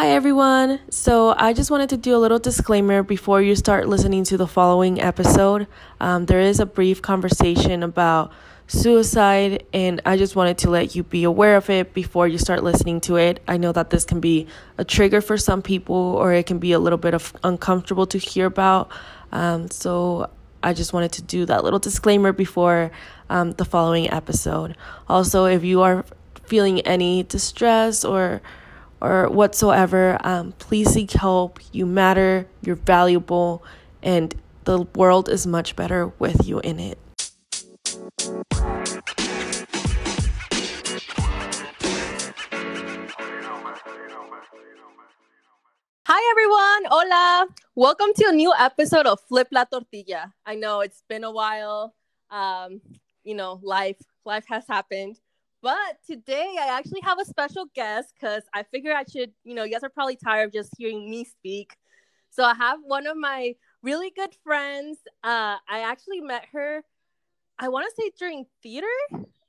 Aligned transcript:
Hi, 0.00 0.10
everyone. 0.10 0.78
So, 0.90 1.34
I 1.36 1.52
just 1.52 1.72
wanted 1.72 1.88
to 1.88 1.96
do 1.96 2.14
a 2.14 2.18
little 2.18 2.38
disclaimer 2.38 3.02
before 3.02 3.42
you 3.42 3.56
start 3.56 3.88
listening 3.88 4.22
to 4.30 4.36
the 4.36 4.46
following 4.46 5.00
episode. 5.00 5.66
Um, 6.00 6.26
there 6.26 6.38
is 6.38 6.60
a 6.60 6.66
brief 6.66 7.02
conversation 7.02 7.82
about 7.82 8.30
suicide, 8.68 9.66
and 9.72 10.00
I 10.06 10.16
just 10.16 10.36
wanted 10.36 10.56
to 10.58 10.70
let 10.70 10.94
you 10.94 11.02
be 11.02 11.24
aware 11.24 11.56
of 11.56 11.68
it 11.68 11.94
before 11.94 12.28
you 12.28 12.38
start 12.38 12.62
listening 12.62 13.00
to 13.00 13.16
it. 13.16 13.42
I 13.48 13.56
know 13.56 13.72
that 13.72 13.90
this 13.90 14.04
can 14.04 14.20
be 14.20 14.46
a 14.78 14.84
trigger 14.84 15.20
for 15.20 15.36
some 15.36 15.62
people, 15.62 15.96
or 15.96 16.32
it 16.32 16.46
can 16.46 16.60
be 16.60 16.70
a 16.70 16.78
little 16.78 16.96
bit 16.96 17.12
of 17.12 17.34
uncomfortable 17.42 18.06
to 18.06 18.18
hear 18.18 18.46
about. 18.46 18.92
Um, 19.32 19.68
so, 19.68 20.30
I 20.62 20.74
just 20.74 20.92
wanted 20.92 21.10
to 21.14 21.22
do 21.22 21.44
that 21.46 21.64
little 21.64 21.80
disclaimer 21.80 22.30
before 22.30 22.92
um, 23.30 23.50
the 23.54 23.64
following 23.64 24.08
episode. 24.12 24.76
Also, 25.08 25.46
if 25.46 25.64
you 25.64 25.82
are 25.82 26.04
feeling 26.44 26.82
any 26.82 27.24
distress 27.24 28.04
or 28.04 28.40
or 29.00 29.28
whatsoever, 29.28 30.18
um, 30.24 30.52
please 30.58 30.90
seek 30.90 31.12
help. 31.12 31.60
You 31.72 31.86
matter, 31.86 32.46
you're 32.62 32.76
valuable, 32.76 33.62
and 34.02 34.34
the 34.64 34.82
world 34.94 35.28
is 35.28 35.46
much 35.46 35.76
better 35.76 36.08
with 36.18 36.46
you 36.46 36.60
in 36.60 36.78
it. 36.80 36.98
Hi 46.06 46.20
everyone, 46.30 46.90
hola. 46.90 47.46
Welcome 47.74 48.14
to 48.16 48.28
a 48.28 48.32
new 48.32 48.52
episode 48.58 49.06
of 49.06 49.20
Flip 49.28 49.46
La 49.52 49.64
Tortilla. 49.64 50.32
I 50.46 50.54
know 50.54 50.80
it's 50.80 51.02
been 51.08 51.22
a 51.22 51.30
while. 51.30 51.94
Um, 52.30 52.80
you 53.24 53.34
know, 53.34 53.60
life 53.62 54.00
life 54.24 54.44
has 54.48 54.64
happened. 54.66 55.18
But 55.60 55.98
today 56.06 56.56
I 56.60 56.78
actually 56.78 57.00
have 57.02 57.18
a 57.18 57.24
special 57.24 57.66
guest 57.74 58.14
because 58.14 58.44
I 58.54 58.62
figure 58.62 58.92
I 58.92 59.04
should, 59.04 59.32
you 59.44 59.54
know, 59.54 59.64
you 59.64 59.72
guys 59.72 59.82
are 59.82 59.88
probably 59.88 60.16
tired 60.16 60.46
of 60.46 60.52
just 60.52 60.70
hearing 60.78 61.10
me 61.10 61.24
speak. 61.24 61.76
So 62.30 62.44
I 62.44 62.54
have 62.54 62.78
one 62.84 63.06
of 63.06 63.16
my 63.16 63.54
really 63.82 64.10
good 64.14 64.34
friends. 64.44 64.98
Uh, 65.24 65.56
I 65.68 65.80
actually 65.80 66.20
met 66.20 66.44
her, 66.52 66.82
I 67.58 67.68
want 67.68 67.88
to 67.88 68.02
say 68.02 68.10
during 68.18 68.46
theater. 68.62 68.86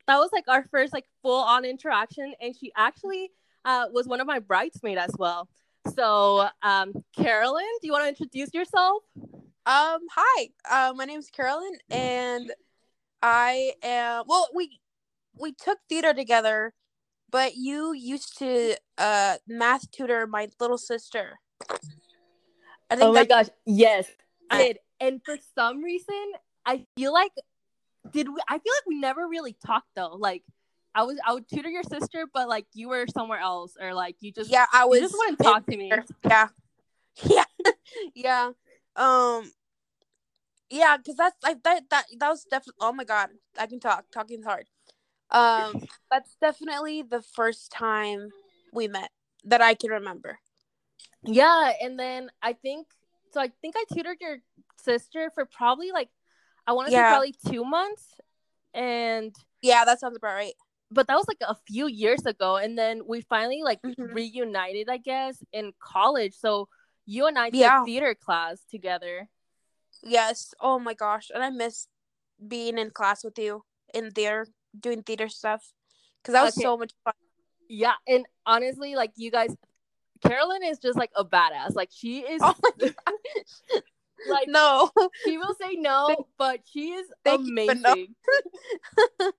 That 0.07 0.17
was 0.17 0.31
like 0.33 0.45
our 0.47 0.65
first 0.71 0.93
like 0.93 1.05
full 1.21 1.43
on 1.43 1.65
interaction, 1.65 2.33
and 2.41 2.55
she 2.55 2.71
actually 2.75 3.29
uh, 3.63 3.85
was 3.91 4.07
one 4.07 4.19
of 4.19 4.25
my 4.25 4.39
bridesmaid 4.39 4.97
as 4.97 5.11
well. 5.19 5.47
So, 5.93 6.47
um, 6.63 6.93
Carolyn, 7.15 7.65
do 7.81 7.87
you 7.87 7.93
want 7.93 8.05
to 8.05 8.09
introduce 8.09 8.51
yourself? 8.53 9.03
Um, 9.67 9.99
hi. 10.11 10.49
Uh, 10.69 10.93
my 10.95 11.05
name 11.05 11.19
is 11.19 11.29
Carolyn, 11.29 11.73
and 11.91 12.51
I 13.21 13.73
am. 13.83 14.23
Well, 14.27 14.47
we 14.55 14.79
we 15.39 15.53
took 15.53 15.79
theater 15.87 16.13
together, 16.13 16.73
but 17.31 17.55
you 17.55 17.93
used 17.93 18.37
to 18.39 18.75
uh 18.97 19.37
math 19.47 19.89
tutor 19.91 20.27
my 20.27 20.49
little 20.59 20.77
sister. 20.77 21.39
I 22.89 22.95
think 22.95 23.03
oh 23.09 23.13
my 23.13 23.25
gosh, 23.25 23.47
yes, 23.65 24.07
I 24.49 24.63
did. 24.63 24.79
And 24.99 25.21
for 25.23 25.37
some 25.55 25.83
reason, 25.83 26.33
I 26.65 26.85
feel 26.97 27.13
like 27.13 27.31
did 28.11 28.29
we? 28.29 28.35
I 28.47 28.53
feel 28.53 28.73
like 28.77 28.87
we 28.87 28.99
never 28.99 29.27
really 29.27 29.55
talked 29.65 29.89
though. 29.95 30.15
Like 30.15 30.43
I 30.95 31.03
was, 31.03 31.19
I 31.25 31.33
would 31.33 31.47
tutor 31.47 31.69
your 31.69 31.83
sister, 31.83 32.25
but 32.33 32.49
like 32.49 32.65
you 32.73 32.89
were 32.89 33.05
somewhere 33.07 33.39
else, 33.39 33.75
or 33.79 33.93
like 33.93 34.15
you 34.19 34.31
just 34.31 34.51
yeah, 34.51 34.65
I 34.73 34.85
was 34.85 34.99
just 34.99 35.15
wouldn't 35.17 35.39
talk 35.39 35.65
to 35.67 35.77
me. 35.77 35.91
Yeah, 36.27 36.47
yeah, 37.23 37.43
yeah. 38.15 38.51
Um, 38.95 39.51
yeah, 40.69 40.97
because 40.97 41.15
that's 41.15 41.35
like 41.43 41.63
that 41.63 41.83
that 41.89 42.05
that 42.19 42.29
was 42.29 42.43
definitely. 42.43 42.79
Oh 42.81 42.93
my 42.93 43.03
god, 43.03 43.29
I 43.57 43.67
can 43.67 43.79
talk. 43.79 44.05
Talking 44.11 44.39
is 44.39 44.45
hard. 44.45 44.65
Um, 45.31 45.83
that's 46.11 46.35
definitely 46.41 47.03
the 47.03 47.21
first 47.21 47.71
time 47.71 48.29
we 48.73 48.87
met 48.87 49.11
that 49.45 49.61
I 49.61 49.73
can 49.73 49.91
remember. 49.91 50.39
Yeah, 51.23 51.71
and 51.81 51.99
then 51.99 52.29
I 52.41 52.53
think 52.53 52.87
so. 53.31 53.41
I 53.41 53.51
think 53.61 53.75
I 53.77 53.83
tutored 53.93 54.17
your 54.21 54.37
sister 54.77 55.31
for 55.35 55.45
probably 55.45 55.91
like 55.91 56.09
I 56.65 56.73
want 56.73 56.87
to 56.87 56.93
yeah. 56.93 57.09
say 57.09 57.11
probably 57.11 57.35
two 57.47 57.63
months, 57.63 58.05
and 58.73 59.35
yeah, 59.61 59.85
that 59.85 59.99
sounds 59.99 60.17
about 60.17 60.33
right. 60.33 60.53
But 60.91 61.07
that 61.07 61.15
was 61.15 61.27
like 61.27 61.41
a 61.41 61.55
few 61.67 61.87
years 61.87 62.25
ago, 62.25 62.55
and 62.55 62.77
then 62.77 63.01
we 63.07 63.21
finally 63.21 63.61
like 63.63 63.81
mm-hmm. 63.81 64.13
reunited, 64.13 64.89
I 64.89 64.97
guess, 64.97 65.43
in 65.53 65.73
college. 65.79 66.33
So 66.33 66.69
you 67.05 67.27
and 67.27 67.37
I 67.37 67.49
yeah. 67.53 67.79
took 67.79 67.85
theater 67.85 68.15
class 68.15 68.61
together. 68.69 69.29
Yes. 70.03 70.53
Oh 70.59 70.79
my 70.79 70.93
gosh, 70.93 71.29
and 71.33 71.43
I 71.43 71.49
miss 71.49 71.87
being 72.47 72.77
in 72.77 72.89
class 72.91 73.23
with 73.23 73.37
you 73.37 73.63
in 73.93 74.11
theater 74.11 74.47
doing 74.77 75.03
theater 75.03 75.29
stuff 75.29 75.73
because 76.21 76.33
that 76.33 76.43
was 76.43 76.57
okay. 76.57 76.63
so 76.63 76.77
much 76.77 76.91
fun. 77.03 77.13
Yeah, 77.69 77.93
and 78.07 78.25
honestly, 78.45 78.95
like 78.95 79.11
you 79.15 79.31
guys, 79.31 79.55
Carolyn 80.21 80.63
is 80.63 80.79
just 80.79 80.97
like 80.97 81.11
a 81.15 81.23
badass. 81.23 81.75
Like 81.75 81.89
she 81.91 82.19
is. 82.19 82.41
Oh 82.43 82.55
like 84.29 84.47
no, 84.47 84.91
she 85.23 85.37
will 85.37 85.55
say 85.59 85.75
no, 85.75 86.27
but 86.37 86.61
she 86.65 86.91
is 86.91 87.07
amazing. 87.25 88.15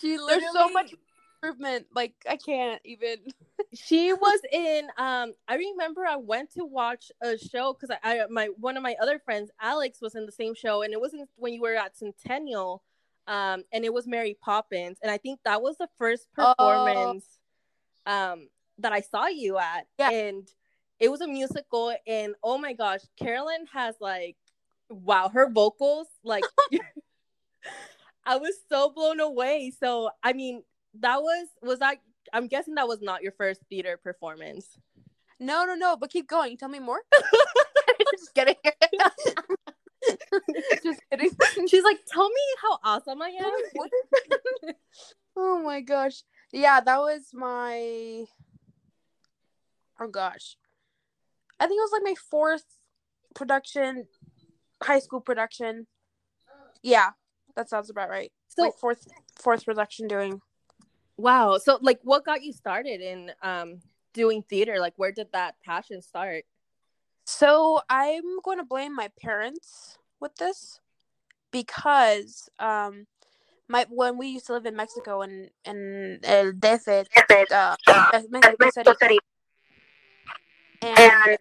she 0.00 0.18
literally. 0.18 0.40
There's 0.40 0.52
so 0.52 0.68
much 0.70 0.94
improvement. 1.42 1.86
Like 1.94 2.14
I 2.28 2.36
can't 2.36 2.80
even. 2.84 3.18
she 3.74 4.12
was 4.12 4.40
in. 4.52 4.88
Um, 4.96 5.34
I 5.46 5.56
remember 5.56 6.04
I 6.06 6.16
went 6.16 6.52
to 6.54 6.64
watch 6.64 7.12
a 7.22 7.36
show 7.38 7.74
because 7.74 7.96
I, 8.02 8.20
I, 8.20 8.26
my 8.30 8.48
one 8.58 8.76
of 8.76 8.82
my 8.82 8.96
other 9.00 9.18
friends, 9.18 9.50
Alex, 9.60 10.00
was 10.00 10.14
in 10.14 10.26
the 10.26 10.32
same 10.32 10.54
show, 10.54 10.82
and 10.82 10.92
it 10.92 11.00
wasn't 11.00 11.28
when 11.36 11.52
you 11.52 11.60
were 11.60 11.74
at 11.74 11.96
Centennial 11.96 12.82
um, 13.28 13.62
and 13.72 13.84
it 13.84 13.92
was 13.92 14.06
Mary 14.06 14.36
Poppins, 14.40 14.98
and 15.02 15.10
I 15.10 15.18
think 15.18 15.40
that 15.44 15.62
was 15.62 15.76
the 15.78 15.88
first 15.98 16.26
oh. 16.36 16.54
performance 16.58 17.24
oh. 18.06 18.32
um, 18.32 18.48
that 18.78 18.92
I 18.92 19.00
saw 19.00 19.26
you 19.28 19.58
at, 19.58 19.86
yeah. 19.98 20.10
and 20.10 20.48
it 20.98 21.10
was 21.10 21.20
a 21.20 21.28
musical, 21.28 21.94
and 22.06 22.34
oh 22.42 22.58
my 22.58 22.72
gosh, 22.72 23.02
Carolyn 23.16 23.66
has 23.72 23.94
like, 24.00 24.36
wow, 24.88 25.28
her 25.28 25.48
vocals, 25.48 26.08
like, 26.24 26.44
I 28.26 28.36
was 28.36 28.54
so 28.68 28.90
blown 28.90 29.20
away. 29.20 29.72
So 29.78 30.10
I 30.22 30.32
mean, 30.32 30.62
that 31.00 31.22
was 31.22 31.48
was 31.62 31.78
that 31.78 31.98
I'm 32.32 32.46
guessing 32.46 32.74
that 32.74 32.88
was 32.88 33.00
not 33.00 33.22
your 33.22 33.32
first 33.32 33.60
theater 33.68 33.96
performance. 33.96 34.66
No, 35.40 35.64
no, 35.64 35.74
no. 35.74 35.96
But 35.96 36.10
keep 36.10 36.28
going. 36.28 36.56
Tell 36.56 36.68
me 36.68 36.78
more. 36.78 37.00
Just 38.12 38.34
kidding. 38.34 38.56
Just 40.82 41.00
kidding. 41.10 41.30
She's 41.68 41.84
like, 41.84 41.98
tell 42.06 42.28
me 42.28 42.40
how 42.62 42.78
awesome 42.84 43.22
I 43.22 43.28
am. 43.28 44.74
oh 45.36 45.62
my 45.62 45.80
gosh. 45.80 46.22
Yeah, 46.52 46.80
that 46.80 46.98
was 46.98 47.30
my 47.34 48.24
oh 50.00 50.08
gosh. 50.10 50.56
I 51.60 51.66
think 51.66 51.78
it 51.78 51.82
was 51.82 51.92
like 51.92 52.04
my 52.04 52.14
fourth 52.30 52.64
production, 53.34 54.06
high 54.82 55.00
school 55.00 55.20
production. 55.20 55.86
Yeah, 56.82 57.10
that 57.56 57.68
sounds 57.68 57.90
about 57.90 58.08
right. 58.08 58.32
So 58.48 58.62
like 58.62 58.78
fourth 58.78 59.06
fourth 59.36 59.64
production 59.64 60.08
doing. 60.08 60.40
Wow. 61.16 61.58
So 61.58 61.78
like 61.82 62.00
what 62.02 62.24
got 62.24 62.42
you 62.42 62.52
started 62.52 63.00
in 63.00 63.32
um 63.42 63.80
doing 64.14 64.42
theater? 64.42 64.78
Like 64.80 64.94
where 64.96 65.12
did 65.12 65.32
that 65.32 65.56
passion 65.64 66.00
start? 66.00 66.44
So 67.30 67.82
I'm 67.90 68.40
going 68.42 68.56
to 68.56 68.64
blame 68.64 68.96
my 68.96 69.10
parents 69.20 69.98
with 70.18 70.34
this 70.36 70.80
because 71.52 72.48
um 72.58 73.06
my 73.68 73.84
when 73.90 74.16
we 74.16 74.28
used 74.28 74.46
to 74.46 74.54
live 74.54 74.64
in 74.64 74.74
Mexico 74.74 75.20
and 75.20 75.50
in 75.66 76.20
El 76.24 76.52
DF, 76.52 77.04
uh, 77.52 77.76
Mexico 78.30 78.94
City, 78.98 79.18
and 80.80 81.38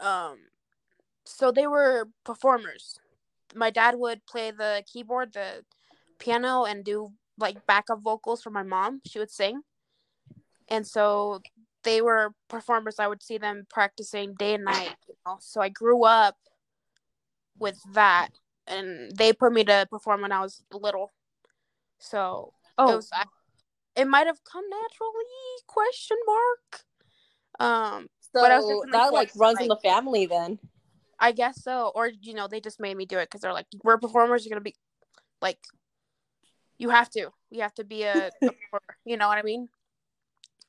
um, 0.00 0.38
so 1.24 1.52
they 1.52 1.68
were 1.68 2.08
performers. 2.24 2.98
My 3.54 3.70
dad 3.70 3.94
would 3.98 4.26
play 4.26 4.50
the 4.50 4.82
keyboard, 4.92 5.34
the 5.34 5.64
piano, 6.18 6.64
and 6.64 6.84
do 6.84 7.12
like 7.38 7.64
backup 7.68 8.00
vocals 8.02 8.42
for 8.42 8.50
my 8.50 8.64
mom. 8.64 9.00
She 9.06 9.20
would 9.20 9.30
sing, 9.30 9.62
and 10.68 10.84
so 10.84 11.40
they 11.84 12.00
were 12.00 12.34
performers. 12.48 12.98
I 12.98 13.08
would 13.08 13.22
see 13.22 13.38
them 13.38 13.66
practicing 13.68 14.34
day 14.34 14.54
and 14.54 14.64
night. 14.64 14.96
You 15.08 15.14
know? 15.26 15.38
So 15.40 15.60
I 15.60 15.68
grew 15.68 16.04
up 16.04 16.36
with 17.58 17.78
that, 17.94 18.30
and 18.66 19.10
they 19.16 19.32
put 19.32 19.52
me 19.52 19.64
to 19.64 19.86
perform 19.90 20.22
when 20.22 20.32
I 20.32 20.40
was 20.40 20.62
little. 20.72 21.12
So 21.98 22.52
oh, 22.78 22.92
it, 22.92 22.96
was, 22.96 23.10
I, 23.12 23.24
it 23.96 24.06
might 24.06 24.26
have 24.26 24.42
come 24.44 24.64
naturally? 24.68 25.24
Question 25.66 26.16
mark. 26.26 26.84
Um, 27.60 28.08
so 28.20 28.40
but 28.40 28.50
I 28.50 28.58
was 28.58 28.86
that 28.92 29.12
like 29.12 29.30
runs 29.36 29.56
like, 29.56 29.62
in 29.62 29.68
the 29.68 29.76
family 29.76 30.26
then. 30.26 30.58
I 31.18 31.32
guess 31.32 31.62
so, 31.62 31.92
or 31.94 32.08
you 32.08 32.34
know, 32.34 32.48
they 32.48 32.60
just 32.60 32.80
made 32.80 32.96
me 32.96 33.06
do 33.06 33.18
it 33.18 33.26
because 33.26 33.42
they're 33.42 33.52
like, 33.52 33.66
we're 33.84 33.98
performers. 33.98 34.44
You're 34.44 34.50
gonna 34.50 34.62
be 34.62 34.74
like, 35.40 35.58
you 36.78 36.90
have 36.90 37.10
to. 37.10 37.30
You 37.50 37.60
have 37.62 37.74
to 37.74 37.84
be 37.84 38.02
a, 38.02 38.30
a 38.42 38.50
you 39.04 39.16
know 39.16 39.28
what 39.28 39.38
I 39.38 39.42
mean? 39.42 39.68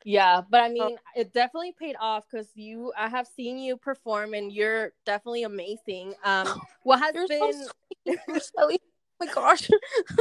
Yeah, 0.05 0.41
but 0.49 0.61
I 0.61 0.69
mean, 0.69 0.83
oh. 0.83 0.97
it 1.15 1.33
definitely 1.33 1.73
paid 1.77 1.95
off 1.99 2.25
because 2.29 2.49
you. 2.55 2.91
I 2.97 3.07
have 3.07 3.27
seen 3.27 3.57
you 3.59 3.77
perform, 3.77 4.33
and 4.33 4.51
you're 4.51 4.91
definitely 5.05 5.43
amazing. 5.43 6.15
Um, 6.23 6.61
what 6.83 6.99
has 6.99 7.15
you're 7.15 7.27
been? 7.27 7.65
So 8.05 8.69
oh 8.69 8.77
my 9.19 9.33
gosh, 9.33 9.69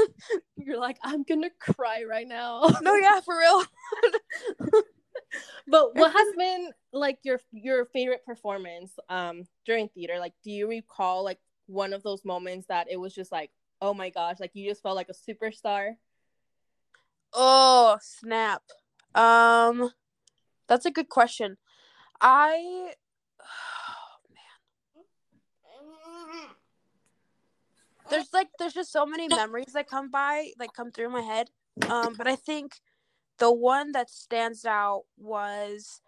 you're 0.56 0.78
like 0.78 0.98
I'm 1.02 1.24
gonna 1.24 1.50
cry 1.58 2.04
right 2.08 2.26
now. 2.28 2.62
no, 2.80 2.94
yeah, 2.94 3.20
for 3.20 3.36
real. 3.38 3.64
but 5.66 5.96
what 5.96 6.12
has 6.12 6.34
been 6.36 6.70
like 6.92 7.18
your 7.22 7.40
your 7.50 7.86
favorite 7.86 8.24
performance 8.24 8.92
um 9.08 9.44
during 9.66 9.88
theater? 9.88 10.18
Like, 10.18 10.34
do 10.44 10.50
you 10.50 10.68
recall 10.68 11.24
like 11.24 11.40
one 11.66 11.92
of 11.92 12.02
those 12.02 12.24
moments 12.24 12.66
that 12.68 12.88
it 12.90 12.98
was 12.98 13.14
just 13.14 13.32
like, 13.32 13.50
oh 13.80 13.94
my 13.94 14.10
gosh, 14.10 14.38
like 14.38 14.52
you 14.54 14.68
just 14.68 14.82
felt 14.82 14.96
like 14.96 15.08
a 15.08 15.30
superstar? 15.30 15.96
Oh 17.32 17.98
snap! 18.00 18.62
Um, 19.14 19.90
that's 20.68 20.86
a 20.86 20.90
good 20.90 21.08
question. 21.08 21.58
I, 22.20 22.94
oh, 23.40 23.44
man, 24.30 24.38
there's 28.10 28.32
like 28.32 28.48
there's 28.58 28.74
just 28.74 28.92
so 28.92 29.06
many 29.06 29.28
memories 29.28 29.72
that 29.74 29.88
come 29.88 30.10
by, 30.10 30.50
like 30.58 30.72
come 30.72 30.90
through 30.90 31.10
my 31.10 31.20
head. 31.20 31.50
Um, 31.88 32.14
but 32.16 32.26
I 32.26 32.36
think 32.36 32.80
the 33.38 33.52
one 33.52 33.92
that 33.92 34.10
stands 34.10 34.64
out 34.64 35.04
was 35.18 36.00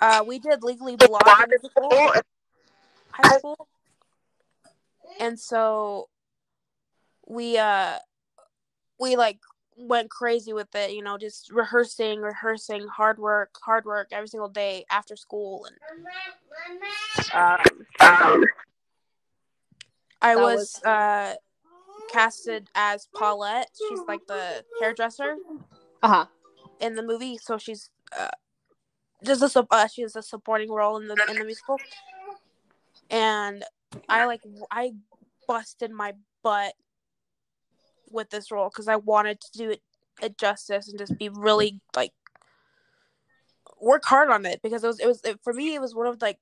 uh 0.00 0.24
we 0.26 0.38
did 0.38 0.62
Legally 0.62 0.96
Blonde 0.96 1.52
school, 1.62 2.12
high 3.10 3.38
school, 3.38 3.68
and 5.20 5.38
so 5.38 6.08
we 7.26 7.58
uh 7.58 7.98
we 9.00 9.16
like 9.16 9.38
went 9.76 10.10
crazy 10.10 10.52
with 10.52 10.74
it, 10.74 10.92
you 10.92 11.02
know, 11.02 11.18
just 11.18 11.50
rehearsing, 11.50 12.20
rehearsing, 12.20 12.86
hard 12.86 13.18
work, 13.18 13.50
hard 13.62 13.84
work 13.84 14.08
every 14.12 14.28
single 14.28 14.48
day 14.48 14.84
after 14.90 15.16
school 15.16 15.66
and 15.66 15.76
um, 18.00 18.44
I 20.22 20.36
was, 20.36 20.80
was- 20.82 20.82
uh 20.84 21.34
casted 22.10 22.68
as 22.74 23.08
Paulette. 23.14 23.70
She's 23.88 24.00
like 24.06 24.26
the 24.26 24.64
hairdresser 24.80 25.36
Uh 26.02 26.08
huh. 26.08 26.26
in 26.80 26.94
the 26.94 27.02
movie, 27.02 27.38
so 27.38 27.58
she's 27.58 27.90
uh, 28.18 28.28
just 29.24 29.42
a 29.42 29.48
sup- 29.48 29.66
uh, 29.70 29.86
she's 29.88 30.14
a 30.16 30.22
supporting 30.22 30.70
role 30.70 30.96
in 30.98 31.08
the 31.08 31.16
in 31.30 31.38
the 31.38 31.44
musical. 31.44 31.78
And 33.10 33.64
I 34.08 34.24
like 34.26 34.42
I 34.70 34.92
busted 35.48 35.90
my 35.90 36.14
butt 36.42 36.74
with 38.10 38.30
this 38.30 38.50
role 38.50 38.68
because 38.68 38.88
I 38.88 38.96
wanted 38.96 39.40
to 39.40 39.58
do 39.58 39.70
it, 39.70 39.82
it 40.22 40.38
justice 40.38 40.88
and 40.88 40.98
just 40.98 41.18
be 41.18 41.28
really 41.28 41.80
like 41.96 42.12
work 43.80 44.04
hard 44.04 44.30
on 44.30 44.46
it 44.46 44.60
because 44.62 44.84
it 44.84 44.86
was 44.86 45.00
it 45.00 45.06
was 45.06 45.20
it, 45.24 45.38
for 45.42 45.52
me 45.52 45.74
it 45.74 45.80
was 45.80 45.94
one 45.94 46.06
of 46.06 46.20
like 46.22 46.38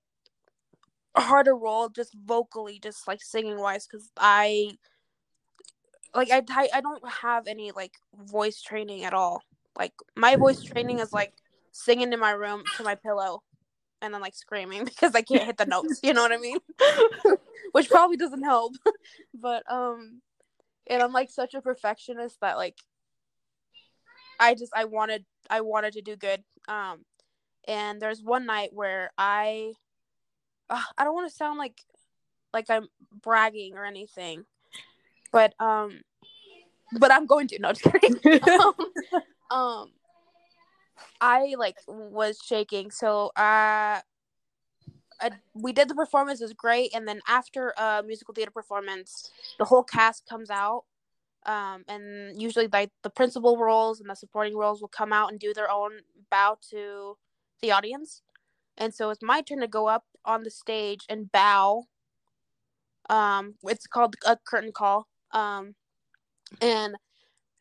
a 1.14 1.20
harder 1.20 1.56
role 1.56 1.88
just 1.88 2.14
vocally 2.14 2.78
just 2.82 3.06
like 3.06 3.22
singing 3.22 3.58
wise 3.58 3.86
because 3.86 4.10
I 4.16 4.72
like 6.14 6.30
I, 6.30 6.42
I 6.50 6.68
I 6.74 6.80
don't 6.80 7.06
have 7.08 7.46
any 7.46 7.72
like 7.72 7.92
voice 8.14 8.62
training 8.62 9.04
at 9.04 9.14
all 9.14 9.42
like 9.78 9.92
my 10.16 10.36
voice 10.36 10.62
training 10.62 10.98
is 10.98 11.12
like 11.12 11.32
singing 11.72 12.12
in 12.12 12.20
my 12.20 12.32
room 12.32 12.62
to 12.76 12.82
my 12.82 12.94
pillow 12.94 13.42
and 14.02 14.12
then 14.12 14.20
like 14.20 14.34
screaming 14.34 14.84
because 14.84 15.14
I 15.14 15.22
can't 15.22 15.44
hit 15.44 15.56
the 15.56 15.64
notes. 15.64 16.00
You 16.02 16.12
know 16.12 16.22
what 16.22 16.32
I 16.32 16.36
mean? 16.36 16.58
Which 17.72 17.88
probably 17.88 18.16
doesn't 18.16 18.42
help. 18.42 18.74
but 19.34 19.62
um 19.70 20.20
and 20.88 21.02
I'm 21.02 21.12
like 21.12 21.30
such 21.30 21.54
a 21.54 21.62
perfectionist 21.62 22.38
that 22.40 22.56
like 22.56 22.76
I 24.40 24.54
just 24.54 24.72
I 24.74 24.84
wanted 24.84 25.24
I 25.48 25.60
wanted 25.60 25.94
to 25.94 26.02
do 26.02 26.16
good. 26.16 26.42
Um 26.68 27.04
and 27.68 28.00
there's 28.00 28.22
one 28.22 28.46
night 28.46 28.70
where 28.72 29.12
I 29.16 29.74
uh, 30.68 30.82
I 30.98 31.04
don't 31.04 31.14
want 31.14 31.30
to 31.30 31.36
sound 31.36 31.58
like 31.58 31.80
like 32.52 32.68
I'm 32.70 32.88
bragging 33.22 33.76
or 33.76 33.84
anything. 33.84 34.44
But 35.32 35.54
um 35.60 36.00
but 36.98 37.12
I'm 37.12 37.26
going 37.26 37.48
to 37.48 37.58
no 37.58 37.72
just 37.72 37.84
kidding. 37.84 38.42
um, 38.48 38.74
um 39.50 39.92
I 41.20 41.54
like 41.56 41.76
was 41.86 42.38
shaking. 42.44 42.90
So 42.90 43.30
uh 43.36 44.00
We 45.54 45.72
did 45.72 45.88
the 45.88 45.94
performance 45.94 46.40
it 46.40 46.44
was 46.44 46.52
great 46.52 46.94
and 46.94 47.06
then 47.06 47.20
after 47.28 47.74
a 47.76 48.02
musical 48.06 48.34
theater 48.34 48.50
performance 48.50 49.30
the 49.58 49.64
whole 49.64 49.82
cast 49.82 50.26
comes 50.26 50.50
out 50.50 50.84
um 51.44 51.84
and 51.88 52.40
usually 52.40 52.68
like 52.72 52.90
the 53.02 53.10
principal 53.10 53.56
roles 53.56 54.00
and 54.00 54.08
the 54.08 54.14
supporting 54.14 54.56
roles 54.56 54.80
will 54.80 54.88
come 54.88 55.12
out 55.12 55.30
and 55.30 55.40
do 55.40 55.52
their 55.52 55.70
own 55.70 55.90
bow 56.30 56.56
to 56.70 57.16
the 57.60 57.72
audience 57.72 58.22
and 58.78 58.94
so 58.94 59.10
it's 59.10 59.22
my 59.22 59.40
turn 59.40 59.60
to 59.60 59.68
go 59.68 59.88
up 59.88 60.04
on 60.24 60.42
the 60.44 60.50
stage 60.50 61.00
and 61.08 61.32
bow 61.32 61.84
um 63.10 63.54
it's 63.64 63.86
called 63.86 64.14
a 64.24 64.36
curtain 64.46 64.72
call 64.72 65.08
um 65.32 65.74
and 66.60 66.94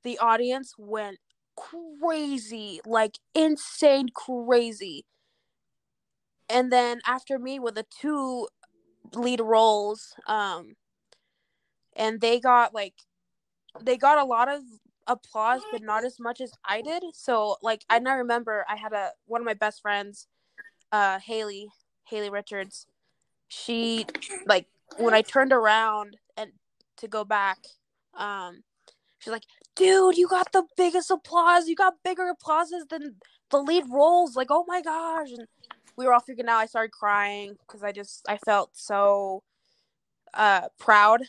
the 0.04 0.18
audience 0.20 0.74
went 0.78 1.18
crazy, 1.56 2.80
like 2.86 3.20
insane 3.36 4.10
crazy. 4.14 5.06
And 6.52 6.72
then 6.72 7.00
after 7.06 7.40
me 7.40 7.60
with 7.60 7.76
the 7.76 7.86
two 8.02 8.48
lead 9.16 9.42
roles, 9.42 10.14
um, 10.28 10.76
and 11.96 12.20
they 12.22 12.40
got 12.40 12.74
like 12.74 12.94
they 13.82 13.98
got 13.98 14.18
a 14.18 14.26
lot 14.26 14.50
of 14.50 14.62
applause, 15.08 15.62
but 15.72 15.82
not 15.82 16.04
as 16.04 16.20
much 16.20 16.42
as 16.42 16.52
I 16.66 16.82
did. 16.82 17.04
So 17.14 17.58
like 17.62 17.86
I 17.90 18.00
now 18.00 18.18
remember 18.18 18.66
I 18.70 18.76
had 18.76 18.94
a 18.94 19.12
one 19.26 19.42
of 19.42 19.46
my 19.46 19.54
best 19.54 19.82
friends, 19.82 20.28
uh, 20.92 21.20
Haley, 21.20 21.70
Haley 22.06 22.30
Richards. 22.30 22.88
She 23.48 24.06
like 24.46 24.68
when 24.98 25.14
I 25.14 25.22
turned 25.22 25.54
around 25.54 26.18
and 26.38 26.52
to 26.98 27.08
go 27.08 27.24
back, 27.24 27.60
um, 28.16 28.64
she's 29.20 29.32
like, 29.32 29.46
dude, 29.76 30.18
you 30.18 30.28
got 30.28 30.52
the 30.52 30.64
biggest 30.78 31.12
applause. 31.12 31.68
You 31.68 31.76
got 31.76 32.04
bigger 32.04 32.30
applauses 32.30 32.86
than 32.90 33.16
the 33.50 33.58
lead 33.60 33.86
roles. 33.90 34.36
Like, 34.36 34.48
oh 34.50 34.66
my 34.68 34.82
gosh. 34.82 35.30
And 35.32 35.48
we 35.98 36.06
were 36.06 36.14
all 36.14 36.22
freaking 36.22 36.48
out. 36.48 36.60
I 36.60 36.66
started 36.66 36.92
crying 36.92 37.58
because 37.66 37.84
I 37.84 37.92
just, 37.92 38.26
I 38.28 38.38
felt 38.38 38.72
so 38.74 39.44
uh, 40.34 40.70
proud 40.80 41.22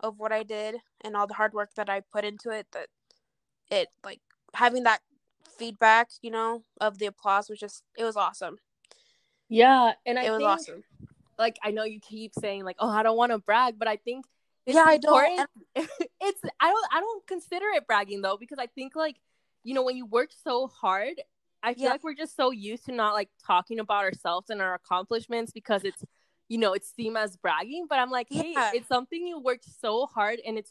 of 0.00 0.18
what 0.18 0.32
I 0.32 0.42
did 0.42 0.76
and 1.02 1.16
all 1.16 1.26
the 1.26 1.34
hard 1.34 1.52
work 1.54 1.70
that 1.76 1.88
I 1.90 2.00
put 2.00 2.24
into 2.24 2.50
it 2.50 2.66
that 2.72 2.88
it, 3.70 3.88
like, 4.04 4.20
having 4.54 4.84
that 4.84 5.00
feedback, 5.58 6.08
you 6.22 6.30
know, 6.30 6.62
of 6.80 6.98
the 6.98 7.06
applause 7.06 7.48
was 7.48 7.58
just, 7.58 7.82
it 7.96 8.04
was 8.04 8.16
awesome. 8.16 8.58
Yeah, 9.48 9.92
and 10.06 10.18
I 10.18 10.24
it 10.24 10.30
was 10.30 10.38
think 10.38 10.48
awesome. 10.50 10.84
like 11.38 11.56
I 11.62 11.70
know 11.70 11.84
you 11.84 12.00
keep 12.00 12.32
saying 12.34 12.64
like, 12.64 12.76
oh, 12.78 12.88
I 12.88 13.02
don't 13.02 13.16
want 13.16 13.32
to 13.32 13.38
brag, 13.38 13.78
but 13.78 13.88
I 13.88 13.96
think 13.96 14.24
it's 14.66 14.74
Yeah, 14.74 14.84
I 14.86 14.96
don't- 14.96 15.48
it's 15.76 16.40
I 16.60 16.70
don't 16.70 16.86
I 16.92 17.00
don't 17.00 17.26
consider 17.26 17.66
it 17.74 17.86
bragging 17.86 18.22
though 18.22 18.36
because 18.38 18.58
I 18.58 18.66
think 18.66 18.96
like 18.96 19.16
you 19.62 19.74
know 19.74 19.82
when 19.82 19.96
you 19.96 20.06
work 20.06 20.30
so 20.44 20.66
hard, 20.68 21.20
I 21.64 21.74
feel 21.74 21.84
Yeah. 21.84 21.90
like 21.90 22.04
we're 22.04 22.14
just 22.14 22.36
so 22.36 22.50
used 22.50 22.84
to 22.86 22.92
not 22.92 23.14
like 23.14 23.30
talking 23.44 23.80
about 23.80 24.04
ourselves 24.04 24.50
and 24.50 24.60
our 24.62 24.74
accomplishments 24.74 25.50
because 25.50 25.82
it's 25.84 26.04
you 26.48 26.58
know 26.58 26.74
it's 26.74 26.92
seen 26.94 27.16
as 27.16 27.36
bragging. 27.36 27.86
But 27.88 27.98
I'm 27.98 28.10
like, 28.10 28.28
hey, 28.30 28.52
Yeah. 28.54 28.70
it's 28.74 28.86
something 28.88 29.26
you 29.26 29.40
worked 29.40 29.64
so 29.80 30.06
hard 30.06 30.40
and 30.46 30.58
it's 30.58 30.70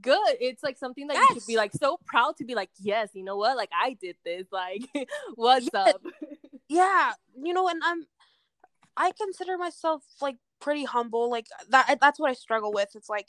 good. 0.00 0.36
It's 0.40 0.62
like 0.62 0.76
something 0.76 1.06
that 1.06 1.16
you 1.16 1.26
should 1.32 1.46
be 1.46 1.56
like 1.56 1.72
so 1.72 1.98
proud 2.04 2.36
to 2.38 2.44
be 2.44 2.54
like, 2.54 2.70
yes, 2.80 3.10
you 3.14 3.22
know 3.24 3.36
what? 3.36 3.56
Like 3.56 3.70
I 3.72 3.96
did 4.00 4.16
this. 4.24 4.46
Like, 4.52 4.82
what's 5.36 5.64
Yes. 5.72 5.74
up? 5.74 6.02
yeah 6.68 7.12
you 7.42 7.52
know 7.52 7.68
and 7.68 7.82
i'm 7.84 8.06
i 8.96 9.12
consider 9.20 9.58
myself 9.58 10.02
like 10.22 10.36
pretty 10.60 10.84
humble 10.84 11.30
like 11.30 11.46
that 11.68 11.98
that's 12.00 12.18
what 12.18 12.30
i 12.30 12.32
struggle 12.34 12.72
with 12.72 12.88
it's 12.94 13.10
like 13.10 13.26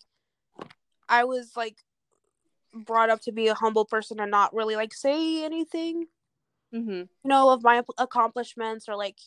i 1.10 1.24
was 1.25 1.51
like 1.58 1.77
brought 2.74 3.10
up 3.10 3.20
to 3.22 3.32
be 3.34 3.48
a 3.48 3.53
humble 3.53 3.84
person 3.86 4.20
and 4.20 4.32
not 4.32 4.53
really 4.53 4.75
like 4.75 4.93
say 4.93 5.43
anything 5.43 6.05
mm-hmm. 6.74 6.92
you 6.92 7.08
know 7.25 7.50
of 7.50 7.63
my 7.63 7.82
accomplishments 7.98 8.89
or 8.89 8.96
like 8.96 9.18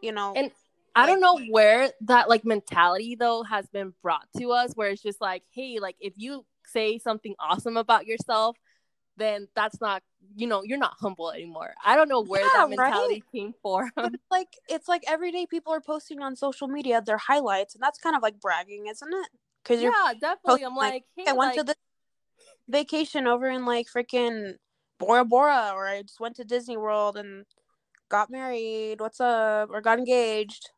you 0.00 0.12
know 0.12 0.32
And 0.36 0.50
I 0.94 1.06
don't 1.06 1.20
know 1.20 1.38
where 1.50 1.90
that 2.02 2.28
like 2.28 2.44
mentality 2.44 3.14
though 3.14 3.42
has 3.44 3.66
been 3.68 3.94
brought 4.02 4.26
to 4.38 4.50
us 4.50 4.72
where 4.74 4.90
it's 4.90 5.02
just 5.02 5.20
like, 5.20 5.42
hey, 5.50 5.78
like 5.80 5.96
if 6.00 6.12
you 6.16 6.44
say 6.66 6.98
something 6.98 7.34
awesome 7.38 7.76
about 7.76 8.06
yourself, 8.06 8.56
then 9.16 9.48
that's 9.54 9.80
not 9.80 10.02
you 10.36 10.46
know, 10.46 10.62
you're 10.62 10.78
not 10.78 10.94
humble 11.00 11.30
anymore. 11.30 11.74
I 11.84 11.96
don't 11.96 12.08
know 12.08 12.22
where 12.22 12.42
Yeah, 12.42 12.48
that 12.52 12.76
right? 12.76 12.78
mentality 12.78 13.24
came 13.32 13.54
from. 13.62 13.90
it's 13.96 14.22
like 14.30 14.48
it's 14.68 14.88
like 14.88 15.02
every 15.08 15.32
day 15.32 15.46
people 15.46 15.72
are 15.72 15.80
posting 15.80 16.20
on 16.20 16.36
social 16.36 16.68
media 16.68 17.00
their 17.00 17.18
highlights 17.18 17.74
and 17.74 17.82
that's 17.82 17.98
kind 17.98 18.16
of 18.16 18.22
like 18.22 18.40
bragging 18.40 18.86
isn't 18.86 19.12
it 19.12 19.28
because 19.62 19.82
yeah, 19.82 20.12
definitely. 20.20 20.64
I'm 20.64 20.74
like, 20.74 20.92
like, 20.92 21.04
hey, 21.16 21.24
I 21.28 21.32
went 21.32 21.54
to 21.54 21.60
like- 21.60 21.66
this 21.68 21.76
vacation 22.68 23.26
over 23.26 23.48
in 23.48 23.64
like 23.64 23.86
freaking 23.94 24.54
Bora 25.02 25.24
Bora, 25.24 25.72
or 25.74 25.88
I 25.88 26.02
just 26.02 26.20
went 26.20 26.36
to 26.36 26.44
Disney 26.44 26.76
World 26.76 27.16
and 27.16 27.44
got 28.08 28.30
married. 28.30 29.00
What's 29.00 29.20
up? 29.20 29.70
Or 29.70 29.80
got 29.80 29.98
engaged. 29.98 30.70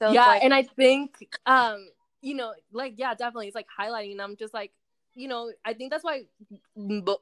So 0.00 0.12
yeah, 0.12 0.26
like, 0.26 0.44
and 0.44 0.54
I 0.54 0.62
think 0.62 1.18
um, 1.44 1.88
you 2.22 2.34
know, 2.34 2.54
like 2.72 2.94
yeah, 2.96 3.14
definitely 3.14 3.48
it's 3.48 3.54
like 3.54 3.66
highlighting 3.78 4.12
and 4.12 4.22
I'm 4.22 4.36
just 4.36 4.54
like 4.54 4.72
you 5.14 5.28
know, 5.28 5.50
I 5.64 5.74
think 5.74 5.90
that's 5.90 6.04
why 6.04 6.22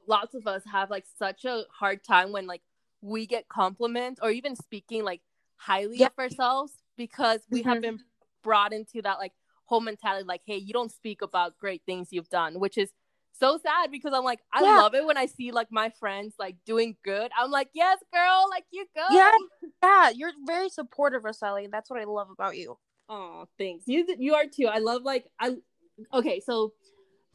lots 0.07 0.33
of 0.35 0.47
us 0.47 0.61
have 0.71 0.89
like 0.89 1.05
such 1.17 1.43
a 1.45 1.63
hard 1.71 2.03
time 2.03 2.31
when 2.31 2.47
like 2.47 2.61
we 3.01 3.25
get 3.25 3.49
compliments 3.49 4.19
or 4.23 4.29
even 4.29 4.55
speaking 4.55 5.03
like 5.03 5.21
highly 5.57 6.03
of 6.03 6.11
ourselves 6.19 6.73
because 6.95 7.41
we 7.49 7.63
have 7.63 7.79
Mhm. 7.79 7.81
been 7.81 7.99
brought 8.43 8.71
into 8.71 9.01
that 9.01 9.17
like 9.17 9.33
whole 9.65 9.81
mentality 9.81 10.23
like 10.25 10.41
hey, 10.45 10.57
you 10.57 10.71
don't 10.71 10.91
speak 10.91 11.21
about 11.21 11.57
great 11.57 11.81
things 11.85 12.09
you've 12.11 12.29
done, 12.29 12.59
which 12.59 12.77
is 12.77 12.91
so 13.39 13.57
sad 13.57 13.91
because 13.91 14.13
I'm 14.13 14.23
like, 14.23 14.39
I 14.53 14.63
Yeah. 14.63 14.77
love 14.77 14.95
it 14.95 15.05
when 15.05 15.17
I 15.17 15.25
see 15.25 15.51
like 15.51 15.71
my 15.71 15.89
friends 15.89 16.35
like 16.39 16.57
doing 16.65 16.95
good. 17.03 17.31
I'm 17.37 17.51
like, 17.51 17.69
yes, 17.73 17.99
girl, 18.13 18.47
like 18.49 18.65
you 18.71 18.85
go. 18.95 19.05
Yeah, 19.11 19.31
yeah, 19.83 20.09
you're 20.09 20.31
very 20.45 20.69
supportive, 20.69 21.23
Roselli. 21.23 21.67
That's 21.71 21.89
what 21.89 21.99
I 21.99 22.05
love 22.05 22.29
about 22.29 22.57
you. 22.57 22.77
Oh, 23.09 23.47
thanks. 23.57 23.85
You 23.87 24.05
you 24.17 24.35
are 24.35 24.45
too. 24.45 24.67
I 24.67 24.79
love 24.79 25.03
like 25.03 25.29
I. 25.39 25.55
Okay, 26.13 26.39
so 26.39 26.73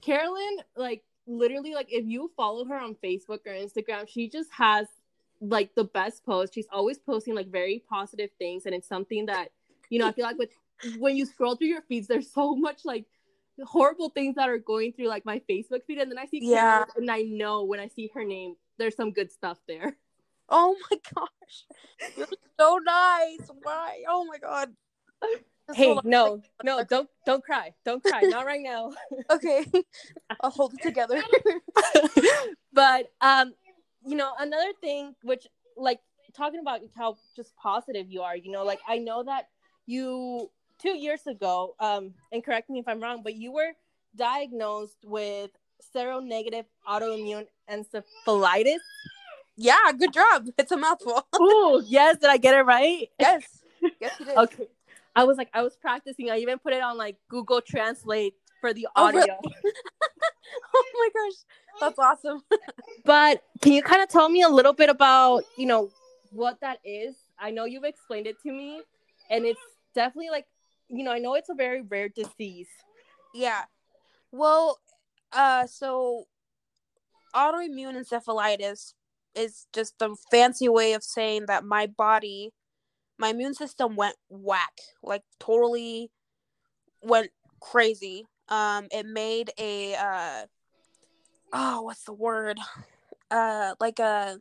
Carolyn, 0.03 0.59
like 0.77 1.03
literally, 1.27 1.75
like 1.75 1.89
if 1.91 2.05
you 2.07 2.31
follow 2.37 2.65
her 2.65 2.79
on 2.79 2.97
Facebook 3.03 3.41
or 3.47 3.53
Instagram, 3.53 4.09
she 4.09 4.29
just 4.29 4.51
has 4.53 4.87
like 5.41 5.75
the 5.75 5.85
best 5.85 6.25
post. 6.25 6.55
She's 6.55 6.69
always 6.73 6.99
posting 6.99 7.35
like 7.35 7.49
very 7.49 7.83
positive 7.89 8.31
things, 8.39 8.67
and 8.67 8.75
it's 8.75 8.89
something 8.89 9.27
that 9.27 9.49
you 9.91 9.99
know. 9.99 10.07
I 10.09 10.13
feel 10.13 10.25
like 10.25 10.39
with 10.39 10.51
when 10.99 11.17
you 11.17 11.27
scroll 11.27 11.57
through 11.57 11.69
your 11.69 11.83
feeds, 11.83 12.07
there's 12.07 12.31
so 12.31 12.55
much 12.55 12.85
like 12.85 13.07
horrible 13.65 14.11
things 14.11 14.37
that 14.37 14.49
are 14.49 14.59
going 14.59 14.93
through 14.93 15.09
like 15.09 15.25
my 15.25 15.41
Facebook 15.49 15.85
feed, 15.87 15.99
and 15.99 16.11
then 16.11 16.19
I 16.19 16.27
see 16.27 16.41
Yeah. 16.43 16.85
And 16.97 17.11
I 17.11 17.23
know 17.23 17.65
when 17.65 17.81
I 17.81 17.89
see 17.89 18.11
her 18.15 18.25
name, 18.25 18.55
there's 18.79 18.97
some 18.97 19.13
good 19.13 19.31
stuff 19.31 19.59
there. 19.67 19.97
Oh 20.55 20.77
my 20.91 20.99
gosh, 21.15 22.13
you're 22.15 22.27
so 22.61 22.79
nice. 22.85 23.49
Why? 23.63 24.03
Oh 24.07 24.27
my 24.27 24.37
god. 24.37 24.71
Just 25.67 25.79
Hey, 25.79 25.99
no, 26.05 26.43
no, 26.63 26.85
don't 26.85 27.09
don't 27.25 27.43
cry, 27.43 27.73
don't 27.87 28.03
cry, 28.03 28.21
not 28.23 28.45
right 28.45 28.61
now. 28.61 28.91
Okay, 29.31 29.65
I'll 30.43 30.51
hold 30.51 30.75
it 30.75 30.83
together. 30.83 31.23
but 32.75 33.07
um 33.23 33.55
you 34.05 34.17
know 34.17 34.33
another 34.39 34.73
thing 34.83 35.15
which 35.23 35.47
like 35.77 36.01
talking 36.35 36.61
about 36.61 36.81
how 36.97 37.17
just 37.37 37.55
positive 37.57 38.11
you 38.11 38.23
are 38.23 38.37
you 38.37 38.51
know 38.51 38.65
like 38.65 38.81
i 38.89 38.99
know 38.99 39.23
that 39.23 39.49
you 39.87 40.51
two 40.83 40.97
years 40.97 41.27
ago 41.27 41.75
um 41.81 42.13
and 42.33 42.45
correct 42.45 42.69
me 42.69 42.79
if 42.81 42.89
i'm 42.89 43.01
wrong 43.01 43.23
but 43.23 43.35
you 43.35 43.53
were 43.53 43.71
diagnosed 44.17 44.99
with 45.05 45.51
seronegative 45.95 46.65
autoimmune 46.89 47.47
encephalitis 47.71 48.79
yeah, 49.55 49.93
good 49.97 50.15
job. 50.15 50.49
It's 50.57 50.73
a 50.73 50.79
mouthful. 50.79 51.27
oh 51.35 51.83
yes 51.87 52.17
did 52.17 52.31
i 52.31 52.39
get 52.39 52.55
it 52.55 52.63
right 52.63 53.09
yes, 53.21 53.43
yes, 54.01 54.13
you 54.19 54.25
did. 54.27 54.37
okay 54.39 54.67
i 55.15 55.25
was 55.25 55.37
like 55.37 55.51
i 55.53 55.63
was 55.63 55.77
practicing 55.77 56.31
i 56.31 56.39
even 56.39 56.59
put 56.59 56.73
it 56.73 56.83
on 56.83 56.97
like 56.97 57.17
google 57.29 57.61
translate 57.61 58.35
for 58.63 58.73
the 58.73 58.89
Oh, 58.97 59.07
audio 59.07 59.21
really? 59.21 59.37
Oh 60.75 60.85
my 60.95 61.09
gosh, 61.15 61.39
that's 61.81 61.99
awesome. 61.99 62.43
But 63.05 63.43
can 63.61 63.73
you 63.73 63.83
kind 63.83 64.03
of 64.03 64.09
tell 64.09 64.29
me 64.29 64.43
a 64.43 64.49
little 64.49 64.73
bit 64.73 64.89
about, 64.89 65.45
you 65.57 65.67
know, 65.67 65.91
what 66.31 66.61
that 66.61 66.79
is? 66.85 67.15
I 67.39 67.51
know 67.51 67.65
you've 67.65 67.85
explained 67.85 68.27
it 68.27 68.37
to 68.43 68.53
me, 68.53 68.83
and 69.31 69.45
it's 69.45 69.61
definitely 69.95 70.31
like, 70.31 70.47
you 70.93 71.03
know, 71.05 71.11
I 71.11 71.19
know 71.19 71.35
it's 71.35 71.49
a 71.49 71.55
very 71.55 71.81
rare 71.83 72.11
disease. 72.11 72.69
Yeah. 73.35 73.63
Well, 74.31 74.79
uh, 75.33 75.67
so 75.67 76.25
autoimmune 77.35 77.97
encephalitis 77.97 78.93
is 79.35 79.67
just 79.73 79.95
a 80.03 80.11
fancy 80.31 80.69
way 80.69 80.93
of 80.93 81.03
saying 81.03 81.47
that 81.47 81.65
my 81.65 81.87
body, 81.87 82.51
my 83.19 83.31
immune 83.31 83.55
system 83.55 83.97
went 83.97 84.17
whack, 84.29 84.73
like 85.03 85.23
totally 85.41 86.11
went 87.03 87.31
crazy. 87.61 88.27
Um, 88.49 88.89
it 88.91 89.07
made 89.07 89.51
a 89.59 89.95
uh, 89.95 90.47
oh, 91.55 91.83
what's 91.83 92.05
the 92.05 92.13
word? 92.13 92.59
Uh, 93.31 93.75
like 93.81 93.99
a 93.99 94.39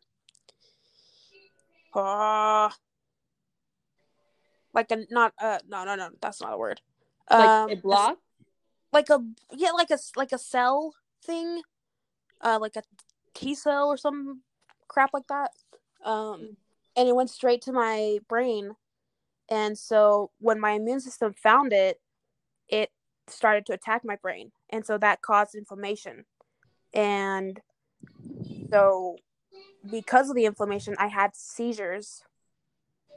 uh, 1.95 2.69
like 4.73 4.91
a 4.91 5.05
not 5.09 5.33
uh 5.39 5.59
no 5.67 5.83
no 5.83 5.95
no 5.95 6.09
that's 6.21 6.41
not 6.41 6.53
a 6.53 6.57
word. 6.57 6.81
Like 7.29 7.49
Um, 7.49 7.69
it 7.69 7.81
blocked. 7.81 8.21
like 8.93 9.09
a 9.09 9.23
yeah 9.51 9.71
like 9.71 9.89
a 9.91 9.97
like 10.15 10.31
a 10.31 10.37
cell 10.37 10.93
thing 11.23 11.61
uh 12.41 12.57
like 12.59 12.75
a 12.75 12.83
t 13.33 13.55
cell 13.55 13.87
or 13.87 13.97
some 13.97 14.41
crap 14.87 15.11
like 15.13 15.27
that. 15.27 15.51
Um 16.03 16.57
and 16.95 17.07
it 17.07 17.15
went 17.15 17.29
straight 17.29 17.61
to 17.63 17.71
my 17.71 18.19
brain. 18.27 18.75
And 19.49 19.77
so 19.77 20.31
when 20.39 20.59
my 20.59 20.71
immune 20.71 20.99
system 21.01 21.33
found 21.33 21.73
it 21.73 22.01
it 22.67 22.89
started 23.27 23.65
to 23.67 23.73
attack 23.73 24.03
my 24.03 24.15
brain. 24.15 24.51
And 24.69 24.85
so 24.85 24.97
that 24.97 25.21
caused 25.21 25.55
inflammation. 25.55 26.25
And 26.93 27.59
so 28.71 29.17
because 29.89 30.29
of 30.29 30.35
the 30.35 30.45
inflammation 30.45 30.95
i 30.99 31.07
had 31.07 31.35
seizures 31.35 32.23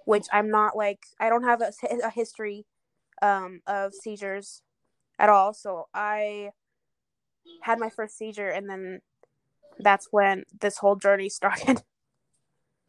which 0.04 0.26
i'm 0.32 0.50
not 0.50 0.76
like 0.76 1.00
i 1.20 1.28
don't 1.28 1.44
have 1.44 1.60
a, 1.60 1.72
a 2.04 2.10
history 2.10 2.66
um, 3.22 3.60
of 3.66 3.94
seizures 3.94 4.62
at 5.18 5.28
all. 5.28 5.54
So 5.54 5.88
I 5.94 6.50
had 7.62 7.78
my 7.78 7.90
first 7.90 8.16
seizure, 8.18 8.48
and 8.48 8.68
then 8.68 9.00
that's 9.78 10.08
when 10.10 10.44
this 10.60 10.78
whole 10.78 10.96
journey 10.96 11.28
started. 11.30 11.82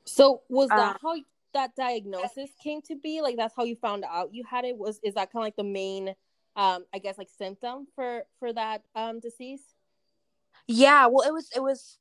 So 0.05 0.41
was 0.49 0.69
that 0.69 0.97
how 1.01 1.15
that 1.53 1.75
diagnosis 1.75 2.51
came 2.63 2.81
to 2.83 2.95
be? 2.95 3.21
Like 3.21 3.37
that's 3.37 3.55
how 3.55 3.63
you 3.63 3.75
found 3.75 4.03
out 4.03 4.33
you 4.33 4.43
had 4.49 4.65
it? 4.65 4.77
Was 4.77 4.99
is 5.03 5.15
that 5.15 5.31
kind 5.31 5.41
of 5.41 5.47
like 5.47 5.55
the 5.55 5.63
main, 5.63 6.09
um, 6.55 6.85
I 6.93 6.99
guess 6.99 7.17
like 7.17 7.29
symptom 7.37 7.87
for 7.95 8.23
for 8.39 8.53
that 8.53 8.83
um 8.95 9.19
disease? 9.19 9.61
yeah, 10.67 11.07
well, 11.07 11.27
it 11.27 11.33
was 11.33 11.49
it 11.55 11.61
was. 11.61 11.97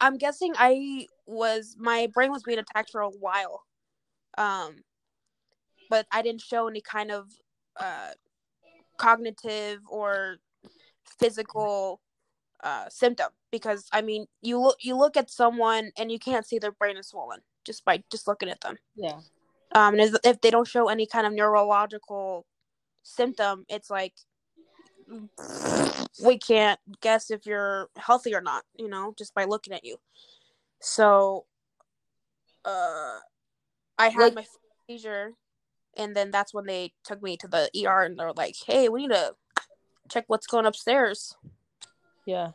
I'm 0.00 0.16
guessing 0.16 0.54
I 0.56 1.06
was 1.26 1.76
my 1.78 2.08
brain 2.14 2.30
was 2.30 2.44
being 2.44 2.60
attacked 2.60 2.90
for 2.90 3.00
a 3.00 3.10
while, 3.10 3.64
um, 4.38 4.76
but 5.90 6.06
I 6.12 6.22
didn't 6.22 6.40
show 6.42 6.68
any 6.68 6.80
kind 6.80 7.10
of 7.10 7.28
uh, 7.78 8.10
cognitive 8.98 9.80
or 9.88 10.36
physical 11.18 12.00
uh, 12.62 12.86
symptom 12.88 13.30
because 13.50 13.86
I 13.92 14.00
mean 14.02 14.26
you 14.42 14.58
look 14.60 14.76
you 14.80 14.96
look 14.96 15.16
at 15.16 15.30
someone 15.30 15.90
and 15.98 16.10
you 16.12 16.18
can't 16.18 16.46
see 16.46 16.58
their 16.58 16.72
brain 16.72 16.96
is 16.96 17.08
swollen 17.08 17.40
just 17.64 17.84
by 17.84 18.02
just 18.10 18.26
looking 18.26 18.48
at 18.48 18.60
them. 18.60 18.76
Yeah. 18.96 19.20
um 19.74 19.94
and 19.94 20.00
as- 20.00 20.18
if 20.24 20.40
they 20.40 20.50
don't 20.50 20.66
show 20.66 20.88
any 20.88 21.06
kind 21.06 21.26
of 21.26 21.32
neurological 21.32 22.46
symptom 23.04 23.64
it's 23.68 23.90
like 23.90 24.14
we 26.24 26.36
can't 26.36 26.80
guess 27.00 27.30
if 27.30 27.46
you're 27.46 27.88
healthy 27.96 28.34
or 28.34 28.40
not 28.42 28.64
you 28.76 28.88
know 28.88 29.14
just 29.16 29.34
by 29.34 29.44
looking 29.44 29.72
at 29.72 29.84
you 29.84 29.96
so 30.80 31.46
uh 32.64 33.18
i 33.98 34.08
had 34.08 34.34
Like- 34.34 34.34
my 34.34 34.46
seizure 34.88 35.32
and 35.96 36.14
then 36.14 36.30
that's 36.30 36.54
when 36.54 36.66
they 36.66 36.92
took 37.04 37.22
me 37.22 37.36
to 37.38 37.48
the 37.48 37.70
er 37.86 38.02
and 38.02 38.18
they're 38.18 38.32
like 38.32 38.54
hey 38.66 38.88
we 38.88 39.02
need 39.06 39.14
to 39.14 39.34
check 40.08 40.24
what's 40.28 40.46
going 40.46 40.66
upstairs 40.66 41.36
Yeah. 42.24 42.52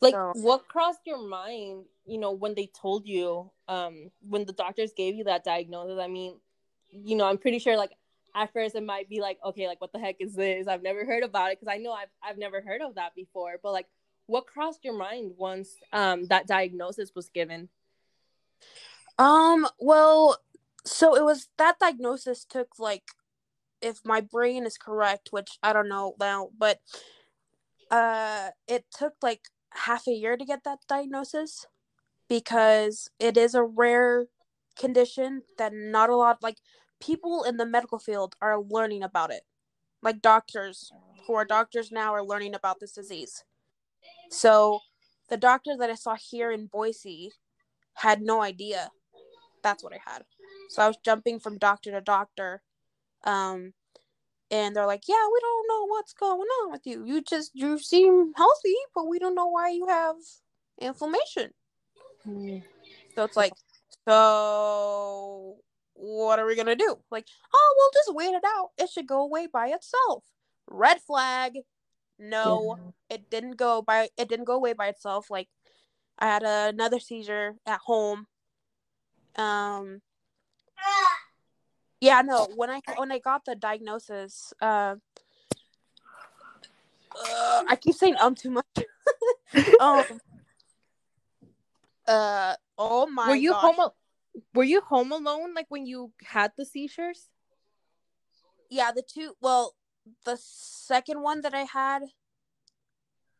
Like 0.00 0.14
So- 0.14 0.32
what 0.36 0.66
crossed 0.68 1.00
your 1.04 1.18
mind, 1.18 1.84
you 2.06 2.18
know, 2.18 2.30
when 2.32 2.54
they 2.54 2.66
told 2.68 3.06
you, 3.06 3.50
um, 3.68 4.10
when 4.28 4.46
the 4.46 4.52
doctors 4.52 4.92
gave 4.94 5.14
you 5.14 5.24
that 5.24 5.44
diagnosis? 5.44 5.98
I 6.00 6.06
mean, 6.08 6.40
you 6.90 7.16
know, 7.16 7.26
I'm 7.26 7.36
pretty 7.36 7.58
sure 7.58 7.76
like 7.76 7.90
at 8.34 8.52
first 8.52 8.76
it 8.76 8.82
might 8.84 9.08
be 9.08 9.20
like, 9.20 9.38
okay, 9.44 9.66
like 9.66 9.80
what 9.80 9.92
the 9.92 9.98
heck 9.98 10.16
is 10.20 10.34
this? 10.34 10.68
I've 10.68 10.82
never 10.82 11.04
heard 11.04 11.22
about 11.24 11.50
it 11.50 11.60
because 11.60 11.72
I 11.72 11.78
know 11.78 11.92
I've 11.92 12.08
I've 12.22 12.38
never 12.38 12.60
heard 12.62 12.80
of 12.80 12.94
that 12.94 13.14
before. 13.14 13.58
But 13.62 13.72
like 13.72 13.88
what 14.26 14.46
crossed 14.46 14.84
your 14.84 14.94
mind 14.96 15.32
once 15.36 15.74
um 15.92 16.26
that 16.28 16.46
diagnosis 16.46 17.12
was 17.14 17.28
given? 17.28 17.68
Um, 19.18 19.66
well, 19.78 20.38
so 20.84 21.14
it 21.14 21.24
was 21.24 21.48
that 21.58 21.78
diagnosis 21.78 22.44
took 22.44 22.78
like 22.78 23.04
if 23.82 24.00
my 24.04 24.20
brain 24.20 24.66
is 24.66 24.76
correct, 24.76 25.28
which 25.30 25.58
I 25.62 25.72
don't 25.72 25.88
know 25.88 26.14
now, 26.18 26.50
but 26.56 26.78
uh 27.90 28.50
it 28.68 28.84
took 28.96 29.14
like 29.22 29.42
half 29.72 30.06
a 30.06 30.12
year 30.12 30.36
to 30.36 30.44
get 30.44 30.64
that 30.64 30.80
diagnosis 30.88 31.66
because 32.28 33.10
it 33.18 33.36
is 33.36 33.54
a 33.54 33.64
rare 33.64 34.26
condition 34.78 35.42
that 35.58 35.72
not 35.74 36.10
a 36.10 36.16
lot 36.16 36.42
like 36.42 36.58
people 37.00 37.42
in 37.42 37.56
the 37.56 37.66
medical 37.66 37.98
field 37.98 38.36
are 38.40 38.60
learning 38.60 39.02
about 39.02 39.30
it. 39.30 39.42
Like 40.02 40.22
doctors 40.22 40.92
who 41.26 41.34
are 41.34 41.44
doctors 41.44 41.90
now 41.90 42.14
are 42.14 42.24
learning 42.24 42.54
about 42.54 42.80
this 42.80 42.92
disease. 42.92 43.44
So 44.30 44.80
the 45.28 45.36
doctor 45.36 45.76
that 45.78 45.90
I 45.90 45.94
saw 45.94 46.16
here 46.16 46.50
in 46.50 46.66
Boise 46.66 47.32
had 47.94 48.22
no 48.22 48.42
idea 48.42 48.90
that's 49.62 49.82
what 49.84 49.92
I 49.92 50.00
had. 50.04 50.24
So 50.70 50.82
I 50.82 50.86
was 50.88 50.96
jumping 51.04 51.40
from 51.40 51.58
doctor 51.58 51.90
to 51.92 52.00
doctor. 52.00 52.62
Um 53.24 53.74
and 54.50 54.74
they're 54.76 54.86
like, 54.86 55.08
"Yeah, 55.08 55.26
we 55.32 55.40
don't 55.40 55.68
know 55.68 55.86
what's 55.86 56.12
going 56.12 56.48
on 56.62 56.72
with 56.72 56.82
you. 56.86 57.04
You 57.06 57.22
just 57.22 57.52
you 57.54 57.78
seem 57.78 58.32
healthy, 58.36 58.76
but 58.94 59.06
we 59.08 59.18
don't 59.18 59.34
know 59.34 59.46
why 59.48 59.70
you 59.70 59.86
have 59.88 60.16
inflammation." 60.80 61.54
So 63.14 63.24
it's 63.24 63.36
like, 63.36 63.52
"So 64.08 65.58
what 65.94 66.38
are 66.38 66.46
we 66.46 66.54
going 66.54 66.66
to 66.66 66.76
do?" 66.76 66.98
Like, 67.10 67.26
"Oh, 67.54 67.74
we'll 67.76 67.90
just 68.02 68.14
wait 68.14 68.34
it 68.34 68.44
out. 68.44 68.70
It 68.78 68.90
should 68.90 69.06
go 69.06 69.22
away 69.22 69.46
by 69.46 69.68
itself." 69.68 70.24
Red 70.66 71.00
flag. 71.02 71.58
No, 72.18 72.78
it 73.10 73.28
didn't 73.30 73.56
go 73.56 73.82
by 73.82 74.10
it 74.16 74.28
didn't 74.28 74.46
go 74.46 74.54
away 74.54 74.72
by 74.72 74.88
itself 74.88 75.30
like 75.30 75.48
i 76.18 76.26
had 76.26 76.42
another 76.44 77.00
seizure 77.00 77.56
at 77.66 77.80
home 77.80 78.26
um 79.36 80.00
yeah 82.00 82.22
no 82.22 82.48
when 82.56 82.70
i 82.70 82.80
when 82.96 83.12
i 83.12 83.18
got 83.18 83.44
the 83.44 83.54
diagnosis 83.54 84.52
uh 84.60 84.94
uh, 87.12 87.64
I 87.68 87.76
keep 87.76 87.94
saying 87.94 88.16
um 88.20 88.34
too 88.34 88.50
much. 88.50 88.64
um. 89.80 90.04
Uh. 92.06 92.54
Oh 92.78 93.06
my. 93.06 93.28
were 93.28 93.34
you 93.34 93.52
gosh. 93.52 93.60
home? 93.62 93.74
al- 93.78 93.96
Were 94.54 94.64
you 94.64 94.80
home 94.80 95.12
alone 95.12 95.54
like 95.54 95.66
when 95.68 95.86
you 95.86 96.12
had 96.24 96.52
the 96.56 96.64
seizures? 96.64 97.28
Yeah, 98.68 98.92
the 98.92 99.02
two. 99.02 99.34
Well, 99.40 99.74
the 100.24 100.38
second 100.40 101.20
one 101.22 101.40
that 101.42 101.54
I 101.54 101.62
had, 101.62 102.02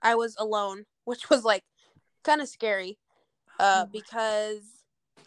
I 0.02 0.14
was 0.16 0.36
alone, 0.38 0.86
which 1.04 1.30
was 1.30 1.44
like 1.44 1.64
kind 2.24 2.40
of 2.40 2.48
scary. 2.48 2.98
Uh, 3.58 3.84
Oh. 3.86 3.90
because 3.92 4.62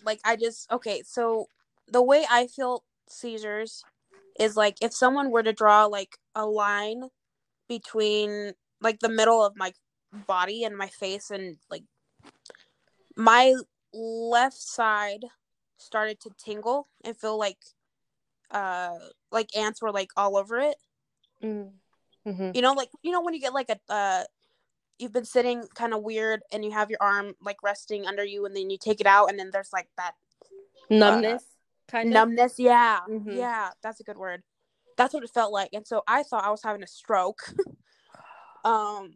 like 0.04 0.20
I 0.26 0.36
just 0.36 0.70
okay. 0.72 1.02
So 1.06 1.48
the 1.94 2.02
way 2.02 2.26
I 2.30 2.48
feel 2.48 2.84
seizures 3.08 3.84
is 4.40 4.58
like 4.58 4.78
if 4.82 4.94
someone 4.94 5.30
were 5.30 5.44
to 5.44 5.54
draw 5.54 5.86
like 5.86 6.18
a 6.36 6.46
line 6.46 7.04
between 7.70 8.54
like 8.82 9.00
the 9.00 9.10
middle 9.10 9.46
of 9.46 9.56
my 9.56 9.72
body 10.28 10.64
and 10.64 10.76
my 10.76 10.88
face 10.88 11.30
and 11.30 11.58
like 11.70 11.84
my 13.16 13.54
left 13.94 14.58
side 14.58 15.26
started 15.78 16.20
to 16.22 16.32
tingle 16.44 16.88
and 17.06 17.16
feel 17.16 17.38
like 17.38 17.60
uh 18.52 18.98
like 19.32 19.56
ants 19.56 19.82
were 19.82 19.92
like 19.92 20.10
all 20.18 20.36
over 20.36 20.60
it. 20.60 20.76
Mm-hmm. 22.26 22.52
you 22.56 22.62
know 22.62 22.74
like 22.74 22.90
you 23.04 23.12
know 23.12 23.22
when 23.22 23.34
you 23.34 23.40
get 23.42 23.54
like 23.54 23.70
a 23.70 23.78
uh 23.94 24.24
you've 24.98 25.12
been 25.12 25.26
sitting 25.26 25.66
kind 25.76 25.94
of 25.94 26.02
weird 26.02 26.42
and 26.52 26.64
you 26.64 26.72
have 26.72 26.90
your 26.90 27.02
arm 27.02 27.34
like 27.42 27.58
resting 27.62 28.06
under 28.06 28.24
you 28.24 28.46
and 28.46 28.56
then 28.56 28.70
you 28.70 28.78
take 28.78 29.02
it 29.02 29.08
out 29.08 29.30
and 29.30 29.38
then 29.38 29.50
there's 29.52 29.74
like 29.74 29.90
that 29.98 30.14
Numbness, 30.90 31.44
kind 31.88 32.10
of. 32.10 32.14
numbness 32.14 32.60
yeah 32.60 33.00
Mhm. 33.10 33.36
yeah 33.38 33.70
that's 33.82 34.00
a 34.00 34.04
good 34.04 34.18
word. 34.18 34.44
That's 34.98 35.14
what 35.14 35.24
it 35.24 35.32
felt 35.34 35.52
like 35.52 35.70
and 35.74 35.88
so 35.88 36.04
i 36.08 36.22
thought 36.24 36.44
i 36.46 36.52
was 36.52 36.62
having 36.64 36.84
a 36.84 36.88
stroke 36.88 37.42
um 38.66 39.16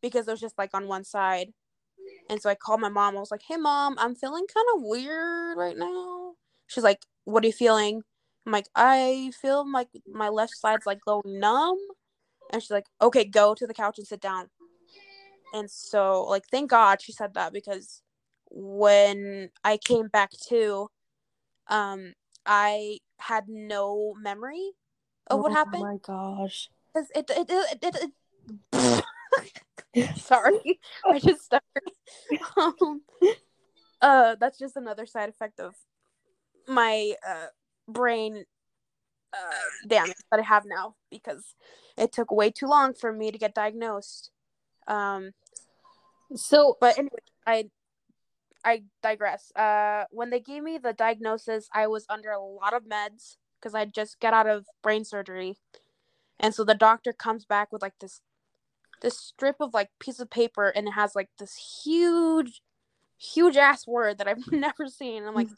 because 0.00 0.26
it 0.26 0.30
was 0.30 0.40
just 0.40 0.56
like 0.58 0.70
on 0.74 0.88
one 0.88 1.04
side 1.04 1.52
and 2.30 2.40
so 2.40 2.48
i 2.48 2.54
called 2.54 2.80
my 2.80 2.88
mom. 2.88 3.16
I 3.16 3.20
was 3.20 3.30
like 3.30 3.42
hey 3.46 3.56
mom 3.56 3.96
i'm 3.98 4.14
feeling 4.14 4.46
kind 4.52 4.66
of 4.74 4.82
weird 4.82 5.56
right 5.58 5.76
now. 5.76 6.32
She's 6.66 6.84
like 6.84 7.00
what 7.24 7.44
are 7.44 7.46
you 7.46 7.52
feeling? 7.52 8.02
I'm 8.46 8.52
like 8.52 8.68
i 8.74 9.30
feel 9.40 9.70
like 9.70 9.88
my 10.10 10.28
left 10.30 10.56
side's 10.56 10.86
like 10.86 11.00
going 11.06 11.38
numb 11.38 11.78
and 12.52 12.62
she's 12.62 12.70
like 12.70 12.86
okay 13.02 13.24
go 13.24 13.54
to 13.54 13.66
the 13.66 13.74
couch 13.74 13.98
and 13.98 14.06
sit 14.06 14.20
down. 14.20 14.48
And 15.52 15.70
so 15.70 16.24
like 16.24 16.44
thank 16.50 16.70
god 16.70 17.02
she 17.02 17.12
said 17.12 17.34
that 17.34 17.52
because 17.52 18.02
when 18.50 19.50
i 19.64 19.76
came 19.76 20.08
back 20.08 20.30
to 20.48 20.88
um 21.70 22.12
i 22.46 22.98
had 23.18 23.44
no 23.48 24.14
memory 24.20 24.72
of 25.28 25.40
what 25.40 25.52
happened 25.52 25.82
Oh 25.82 25.86
my 25.86 25.96
gosh. 25.96 26.68
'Cause 26.94 27.06
it 27.14 27.30
it 27.30 27.48
it, 27.48 27.78
it, 27.82 28.12
it, 28.72 30.16
sorry 30.16 30.80
i 31.06 31.18
just 31.18 31.42
stuttered 31.44 31.92
um, 32.56 33.02
uh 34.00 34.34
that's 34.40 34.58
just 34.58 34.76
another 34.76 35.06
side 35.06 35.28
effect 35.28 35.60
of 35.60 35.74
my 36.68 37.14
uh 37.26 37.46
brain 37.88 38.44
uh 39.32 39.86
damage 39.88 40.16
that 40.30 40.40
i 40.40 40.42
have 40.42 40.64
now 40.66 40.94
because 41.10 41.54
it 41.96 42.12
took 42.12 42.30
way 42.30 42.50
too 42.50 42.66
long 42.66 42.94
for 42.94 43.12
me 43.12 43.30
to 43.30 43.38
get 43.38 43.54
diagnosed 43.54 44.30
um 44.86 45.32
So 46.34 46.76
but 46.80 46.98
anyway 46.98 47.18
i 47.46 47.70
i 48.64 48.82
digress. 49.02 49.52
Uh 49.56 50.04
when 50.10 50.30
they 50.30 50.40
gave 50.40 50.62
me 50.62 50.78
the 50.78 50.92
diagnosis 50.92 51.68
i 51.74 51.86
was 51.86 52.06
under 52.08 52.30
a 52.30 52.40
lot 52.40 52.74
of 52.74 52.84
meds 52.84 53.36
because 53.60 53.74
i 53.74 53.84
just 53.84 54.20
got 54.20 54.34
out 54.34 54.46
of 54.48 54.66
brain 54.82 55.04
surgery. 55.04 55.56
And 56.38 56.54
so 56.54 56.64
the 56.64 56.74
doctor 56.74 57.12
comes 57.12 57.44
back 57.44 57.70
with 57.72 57.82
like 57.82 57.98
this 58.00 58.20
this 59.02 59.18
strip 59.18 59.56
of 59.60 59.72
like 59.74 59.88
piece 59.98 60.20
of 60.20 60.30
paper 60.30 60.68
and 60.68 60.88
it 60.88 60.92
has 60.92 61.14
like 61.14 61.28
this 61.38 61.82
huge 61.84 62.62
huge 63.18 63.56
ass 63.56 63.86
word 63.86 64.18
that 64.18 64.28
i've 64.28 64.46
never 64.52 64.86
seen. 64.86 65.24
I'm 65.24 65.34
like 65.34 65.48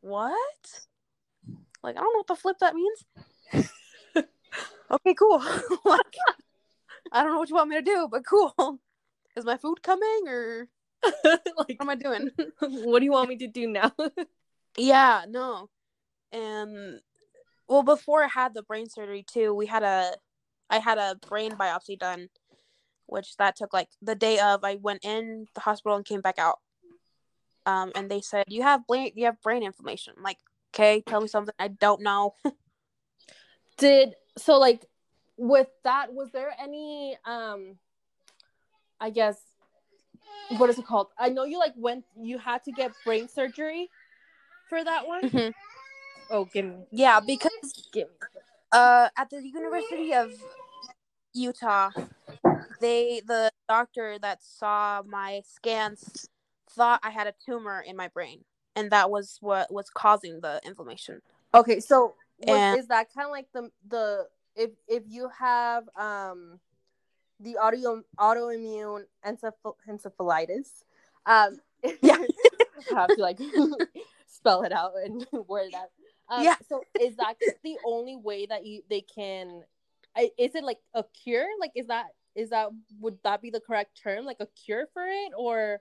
what? 0.00 0.34
Like 1.82 1.96
i 1.96 2.00
don't 2.00 2.12
know 2.12 2.18
what 2.18 2.26
the 2.26 2.36
flip 2.36 2.56
that 2.60 2.74
means. 2.74 3.04
Okay 4.92 5.14
cool. 5.14 5.38
Like 5.84 6.16
i 7.12 7.22
don't 7.22 7.32
know 7.32 7.38
what 7.38 7.48
you 7.48 7.54
want 7.54 7.70
me 7.70 7.76
to 7.76 7.82
do 7.82 8.08
but 8.10 8.26
cool. 8.26 8.80
Is 9.36 9.44
my 9.44 9.56
food 9.56 9.82
coming 9.82 10.24
or 10.26 10.68
like, 11.24 11.46
what 11.56 11.80
am 11.80 11.90
i 11.90 11.94
doing 11.94 12.30
what 12.60 12.98
do 12.98 13.04
you 13.04 13.12
want 13.12 13.28
me 13.28 13.36
to 13.36 13.46
do 13.46 13.66
now? 13.68 13.92
Yeah, 14.76 15.24
no. 15.28 15.68
And 16.32 17.00
well, 17.68 17.82
before 17.82 18.24
I 18.24 18.28
had 18.28 18.54
the 18.54 18.62
brain 18.62 18.88
surgery 18.88 19.24
too, 19.28 19.52
we 19.52 19.66
had 19.66 19.82
a 19.82 20.14
I 20.70 20.78
had 20.78 20.98
a 20.98 21.16
brain 21.28 21.52
biopsy 21.52 21.98
done, 21.98 22.28
which 23.06 23.36
that 23.38 23.56
took 23.56 23.72
like 23.72 23.88
the 24.00 24.14
day 24.14 24.38
of. 24.38 24.62
I 24.64 24.76
went 24.76 25.04
in 25.04 25.46
the 25.54 25.60
hospital 25.60 25.96
and 25.96 26.04
came 26.04 26.20
back 26.20 26.38
out. 26.38 26.60
Um, 27.66 27.92
and 27.94 28.10
they 28.10 28.20
said 28.20 28.44
you 28.48 28.62
have 28.62 28.86
brain 28.86 29.12
you 29.16 29.26
have 29.26 29.40
brain 29.42 29.62
inflammation. 29.62 30.14
I'm 30.16 30.22
like, 30.22 30.38
okay, 30.72 31.02
tell 31.06 31.20
me 31.20 31.28
something 31.28 31.54
I 31.58 31.68
don't 31.68 32.02
know. 32.02 32.34
Did 33.76 34.14
so 34.38 34.58
like 34.58 34.86
with 35.36 35.68
that 35.84 36.12
was 36.12 36.30
there 36.30 36.54
any 36.60 37.16
um 37.24 37.76
I 39.00 39.10
guess 39.10 39.38
what 40.58 40.70
is 40.70 40.78
it 40.78 40.86
called? 40.86 41.08
I 41.18 41.28
know 41.28 41.44
you 41.44 41.58
like 41.58 41.74
went 41.76 42.04
you 42.20 42.38
had 42.38 42.64
to 42.64 42.72
get 42.72 42.92
brain 43.04 43.28
surgery 43.28 43.88
for 44.68 44.82
that 44.82 45.06
one. 45.06 45.22
Mhm. 45.30 45.52
Oh, 46.30 46.44
give 46.44 46.64
me 46.64 46.84
yeah, 46.90 47.20
because 47.20 47.50
give 47.92 48.08
me. 48.08 48.14
uh 48.72 49.08
at 49.16 49.30
the 49.30 49.42
University 49.46 50.12
of 50.14 50.30
Utah, 51.32 51.90
they 52.80 53.20
the 53.26 53.50
doctor 53.68 54.18
that 54.20 54.42
saw 54.42 55.02
my 55.06 55.42
scans 55.44 56.28
thought 56.70 57.00
I 57.02 57.10
had 57.10 57.26
a 57.26 57.34
tumor 57.44 57.80
in 57.86 57.96
my 57.96 58.08
brain, 58.08 58.44
and 58.76 58.90
that 58.90 59.10
was 59.10 59.38
what 59.40 59.72
was 59.72 59.90
causing 59.90 60.40
the 60.40 60.60
inflammation. 60.64 61.20
Okay, 61.54 61.80
so 61.80 62.14
was, 62.46 62.56
And- 62.56 62.78
is 62.78 62.86
that 62.88 63.12
kind 63.12 63.26
of 63.26 63.32
like 63.32 63.48
the 63.52 63.70
the 63.88 64.28
if 64.56 64.70
if 64.88 65.02
you 65.08 65.28
have 65.38 65.88
um 65.96 66.58
the 67.40 67.56
audio 67.56 68.02
autoimmune 68.18 69.04
enceph- 69.26 69.74
encephalitis, 69.88 70.84
um 71.26 71.58
Yeah. 72.02 72.18
I 72.92 73.00
have 73.00 73.08
to 73.16 73.22
like 73.22 73.38
spell 74.26 74.62
it 74.62 74.72
out 74.72 74.92
and 75.04 75.26
word 75.48 75.68
it 75.68 75.74
out. 75.74 75.90
Um, 76.28 76.44
Yeah. 76.44 76.56
So 76.68 76.82
is 77.00 77.16
that 77.16 77.34
the 77.62 77.76
only 77.84 78.16
way 78.16 78.46
that 78.46 78.66
you 78.66 78.82
they 78.88 79.00
can? 79.00 79.62
Is 80.16 80.54
it 80.54 80.64
like 80.64 80.78
a 80.94 81.04
cure? 81.24 81.46
Like 81.60 81.72
is 81.74 81.86
that 81.86 82.06
is 82.34 82.50
that 82.50 82.68
would 83.00 83.18
that 83.24 83.42
be 83.42 83.50
the 83.50 83.60
correct 83.60 84.00
term? 84.02 84.24
Like 84.24 84.40
a 84.40 84.48
cure 84.64 84.86
for 84.92 85.02
it 85.06 85.32
or? 85.36 85.80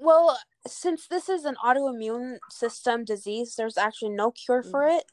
Well, 0.00 0.38
since 0.66 1.08
this 1.08 1.28
is 1.28 1.44
an 1.44 1.56
autoimmune 1.64 2.38
system 2.50 3.04
disease, 3.04 3.54
there's 3.56 3.76
actually 3.76 4.10
no 4.10 4.30
cure 4.30 4.62
for 4.62 4.86
it. 4.86 5.04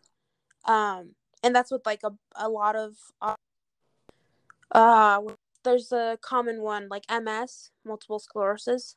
Um, 0.65 1.15
and 1.43 1.55
that's 1.55 1.71
with 1.71 1.85
like 1.85 2.01
a 2.03 2.11
a 2.35 2.49
lot 2.49 2.75
of 2.75 2.95
uh, 4.75 5.21
there's 5.63 5.91
a 5.91 6.17
common 6.21 6.61
one 6.61 6.88
like 6.89 7.05
MS, 7.09 7.71
multiple 7.83 8.19
sclerosis. 8.19 8.95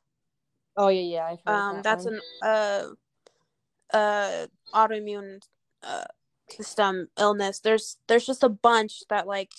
Oh 0.76 0.88
yeah, 0.88 1.00
yeah. 1.00 1.24
I've 1.26 1.40
heard 1.44 1.54
Um, 1.54 1.76
that 1.76 1.84
that's 1.84 2.04
one. 2.04 2.14
an 2.14 2.20
uh 2.42 3.96
uh 3.96 4.46
autoimmune 4.74 5.40
uh 5.82 6.04
system 6.50 7.08
illness. 7.18 7.60
There's 7.60 7.96
there's 8.06 8.26
just 8.26 8.42
a 8.42 8.48
bunch 8.48 9.02
that 9.08 9.26
like 9.26 9.52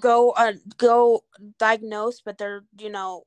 go 0.00 0.30
uh 0.30 0.54
go 0.76 1.24
diagnosed, 1.58 2.22
but 2.24 2.38
they're 2.38 2.64
you 2.78 2.90
know 2.90 3.24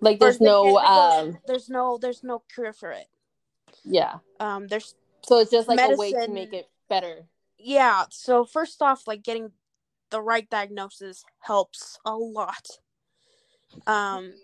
like 0.00 0.16
or 0.20 0.26
there's 0.26 0.40
no 0.40 0.76
um 0.78 1.38
there's 1.46 1.68
no 1.68 1.98
there's 1.98 2.22
no 2.22 2.42
cure 2.52 2.72
for 2.72 2.90
it. 2.92 3.06
yeah. 3.84 4.18
Um, 4.40 4.68
there's 4.68 4.94
So 5.24 5.38
it's 5.38 5.50
just 5.50 5.68
like 5.68 5.80
a 5.80 5.96
way 5.96 6.12
to 6.12 6.28
make 6.28 6.52
it 6.52 6.68
better. 6.88 7.26
Yeah. 7.62 8.04
So 8.10 8.44
first 8.44 8.82
off, 8.82 9.06
like 9.06 9.22
getting 9.22 9.52
the 10.10 10.20
right 10.20 10.48
diagnosis 10.48 11.24
helps 11.40 11.98
a 12.04 12.14
lot. 12.16 12.66
Um, 13.86 14.34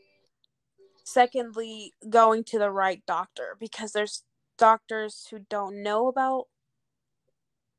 secondly, 1.05 1.95
going 2.09 2.45
to 2.45 2.59
the 2.59 2.71
right 2.71 3.03
doctor 3.07 3.57
because 3.59 3.93
there's 3.93 4.25
doctors 4.59 5.29
who 5.31 5.39
don't 5.49 5.83
know 5.83 6.09
about 6.09 6.47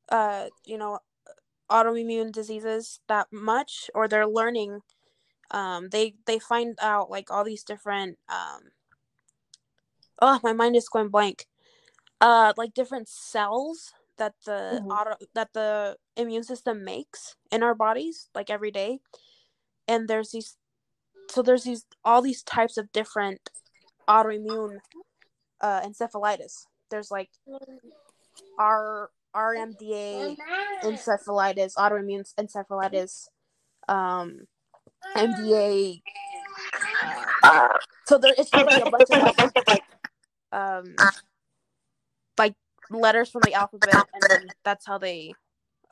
uh 0.08 0.46
you 0.64 0.78
know 0.78 0.98
autoimmune 1.70 2.32
diseases 2.32 3.00
that 3.06 3.28
much 3.30 3.90
or 3.94 4.08
they're 4.08 4.26
learning 4.26 4.80
um 5.52 5.88
they 5.90 6.14
they 6.26 6.38
find 6.38 6.76
out 6.80 7.10
like 7.10 7.30
all 7.30 7.44
these 7.44 7.62
different 7.62 8.18
um 8.28 8.70
oh 10.20 10.40
my 10.42 10.52
mind 10.52 10.74
is 10.74 10.88
going 10.88 11.08
blank 11.08 11.46
uh 12.20 12.52
like 12.56 12.74
different 12.74 13.08
cells 13.08 13.92
that 14.20 14.34
the 14.44 14.80
Mhm. 14.84 14.90
auto 14.92 15.16
that 15.34 15.52
the 15.54 15.96
immune 16.14 16.44
system 16.44 16.84
makes 16.84 17.36
in 17.50 17.62
our 17.62 17.74
bodies 17.74 18.28
like 18.34 18.50
every 18.50 18.70
day 18.70 19.00
and 19.88 20.06
there's 20.08 20.30
these 20.30 20.56
so 21.30 21.42
there's 21.42 21.64
these 21.64 21.84
all 22.04 22.20
these 22.22 22.42
types 22.44 22.76
of 22.76 22.92
different 22.92 23.40
autoimmune 24.06 24.78
uh 25.60 25.80
encephalitis 25.80 26.66
there's 26.90 27.10
like 27.10 27.30
our 28.58 29.10
RMDA 29.34 30.36
encephalitis, 30.82 31.74
autoimmune 31.78 32.26
encephalitis, 32.36 33.28
um, 33.88 34.46
MDA. 35.16 36.02
Uh, 37.42 37.68
so 38.06 38.18
there 38.18 38.34
is 38.36 38.52
like 38.52 38.82
a 38.82 38.90
bunch 38.90 39.08
of 39.10 39.22
like, 39.68 39.82
um, 40.52 40.96
like 42.38 42.54
letters 42.90 43.30
from 43.30 43.42
the 43.42 43.54
alphabet, 43.54 43.96
and 44.14 44.22
then 44.28 44.48
that's 44.64 44.86
how 44.86 44.98
they 44.98 45.32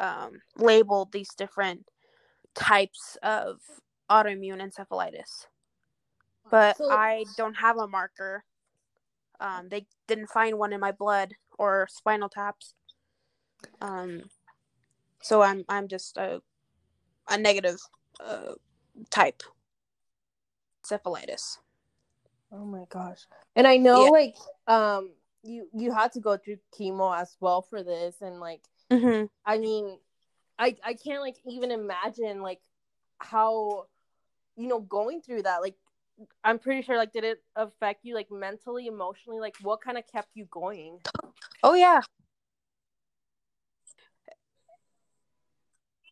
um, 0.00 0.40
labeled 0.56 1.12
these 1.12 1.30
different 1.34 1.86
types 2.54 3.16
of 3.22 3.60
autoimmune 4.10 4.60
encephalitis. 4.62 5.46
But 6.50 6.76
So- 6.76 6.90
I 6.90 7.24
don't 7.36 7.54
have 7.54 7.78
a 7.78 7.86
marker. 7.88 8.44
Um, 9.40 9.68
they 9.68 9.86
didn't 10.08 10.28
find 10.30 10.58
one 10.58 10.72
in 10.72 10.80
my 10.80 10.90
blood 10.92 11.34
or 11.58 11.86
spinal 11.90 12.28
taps. 12.28 12.74
Um, 13.80 14.22
so 15.22 15.42
I'm 15.42 15.64
I'm 15.68 15.88
just 15.88 16.16
a 16.16 16.40
a 17.28 17.36
negative 17.38 17.78
uh, 18.20 18.54
type 19.10 19.42
encephalitis. 20.84 21.58
Oh 22.50 22.64
my 22.64 22.84
gosh. 22.88 23.26
And 23.54 23.66
I 23.66 23.76
know 23.76 24.04
Yeah. 24.04 24.10
like 24.10 24.36
um 24.66 25.10
you 25.48 25.68
you 25.72 25.92
had 25.92 26.12
to 26.12 26.20
go 26.20 26.36
through 26.36 26.58
chemo 26.78 27.16
as 27.18 27.36
well 27.40 27.62
for 27.62 27.82
this 27.82 28.16
and 28.20 28.40
like 28.40 28.62
Mm-hmm. 28.90 29.26
I 29.44 29.58
mean 29.58 29.98
I 30.58 30.76
I 30.82 30.94
can't 30.94 31.20
like 31.20 31.36
even 31.46 31.70
imagine 31.70 32.40
like 32.40 32.60
how 33.18 33.86
you 34.56 34.66
know 34.66 34.80
going 34.80 35.20
through 35.20 35.42
that 35.42 35.60
like 35.60 35.74
I'm 36.42 36.58
pretty 36.58 36.82
sure 36.82 36.96
like 36.96 37.12
did 37.12 37.24
it 37.24 37.42
affect 37.54 38.04
you 38.04 38.14
like 38.14 38.30
mentally 38.30 38.86
emotionally 38.86 39.40
like 39.40 39.56
what 39.60 39.82
kind 39.82 39.98
of 39.98 40.04
kept 40.10 40.28
you 40.34 40.46
going? 40.50 41.00
Oh 41.62 41.74
yeah. 41.74 42.00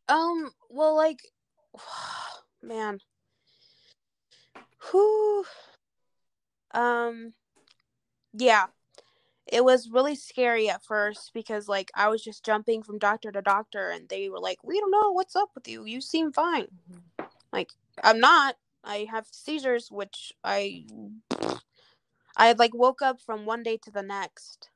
Um. 0.09 0.51
Well, 0.71 0.95
like, 0.95 1.21
man. 2.63 3.01
Who? 4.91 5.45
Um. 6.73 7.33
Yeah. 8.33 8.67
It 9.47 9.65
was 9.65 9.91
really 9.91 10.17
scary 10.17 10.69
at 10.69 10.85
first 10.85 11.33
because 11.33 11.69
like 11.69 11.91
I 11.95 12.09
was 12.09 12.23
just 12.23 12.45
jumping 12.45 12.83
from 12.83 12.99
doctor 12.99 13.31
to 13.31 13.43
doctor 13.43 13.91
and 13.91 14.09
they 14.09 14.29
were 14.29 14.41
like, 14.41 14.59
"We 14.65 14.81
don't 14.81 14.91
know 14.91 15.13
what's 15.13 15.37
up 15.37 15.51
with 15.55 15.69
you. 15.69 15.85
You 15.85 16.01
seem 16.01 16.33
fine." 16.33 16.69
Like, 17.53 17.71
I'm 18.03 18.21
not. 18.21 18.57
I 18.85 19.07
have 19.11 19.27
seizures 19.31 19.89
which 19.91 20.33
I 20.45 20.85
I 22.37 22.53
like 22.53 22.75
woke 22.75 23.03
up 23.03 23.21
from 23.21 23.47
one 23.47 23.63
day 23.63 23.79
to 23.79 23.91
the 23.91 24.03
next 24.03 24.71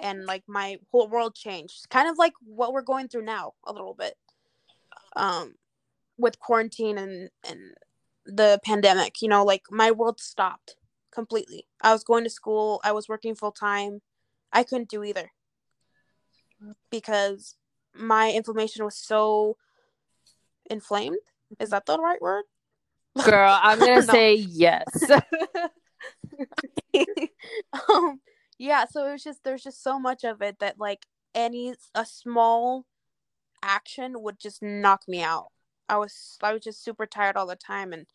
and 0.00 0.24
like 0.24 0.44
my 0.46 0.78
whole 0.90 1.08
world 1.08 1.34
changed 1.34 1.88
kind 1.90 2.08
of 2.08 2.18
like 2.18 2.32
what 2.44 2.72
we're 2.72 2.82
going 2.82 3.08
through 3.08 3.24
now 3.24 3.52
a 3.66 3.72
little 3.72 3.94
bit 3.94 4.14
um 5.16 5.54
with 6.18 6.38
quarantine 6.38 6.98
and 6.98 7.30
and 7.48 7.60
the 8.26 8.60
pandemic 8.64 9.22
you 9.22 9.28
know 9.28 9.44
like 9.44 9.62
my 9.70 9.90
world 9.90 10.20
stopped 10.20 10.76
completely. 11.16 11.66
I 11.82 11.92
was 11.92 12.04
going 12.04 12.24
to 12.24 12.30
school. 12.30 12.80
I 12.84 12.92
was 12.92 13.08
working 13.08 13.34
full 13.34 13.52
time 13.52 14.02
i 14.52 14.62
couldn't 14.62 14.88
do 14.88 15.04
either 15.04 15.30
because 16.90 17.56
my 17.94 18.30
inflammation 18.30 18.84
was 18.84 18.96
so 18.96 19.56
inflamed. 20.70 21.18
Is 21.60 21.70
that 21.70 21.86
the 21.86 21.98
right 21.98 22.20
word? 22.20 22.44
Girl, 23.24 23.58
I'm 23.62 23.78
gonna 23.78 24.02
say 24.18 24.34
yes. 24.34 24.86
um 27.90 28.20
yeah 28.58 28.84
so 28.90 29.06
it 29.06 29.12
was 29.12 29.22
just 29.22 29.44
there's 29.44 29.62
just 29.62 29.82
so 29.82 29.98
much 29.98 30.24
of 30.24 30.40
it 30.42 30.58
that 30.60 30.78
like 30.78 31.06
any 31.34 31.74
a 31.94 32.04
small 32.06 32.86
action 33.62 34.22
would 34.22 34.38
just 34.38 34.62
knock 34.62 35.02
me 35.06 35.22
out. 35.22 35.48
I 35.88 35.98
was 35.98 36.38
i 36.42 36.52
was 36.52 36.62
just 36.62 36.82
super 36.82 37.06
tired 37.06 37.36
all 37.36 37.46
the 37.46 37.56
time 37.56 37.92
and 37.92 38.06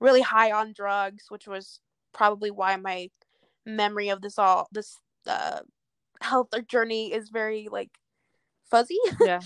really 0.00 0.22
high 0.22 0.50
on 0.50 0.72
drugs 0.72 1.26
which 1.28 1.46
was 1.46 1.80
probably 2.14 2.50
why 2.50 2.76
my 2.76 3.10
memory 3.66 4.08
of 4.08 4.22
this 4.22 4.38
all 4.38 4.68
this 4.72 4.98
uh 5.26 5.60
health 6.20 6.48
journey 6.68 7.12
is 7.12 7.28
very 7.28 7.68
like 7.70 7.90
fuzzy 8.70 8.98
yeah. 9.20 9.40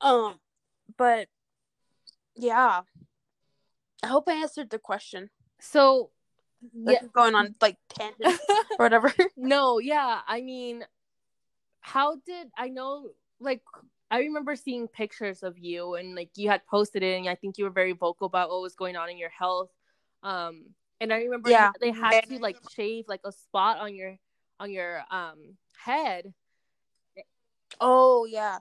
um 0.00 0.34
but 0.96 1.28
yeah 2.36 2.82
i 4.02 4.06
hope 4.06 4.28
i 4.28 4.34
answered 4.34 4.70
the 4.70 4.78
question 4.78 5.30
So 5.58 6.10
like 6.74 7.00
yeah, 7.02 7.08
going 7.12 7.34
on 7.34 7.54
like 7.60 7.76
tangent 7.88 8.40
or 8.78 8.86
whatever 8.86 9.12
no, 9.36 9.78
yeah. 9.78 10.20
I 10.26 10.40
mean, 10.42 10.84
how 11.80 12.16
did 12.26 12.48
I 12.56 12.68
know? 12.68 13.10
Like, 13.40 13.62
I 14.10 14.20
remember 14.20 14.56
seeing 14.56 14.88
pictures 14.88 15.42
of 15.42 15.58
you, 15.58 15.94
and 15.94 16.14
like 16.14 16.30
you 16.36 16.48
had 16.48 16.66
posted 16.66 17.02
it, 17.02 17.18
and 17.18 17.28
I 17.28 17.34
think 17.34 17.58
you 17.58 17.64
were 17.64 17.70
very 17.70 17.92
vocal 17.92 18.26
about 18.26 18.50
what 18.50 18.62
was 18.62 18.74
going 18.74 18.96
on 18.96 19.10
in 19.10 19.18
your 19.18 19.30
health. 19.30 19.70
Um, 20.22 20.74
and 21.00 21.12
I 21.12 21.18
remember 21.22 21.50
Yeah. 21.50 21.72
they 21.80 21.90
had 21.92 22.22
to 22.28 22.38
like 22.38 22.56
shave 22.74 23.04
like 23.08 23.20
a 23.24 23.32
spot 23.32 23.78
on 23.78 23.94
your 23.94 24.16
on 24.58 24.70
your 24.70 25.02
um 25.10 25.56
head. 25.78 26.32
Oh 27.80 28.26
yeah. 28.26 28.58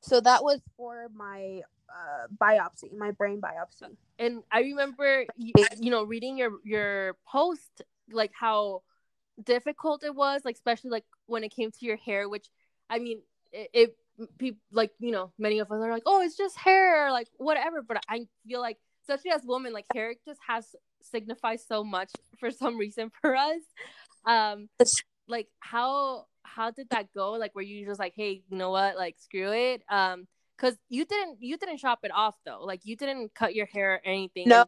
So 0.00 0.20
that 0.20 0.42
was 0.42 0.60
for 0.76 1.08
my 1.14 1.62
uh 1.88 2.26
biopsy, 2.40 2.92
my 2.96 3.10
brain 3.12 3.40
biopsy. 3.40 3.96
and 4.18 4.42
I 4.52 4.60
remember 4.60 5.24
you, 5.36 5.52
you 5.80 5.90
know 5.90 6.04
reading 6.04 6.36
your 6.36 6.52
your 6.64 7.16
post 7.26 7.82
like 8.10 8.32
how 8.38 8.82
difficult 9.42 10.02
it 10.04 10.14
was 10.14 10.42
like 10.44 10.56
especially 10.56 10.90
like 10.90 11.04
when 11.26 11.44
it 11.44 11.54
came 11.54 11.70
to 11.70 11.86
your 11.86 11.96
hair 11.96 12.28
which 12.28 12.48
I 12.90 12.98
mean 12.98 13.20
it, 13.52 13.70
it 13.72 13.96
people 14.36 14.60
like 14.72 14.90
you 14.98 15.12
know 15.12 15.32
many 15.38 15.60
of 15.60 15.70
us 15.70 15.80
are 15.80 15.90
like 15.92 16.02
oh 16.04 16.20
it's 16.20 16.36
just 16.36 16.58
hair 16.58 17.10
like 17.12 17.28
whatever 17.36 17.80
but 17.82 18.02
I 18.08 18.26
feel 18.46 18.60
like 18.60 18.78
especially 19.02 19.30
as 19.30 19.42
women 19.44 19.72
like 19.72 19.86
hair 19.94 20.12
just 20.26 20.40
has 20.46 20.74
signifies 21.02 21.64
so 21.66 21.84
much 21.84 22.10
for 22.40 22.50
some 22.50 22.76
reason 22.76 23.10
for 23.20 23.34
us 23.34 23.62
um 24.26 24.68
like 25.28 25.48
how 25.60 26.26
how 26.42 26.70
did 26.70 26.88
that 26.90 27.12
go 27.14 27.32
like 27.32 27.54
were 27.54 27.62
you 27.62 27.86
just 27.86 28.00
like 28.00 28.14
hey 28.16 28.42
you 28.48 28.56
know 28.56 28.70
what 28.70 28.96
like 28.96 29.16
screw 29.18 29.52
it 29.52 29.82
um 29.88 30.26
because 30.56 30.76
you 30.88 31.04
didn't 31.04 31.38
you 31.40 31.56
didn't 31.56 31.78
chop 31.78 32.00
it 32.02 32.10
off 32.14 32.34
though 32.44 32.64
like 32.64 32.80
you 32.84 32.96
didn't 32.96 33.34
cut 33.34 33.54
your 33.54 33.66
hair 33.66 33.94
or 33.94 34.00
anything 34.04 34.48
No. 34.48 34.64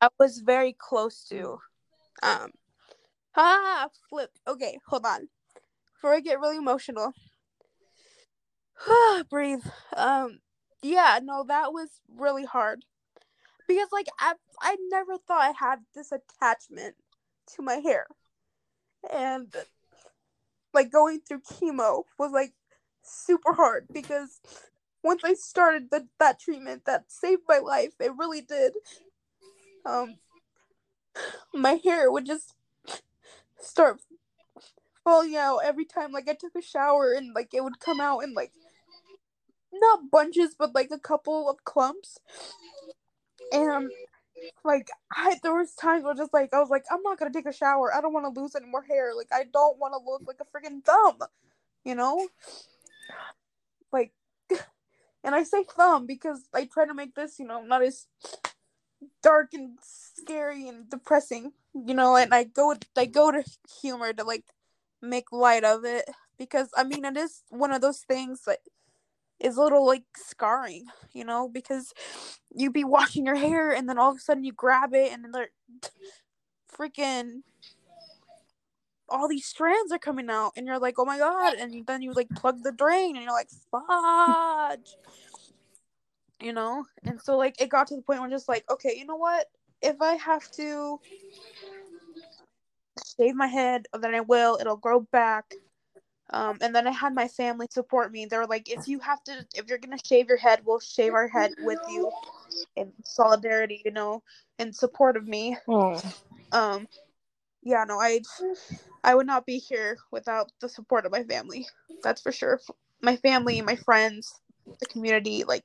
I 0.00 0.08
was 0.18 0.40
very 0.40 0.74
close 0.78 1.24
to 1.30 1.58
um 2.22 2.50
ah 3.36 3.88
flip. 4.08 4.30
Okay, 4.46 4.78
hold 4.86 5.06
on. 5.06 5.28
Before 5.94 6.14
I 6.14 6.20
get 6.20 6.40
really 6.40 6.58
emotional. 6.58 7.12
Breathe. 9.30 9.64
Um 9.96 10.40
yeah, 10.82 11.18
no, 11.22 11.44
that 11.48 11.72
was 11.72 11.88
really 12.14 12.44
hard. 12.44 12.84
Because 13.66 13.88
like 13.92 14.08
I 14.18 14.34
I 14.60 14.76
never 14.90 15.18
thought 15.18 15.42
I 15.42 15.52
had 15.58 15.80
this 15.94 16.12
attachment 16.12 16.96
to 17.54 17.62
my 17.62 17.74
hair. 17.74 18.06
And 19.12 19.54
like 20.72 20.90
going 20.90 21.20
through 21.20 21.40
chemo 21.40 22.04
was 22.18 22.32
like 22.32 22.52
super 23.02 23.52
hard 23.52 23.86
because 23.92 24.40
once 25.02 25.22
I 25.22 25.34
started 25.34 25.90
the, 25.90 26.08
that 26.18 26.40
treatment 26.40 26.84
that 26.86 27.04
saved 27.12 27.42
my 27.48 27.58
life, 27.58 27.92
it 28.00 28.12
really 28.18 28.40
did. 28.40 28.72
Um 29.86 30.16
my 31.54 31.80
hair 31.84 32.10
would 32.10 32.26
just 32.26 32.54
start 33.60 34.00
falling 35.04 35.36
out 35.36 35.58
every 35.58 35.84
time 35.84 36.12
like 36.12 36.28
I 36.28 36.34
took 36.34 36.54
a 36.56 36.62
shower 36.62 37.12
and 37.12 37.34
like 37.34 37.50
it 37.52 37.62
would 37.62 37.78
come 37.78 38.00
out 38.00 38.20
in 38.20 38.34
like 38.34 38.52
not 39.72 40.10
bunches 40.10 40.54
but 40.58 40.74
like 40.74 40.90
a 40.90 40.98
couple 40.98 41.48
of 41.48 41.64
clumps. 41.64 42.18
And 43.54 43.90
like 44.64 44.88
I 45.12 45.38
there 45.42 45.54
was 45.54 45.74
times 45.74 46.04
where 46.04 46.14
just 46.14 46.34
like 46.34 46.52
I 46.52 46.60
was 46.60 46.70
like 46.70 46.84
I'm 46.90 47.02
not 47.02 47.18
gonna 47.18 47.32
take 47.32 47.46
a 47.46 47.52
shower. 47.52 47.94
I 47.94 48.00
don't 48.00 48.12
want 48.12 48.32
to 48.34 48.40
lose 48.40 48.54
any 48.54 48.66
more 48.66 48.82
hair. 48.82 49.14
Like 49.16 49.28
I 49.32 49.44
don't 49.52 49.78
want 49.78 49.94
to 49.94 50.10
look 50.10 50.22
like 50.26 50.38
a 50.40 50.44
freaking 50.44 50.84
thumb, 50.84 51.18
you 51.84 51.94
know. 51.94 52.28
Like, 53.92 54.12
and 55.24 55.34
I 55.34 55.44
say 55.44 55.64
thumb 55.64 56.06
because 56.06 56.48
I 56.52 56.64
try 56.66 56.86
to 56.86 56.94
make 56.94 57.14
this 57.14 57.38
you 57.38 57.46
know 57.46 57.62
not 57.62 57.82
as 57.82 58.06
dark 59.22 59.54
and 59.54 59.78
scary 59.82 60.68
and 60.68 60.88
depressing, 60.90 61.52
you 61.74 61.94
know. 61.94 62.16
And 62.16 62.34
I 62.34 62.44
go 62.44 62.74
I 62.96 63.06
go 63.06 63.30
to 63.30 63.44
humor 63.80 64.12
to 64.12 64.24
like 64.24 64.44
make 65.00 65.32
light 65.32 65.64
of 65.64 65.84
it 65.84 66.06
because 66.38 66.70
I 66.76 66.84
mean 66.84 67.04
it 67.04 67.16
is 67.16 67.42
one 67.50 67.72
of 67.72 67.80
those 67.82 68.00
things 68.00 68.42
that 68.46 68.58
is 69.40 69.56
a 69.56 69.62
little 69.62 69.86
like 69.86 70.04
scarring, 70.16 70.86
you 71.12 71.24
know, 71.24 71.48
because 71.48 71.92
you'd 72.54 72.72
be 72.72 72.84
washing 72.84 73.26
your 73.26 73.34
hair 73.34 73.72
and 73.72 73.88
then 73.88 73.98
all 73.98 74.10
of 74.10 74.16
a 74.16 74.20
sudden 74.20 74.44
you 74.44 74.52
grab 74.52 74.94
it 74.94 75.12
and 75.12 75.34
they're 75.34 75.50
freaking 76.72 77.42
all 79.08 79.28
these 79.28 79.46
strands 79.46 79.92
are 79.92 79.98
coming 79.98 80.30
out 80.30 80.52
and 80.56 80.66
you're 80.66 80.78
like, 80.78 80.94
oh 80.98 81.04
my 81.04 81.18
god, 81.18 81.54
and 81.54 81.86
then 81.86 82.02
you 82.02 82.12
like 82.12 82.28
plug 82.30 82.62
the 82.62 82.72
drain 82.72 83.16
and 83.16 83.24
you're 83.24 83.32
like, 83.32 83.50
fudge. 83.70 84.96
You 86.40 86.52
know? 86.52 86.84
And 87.04 87.20
so 87.20 87.36
like 87.36 87.60
it 87.60 87.68
got 87.68 87.86
to 87.88 87.96
the 87.96 88.02
point 88.02 88.20
where 88.20 88.26
I'm 88.26 88.34
just 88.34 88.48
like, 88.48 88.64
okay, 88.70 88.94
you 88.96 89.06
know 89.06 89.16
what? 89.16 89.46
If 89.82 90.00
I 90.00 90.14
have 90.14 90.50
to 90.52 90.98
shave 93.16 93.34
my 93.34 93.46
head, 93.46 93.86
then 94.00 94.14
I 94.14 94.20
will. 94.20 94.58
It'll 94.60 94.76
grow 94.76 95.00
back. 95.00 95.54
Um, 96.34 96.58
and 96.60 96.74
then 96.74 96.88
I 96.88 96.90
had 96.90 97.14
my 97.14 97.28
family 97.28 97.68
support 97.70 98.10
me. 98.10 98.26
They 98.26 98.36
were 98.36 98.46
like, 98.46 98.68
if 98.68 98.88
you 98.88 98.98
have 98.98 99.22
to, 99.24 99.46
if 99.54 99.68
you're 99.68 99.78
gonna 99.78 99.98
shave 100.04 100.26
your 100.26 100.36
head, 100.36 100.62
we'll 100.64 100.80
shave 100.80 101.14
our 101.14 101.28
head 101.28 101.52
with 101.60 101.78
you 101.88 102.10
in 102.74 102.92
solidarity, 103.04 103.82
you 103.84 103.92
know, 103.92 104.20
in 104.58 104.72
support 104.72 105.16
of 105.16 105.28
me. 105.28 105.56
Oh. 105.68 106.02
Um, 106.50 106.88
yeah, 107.62 107.84
no, 107.86 108.00
I, 108.00 108.20
I 109.04 109.14
would 109.14 109.28
not 109.28 109.46
be 109.46 109.58
here 109.58 109.96
without 110.10 110.50
the 110.60 110.68
support 110.68 111.06
of 111.06 111.12
my 111.12 111.22
family. 111.22 111.68
That's 112.02 112.20
for 112.20 112.32
sure. 112.32 112.60
My 113.00 113.14
family, 113.14 113.62
my 113.62 113.76
friends, 113.76 114.40
the 114.80 114.86
community, 114.86 115.44
like, 115.44 115.62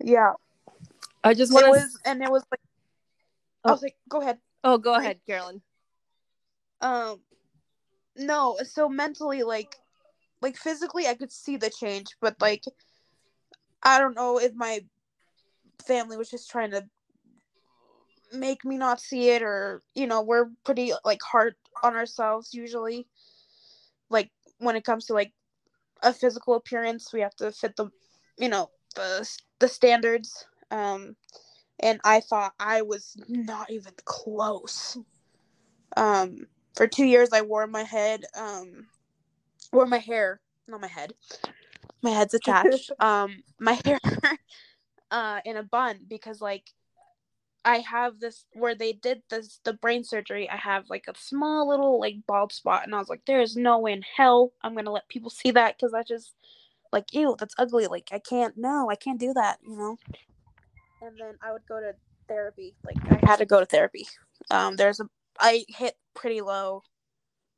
yeah, 0.00 0.34
I 1.24 1.34
just 1.34 1.52
want 1.52 1.64
to. 1.64 1.70
was, 1.70 1.98
and 2.04 2.22
it 2.22 2.30
was 2.30 2.44
like, 2.52 2.60
I 3.64 3.70
Oh. 3.70 3.72
was 3.72 3.82
like, 3.82 3.96
go 4.08 4.20
ahead. 4.20 4.38
Oh, 4.62 4.78
go 4.78 4.94
ahead, 4.94 5.18
Carolyn. 5.26 5.60
um 6.80 7.20
no 8.18 8.56
so 8.64 8.88
mentally 8.88 9.42
like 9.42 9.76
like 10.42 10.56
physically 10.56 11.06
i 11.06 11.14
could 11.14 11.32
see 11.32 11.56
the 11.56 11.70
change 11.70 12.08
but 12.20 12.36
like 12.40 12.64
i 13.82 13.98
don't 13.98 14.14
know 14.14 14.38
if 14.38 14.52
my 14.54 14.80
family 15.86 16.16
was 16.16 16.30
just 16.30 16.50
trying 16.50 16.70
to 16.70 16.84
make 18.32 18.64
me 18.64 18.76
not 18.76 19.00
see 19.00 19.30
it 19.30 19.42
or 19.42 19.82
you 19.94 20.06
know 20.06 20.22
we're 20.22 20.50
pretty 20.64 20.92
like 21.04 21.22
hard 21.22 21.54
on 21.82 21.94
ourselves 21.94 22.52
usually. 22.52 23.06
Like 24.10 24.30
when 24.58 24.76
it 24.76 24.84
comes 24.84 25.06
to 25.06 25.14
like 25.14 25.32
a 26.02 26.12
physical 26.12 26.54
appearance 26.54 27.12
we 27.12 27.20
have 27.20 27.34
to 27.36 27.50
fit 27.52 27.76
the 27.76 27.90
you 28.38 28.48
know 28.48 28.70
the 28.94 29.28
the 29.58 29.68
standards 29.68 30.46
um 30.70 31.16
and 31.80 32.00
i 32.04 32.20
thought 32.20 32.54
i 32.60 32.82
was 32.82 33.16
not 33.28 33.70
even 33.70 33.92
close. 34.04 34.96
Um 35.96 36.46
for 36.78 36.86
two 36.86 37.04
years 37.04 37.30
i 37.32 37.42
wore 37.42 37.66
my 37.66 37.82
head 37.82 38.24
um 38.36 38.86
wore 39.72 39.84
my 39.84 39.98
hair 39.98 40.40
not 40.68 40.80
my 40.80 40.86
head 40.86 41.12
my 42.02 42.10
head's 42.10 42.34
attached 42.34 42.92
um 43.00 43.42
my 43.58 43.78
hair 43.84 43.98
uh 45.10 45.40
in 45.44 45.56
a 45.56 45.62
bun 45.62 45.98
because 46.08 46.40
like 46.40 46.70
i 47.64 47.78
have 47.78 48.20
this 48.20 48.44
where 48.52 48.76
they 48.76 48.92
did 48.92 49.20
this 49.28 49.58
the 49.64 49.72
brain 49.72 50.04
surgery 50.04 50.48
i 50.48 50.56
have 50.56 50.84
like 50.88 51.06
a 51.08 51.18
small 51.18 51.68
little 51.68 51.98
like 51.98 52.14
bald 52.28 52.52
spot 52.52 52.84
and 52.84 52.94
i 52.94 52.98
was 52.98 53.08
like 53.08 53.24
there 53.26 53.40
is 53.40 53.56
no 53.56 53.80
way 53.80 53.92
in 53.92 54.04
hell 54.16 54.52
i'm 54.62 54.76
gonna 54.76 54.92
let 54.92 55.08
people 55.08 55.30
see 55.30 55.50
that 55.50 55.76
because 55.76 55.90
that's 55.90 56.08
just 56.08 56.32
like 56.92 57.12
ew 57.12 57.34
that's 57.40 57.56
ugly 57.58 57.88
like 57.88 58.08
i 58.12 58.20
can't 58.20 58.56
no 58.56 58.88
i 58.88 58.94
can't 58.94 59.18
do 59.18 59.34
that 59.34 59.58
you 59.66 59.76
know? 59.76 59.98
And 61.02 61.18
then 61.18 61.34
i 61.42 61.50
would 61.50 61.66
go 61.68 61.80
to 61.80 61.92
therapy 62.28 62.76
like 62.84 62.96
i 63.10 63.26
had 63.26 63.38
to 63.38 63.46
go 63.46 63.58
to 63.58 63.66
therapy. 63.66 64.06
Um 64.50 64.76
there's 64.76 65.00
a 65.00 65.08
i 65.38 65.64
hit 65.68 65.94
pretty 66.14 66.40
low 66.40 66.82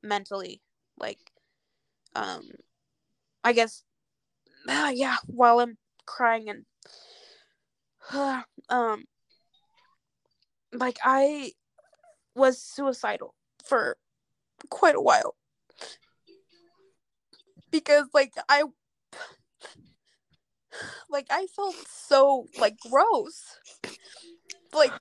mentally 0.03 0.61
like 0.99 1.19
um 2.15 2.43
i 3.45 3.53
guess 3.53 3.85
uh, 4.69 4.91
yeah 4.95 5.17
while 5.27 5.61
i'm 5.61 5.77
crying 6.07 6.49
and 6.49 6.65
uh, 8.13 8.43
um 8.69 9.05
like 10.73 10.99
i 11.05 11.53
was 12.35 12.61
suicidal 12.61 13.35
for 13.65 13.97
quite 14.69 14.95
a 14.95 15.01
while. 15.01 15.37
Because 17.71 18.07
like 18.13 18.33
i 18.49 18.65
like 21.11 21.27
i 21.31 21.47
felt 21.55 21.77
so 21.89 22.47
like 22.59 22.77
gross. 22.81 23.57
Like 24.73 24.93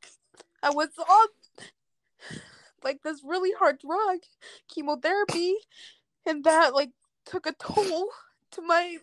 i 0.64 0.70
was 0.70 0.90
on 0.98 1.28
like 2.84 3.02
this 3.04 3.22
really 3.24 3.52
hard 3.58 3.80
drug 3.80 4.20
chemotherapy 4.68 5.56
and 6.26 6.44
that 6.44 6.74
like 6.74 6.92
took 7.26 7.46
a 7.46 7.54
toll 7.54 8.10
to 8.52 8.62
my 8.62 8.98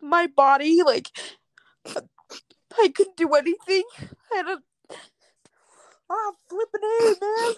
my 0.00 0.26
body 0.26 0.82
like 0.84 1.10
i 2.78 2.88
couldn't 2.88 3.16
do 3.16 3.32
anything. 3.34 3.82
I 4.32 4.36
had 4.36 4.46
a 4.46 4.58
ah 6.10 6.32
flipping 6.48 6.80
a 6.82 7.04
man. 7.20 7.54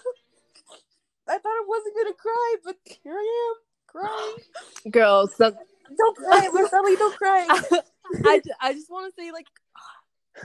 I 1.28 1.38
thought 1.38 1.44
i 1.46 1.64
wasn't 1.66 1.96
gonna 1.96 2.14
cry 2.14 2.54
but 2.64 2.76
here 3.02 3.14
i 3.14 3.52
am 3.52 3.60
crying. 3.86 4.92
Girl, 4.92 5.26
so 5.26 5.52
don't 5.96 6.16
cry 6.16 6.48
marceli 6.52 6.96
don't 6.96 7.16
cry. 7.16 7.48
I, 8.26 8.40
ju- 8.40 8.50
I 8.60 8.72
just 8.72 8.90
want 8.90 9.12
to 9.14 9.20
say 9.20 9.30
like 9.32 9.46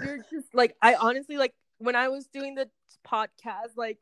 you're 0.04 0.20
just 0.32 0.54
like 0.54 0.76
I 0.82 0.96
honestly 0.96 1.38
like 1.38 1.54
when 1.78 1.96
I 1.96 2.10
was 2.10 2.28
doing 2.28 2.56
the 2.56 2.70
podcast 3.10 3.78
like 3.78 4.00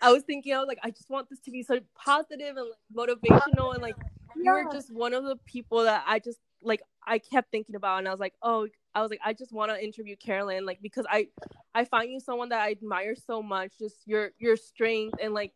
I 0.00 0.12
was 0.12 0.22
thinking 0.22 0.54
I 0.54 0.58
was 0.58 0.68
like 0.68 0.80
I 0.82 0.90
just 0.90 1.08
want 1.08 1.28
this 1.30 1.40
to 1.40 1.50
be 1.50 1.62
so 1.62 1.80
positive 1.94 2.56
and 2.56 2.68
like, 2.68 3.08
motivational 3.08 3.72
and 3.74 3.82
like 3.82 3.96
you 4.36 4.50
were 4.50 4.64
Yeah. 4.64 4.72
just 4.72 4.92
one 4.92 5.14
of 5.14 5.24
the 5.24 5.36
people 5.46 5.84
that 5.84 6.04
I 6.06 6.18
just 6.18 6.38
like 6.62 6.82
I 7.06 7.18
kept 7.18 7.50
thinking 7.50 7.74
about 7.74 7.98
and 7.98 8.08
I 8.08 8.10
was 8.10 8.20
like 8.20 8.34
oh 8.42 8.68
I 8.94 9.02
was 9.02 9.10
like 9.10 9.20
I 9.24 9.32
just 9.32 9.52
want 9.52 9.70
to 9.70 9.82
interview 9.82 10.16
Carolyn 10.16 10.66
like 10.66 10.80
because 10.82 11.06
I 11.08 11.28
I 11.74 11.84
find 11.84 12.10
you 12.10 12.20
someone 12.20 12.50
that 12.50 12.60
I 12.60 12.70
admire 12.70 13.14
so 13.14 13.42
much 13.42 13.78
just 13.78 13.96
your 14.06 14.32
your 14.38 14.56
strength 14.56 15.18
and 15.22 15.34
like 15.34 15.52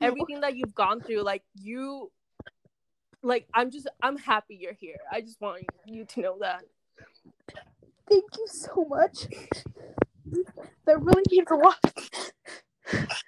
everything 0.00 0.40
that 0.40 0.56
you've 0.56 0.74
gone 0.74 1.00
through 1.00 1.22
like 1.22 1.42
you 1.54 2.10
like 3.22 3.46
I'm 3.54 3.70
just 3.70 3.88
I'm 4.02 4.16
happy 4.16 4.56
you're 4.60 4.72
here. 4.72 4.98
I 5.10 5.20
just 5.20 5.40
want 5.40 5.64
you 5.84 6.04
to 6.04 6.20
know 6.20 6.38
that. 6.40 6.62
Thank 8.08 8.24
you 8.38 8.46
so 8.46 8.86
much 8.88 9.26
that 10.86 11.00
really 11.02 11.22
means 11.30 11.46
a 11.50 11.54
lot 11.54 11.76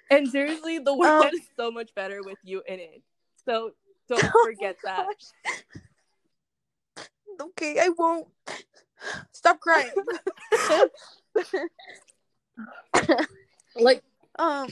And 0.09 0.27
seriously, 0.27 0.79
the 0.79 0.95
world 0.95 1.25
Um, 1.25 1.33
is 1.33 1.41
so 1.55 1.71
much 1.71 1.93
better 1.95 2.21
with 2.23 2.37
you 2.43 2.61
in 2.67 2.79
it. 2.79 3.01
So 3.45 3.71
don't 4.07 4.23
Oh 4.35 4.45
forget 4.45 4.77
that. 4.83 5.05
gosh. 5.05 5.33
okay 7.41 7.79
i 7.79 7.89
won't. 7.89 8.27
Stop 9.31 9.59
crying. 9.59 9.91
Like, 13.75 14.03
um 14.37 14.67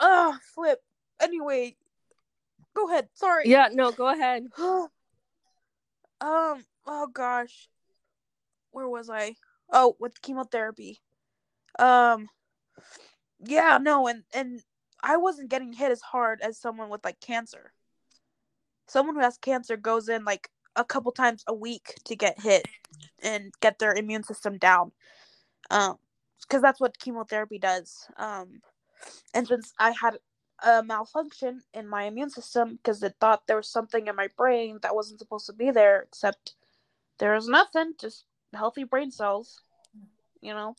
uh 0.00 0.32
flip. 0.54 0.80
Anyway 1.20 1.76
go 2.74 2.88
ahead. 2.88 3.08
Sorry. 3.14 3.48
Yeah, 3.48 3.68
no, 3.72 3.92
go 3.92 4.08
ahead. 4.08 4.46
um 4.58 4.88
oh 6.86 7.06
gosh. 7.12 7.68
Where 8.70 8.88
was 8.88 9.10
i? 9.10 9.34
Oh 9.72 9.96
with 9.98 10.20
chemotherapy 10.22 11.00
um 11.78 12.28
yeah 13.40 13.78
no 13.80 14.06
and 14.08 14.24
and 14.34 14.60
i 15.02 15.16
wasn't 15.16 15.48
getting 15.48 15.72
hit 15.72 15.90
as 15.90 16.00
hard 16.00 16.40
as 16.40 16.58
someone 16.58 16.88
with 16.88 17.04
like 17.04 17.20
cancer. 17.20 17.72
Someone 18.88 19.16
who 19.16 19.20
has 19.20 19.36
cancer 19.36 19.76
goes 19.76 20.08
in 20.08 20.24
like 20.24 20.48
a 20.74 20.84
couple 20.84 21.12
times 21.12 21.44
a 21.46 21.54
week 21.54 21.94
to 22.04 22.16
get 22.16 22.40
hit 22.40 22.66
and 23.22 23.52
get 23.60 23.78
their 23.78 23.92
immune 23.92 24.22
system 24.22 24.56
down. 24.58 24.92
Um 25.70 25.96
because 26.42 26.62
that's 26.62 26.80
what 26.80 26.98
chemotherapy 26.98 27.58
does. 27.58 28.08
Um 28.16 28.62
and 29.34 29.46
since 29.46 29.72
i 29.78 29.90
had 29.90 30.18
a 30.64 30.82
malfunction 30.82 31.62
in 31.72 31.86
my 31.86 32.04
immune 32.04 32.30
system 32.30 32.76
because 32.76 33.02
it 33.02 33.14
thought 33.20 33.46
there 33.46 33.56
was 33.56 33.68
something 33.68 34.08
in 34.08 34.16
my 34.16 34.28
brain 34.36 34.78
that 34.82 34.94
wasn't 34.94 35.20
supposed 35.20 35.46
to 35.46 35.52
be 35.52 35.70
there 35.70 36.02
except 36.02 36.56
there 37.18 37.34
was 37.34 37.46
nothing 37.46 37.92
just 38.00 38.24
healthy 38.52 38.82
brain 38.82 39.10
cells 39.10 39.60
you 40.40 40.52
know 40.54 40.76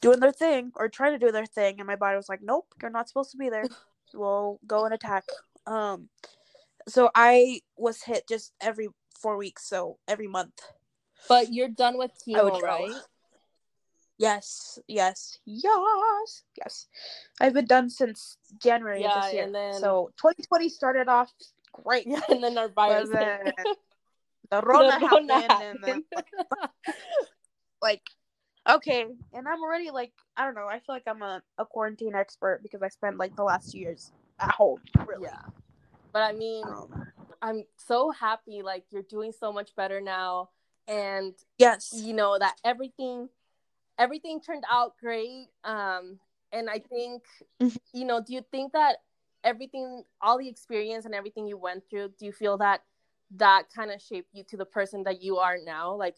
doing 0.00 0.20
their 0.20 0.32
thing 0.32 0.72
or 0.76 0.88
trying 0.88 1.12
to 1.12 1.18
do 1.24 1.32
their 1.32 1.46
thing 1.46 1.76
and 1.78 1.86
my 1.86 1.96
body 1.96 2.16
was 2.16 2.28
like 2.28 2.40
nope 2.42 2.66
you're 2.80 2.90
not 2.90 3.08
supposed 3.08 3.30
to 3.30 3.36
be 3.36 3.48
there 3.48 3.64
we'll 4.14 4.58
go 4.66 4.84
and 4.84 4.94
attack 4.94 5.24
um 5.66 6.08
so 6.88 7.10
i 7.14 7.60
was 7.76 8.02
hit 8.02 8.26
just 8.28 8.52
every 8.60 8.88
four 9.18 9.36
weeks 9.36 9.64
so 9.68 9.98
every 10.08 10.26
month 10.26 10.60
But 11.28 11.52
you're 11.52 11.68
done 11.68 11.96
with 11.98 12.12
go. 12.26 12.58
right? 12.60 12.90
yes 14.18 14.78
yes 14.88 15.38
yes 15.46 16.42
yes 16.56 16.86
i've 17.40 17.54
been 17.54 17.66
done 17.66 17.88
since 17.90 18.36
january 18.58 18.98
of 19.04 19.10
Yeah, 19.14 19.20
this 19.20 19.32
year 19.32 19.44
and 19.44 19.54
then- 19.54 19.80
so 19.80 20.10
2020 20.18 20.68
started 20.68 21.08
off 21.08 21.32
great 21.72 22.06
Yeah, 22.06 22.20
and 22.28 22.42
then 22.44 22.58
our 22.58 22.68
virus. 22.76 23.08
But 23.10 23.18
then 23.20 23.52
the 24.50 24.60
Rona 24.60 24.92
The 24.92 24.98
happened, 25.06 25.30
Rona 25.30 25.34
and 25.34 25.50
then 25.50 25.76
happened. 25.82 26.04
like 27.80 28.02
okay 28.68 29.06
and 29.32 29.48
i'm 29.48 29.62
already 29.62 29.90
like 29.90 30.12
i 30.36 30.44
don't 30.44 30.54
know 30.54 30.66
i 30.68 30.74
feel 30.74 30.94
like 30.94 31.02
i'm 31.06 31.22
a, 31.22 31.42
a 31.58 31.64
quarantine 31.64 32.14
expert 32.14 32.60
because 32.62 32.82
i 32.82 32.88
spent 32.88 33.16
like 33.16 33.34
the 33.36 33.42
last 33.42 33.72
two 33.72 33.78
years 33.78 34.12
at 34.40 34.50
home 34.50 34.80
really. 35.06 35.24
Yeah. 35.24 35.40
But 36.12 36.22
I 36.22 36.32
mean, 36.32 36.64
um, 36.66 37.06
I'm 37.40 37.64
so 37.76 38.10
happy 38.10 38.62
like 38.62 38.84
you're 38.90 39.02
doing 39.02 39.32
so 39.32 39.52
much 39.52 39.74
better 39.74 40.00
now. 40.00 40.50
And 40.86 41.34
yes. 41.58 41.90
you 41.94 42.12
know 42.12 42.38
that 42.38 42.56
everything 42.64 43.28
everything 43.98 44.40
turned 44.40 44.64
out 44.70 44.96
great. 44.98 45.46
Um 45.64 46.18
and 46.54 46.68
i 46.68 46.78
think 46.78 47.22
Mhm. 47.62 47.78
you 47.94 48.04
know 48.04 48.20
do 48.20 48.34
you 48.34 48.42
think 48.50 48.72
that 48.72 48.96
everything 49.42 50.04
all 50.20 50.38
the 50.38 50.48
experience 50.48 51.06
and 51.06 51.14
everything 51.14 51.46
you 51.46 51.56
went 51.56 51.82
through 51.88 52.12
do 52.18 52.26
you 52.26 52.32
feel 52.32 52.58
that 52.58 52.82
that 53.36 53.64
kind 53.74 53.90
of 53.90 54.00
shaped 54.02 54.28
you 54.34 54.44
to 54.44 54.56
the 54.56 54.64
person 54.64 55.04
that 55.04 55.22
you 55.22 55.38
are 55.38 55.56
now? 55.64 55.94
Like 55.94 56.16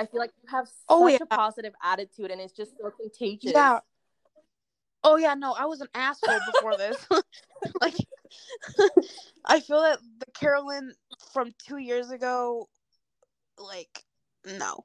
i 0.00 0.06
feel 0.06 0.20
like 0.20 0.32
you 0.42 0.48
have 0.50 0.68
oh, 0.88 1.08
such 1.08 1.20
Oh, 1.20 1.24
a 1.24 1.26
positive 1.26 1.74
attitude 1.82 2.30
and 2.30 2.40
it's 2.40 2.52
just 2.52 2.72
so 2.80 2.90
contagious 2.90 3.52
yeah 3.52 3.80
oh 5.04 5.16
yeah 5.16 5.34
no 5.34 5.54
i 5.58 5.66
was 5.66 5.80
an 5.80 5.88
asshole 5.94 6.40
before 6.52 6.76
this 6.76 7.06
like 7.80 7.94
I 9.44 9.60
feel 9.60 9.82
that 9.82 9.98
the 10.18 10.30
Carolyn 10.32 10.94
from 11.32 11.52
two 11.66 11.78
years 11.78 12.10
ago, 12.10 12.68
like, 13.58 14.04
no, 14.44 14.84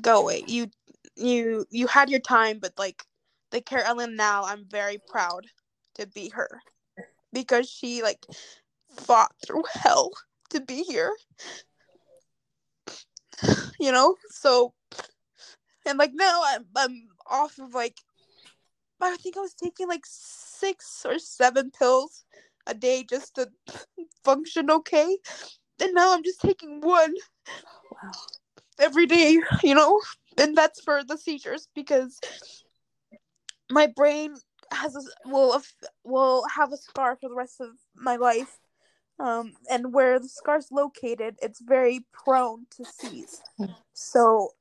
go 0.00 0.22
away. 0.22 0.44
You, 0.46 0.70
you, 1.16 1.66
you 1.70 1.86
had 1.86 2.10
your 2.10 2.20
time, 2.20 2.58
but 2.60 2.72
like, 2.78 3.04
the 3.50 3.60
Carolyn 3.60 4.16
now, 4.16 4.44
I'm 4.44 4.64
very 4.68 4.98
proud 5.08 5.46
to 5.96 6.06
be 6.06 6.28
her 6.30 6.60
because 7.32 7.68
she 7.68 8.02
like 8.02 8.24
fought 8.96 9.32
through 9.44 9.64
hell 9.72 10.10
to 10.50 10.60
be 10.60 10.82
here. 10.82 11.12
You 13.80 13.92
know, 13.92 14.16
so 14.28 14.74
and 15.86 15.98
like 15.98 16.12
now 16.14 16.42
I'm 16.44 16.66
I'm 16.76 17.08
off 17.26 17.58
of 17.58 17.74
like 17.74 17.96
I 19.00 19.16
think 19.16 19.36
I 19.36 19.40
was 19.40 19.54
taking 19.54 19.88
like 19.88 20.04
six 20.04 21.04
or 21.06 21.18
seven 21.18 21.70
pills 21.70 22.24
a 22.66 22.74
day 22.74 23.04
just 23.08 23.34
to 23.36 23.50
function 24.24 24.70
okay. 24.70 25.18
And 25.80 25.94
now 25.94 26.14
I'm 26.14 26.22
just 26.22 26.40
taking 26.40 26.80
one 26.80 27.14
Wow. 27.90 28.10
every 28.78 29.06
day, 29.06 29.38
you 29.62 29.74
know? 29.74 30.00
And 30.38 30.56
that's 30.56 30.80
for 30.82 31.02
the 31.04 31.16
seizures 31.16 31.68
because 31.74 32.20
my 33.70 33.86
brain 33.86 34.34
has 34.72 34.94
a, 34.96 35.28
will 35.28 35.60
will 36.04 36.44
have 36.54 36.72
a 36.72 36.76
scar 36.76 37.16
for 37.16 37.28
the 37.28 37.34
rest 37.34 37.60
of 37.60 37.70
my 37.94 38.16
life. 38.16 38.58
Um, 39.20 39.52
and 39.70 39.92
where 39.92 40.18
the 40.18 40.28
scar's 40.28 40.68
located, 40.72 41.36
it's 41.42 41.60
very 41.60 42.06
prone 42.12 42.66
to 42.76 42.84
seize. 42.86 43.42
So, 43.92 44.52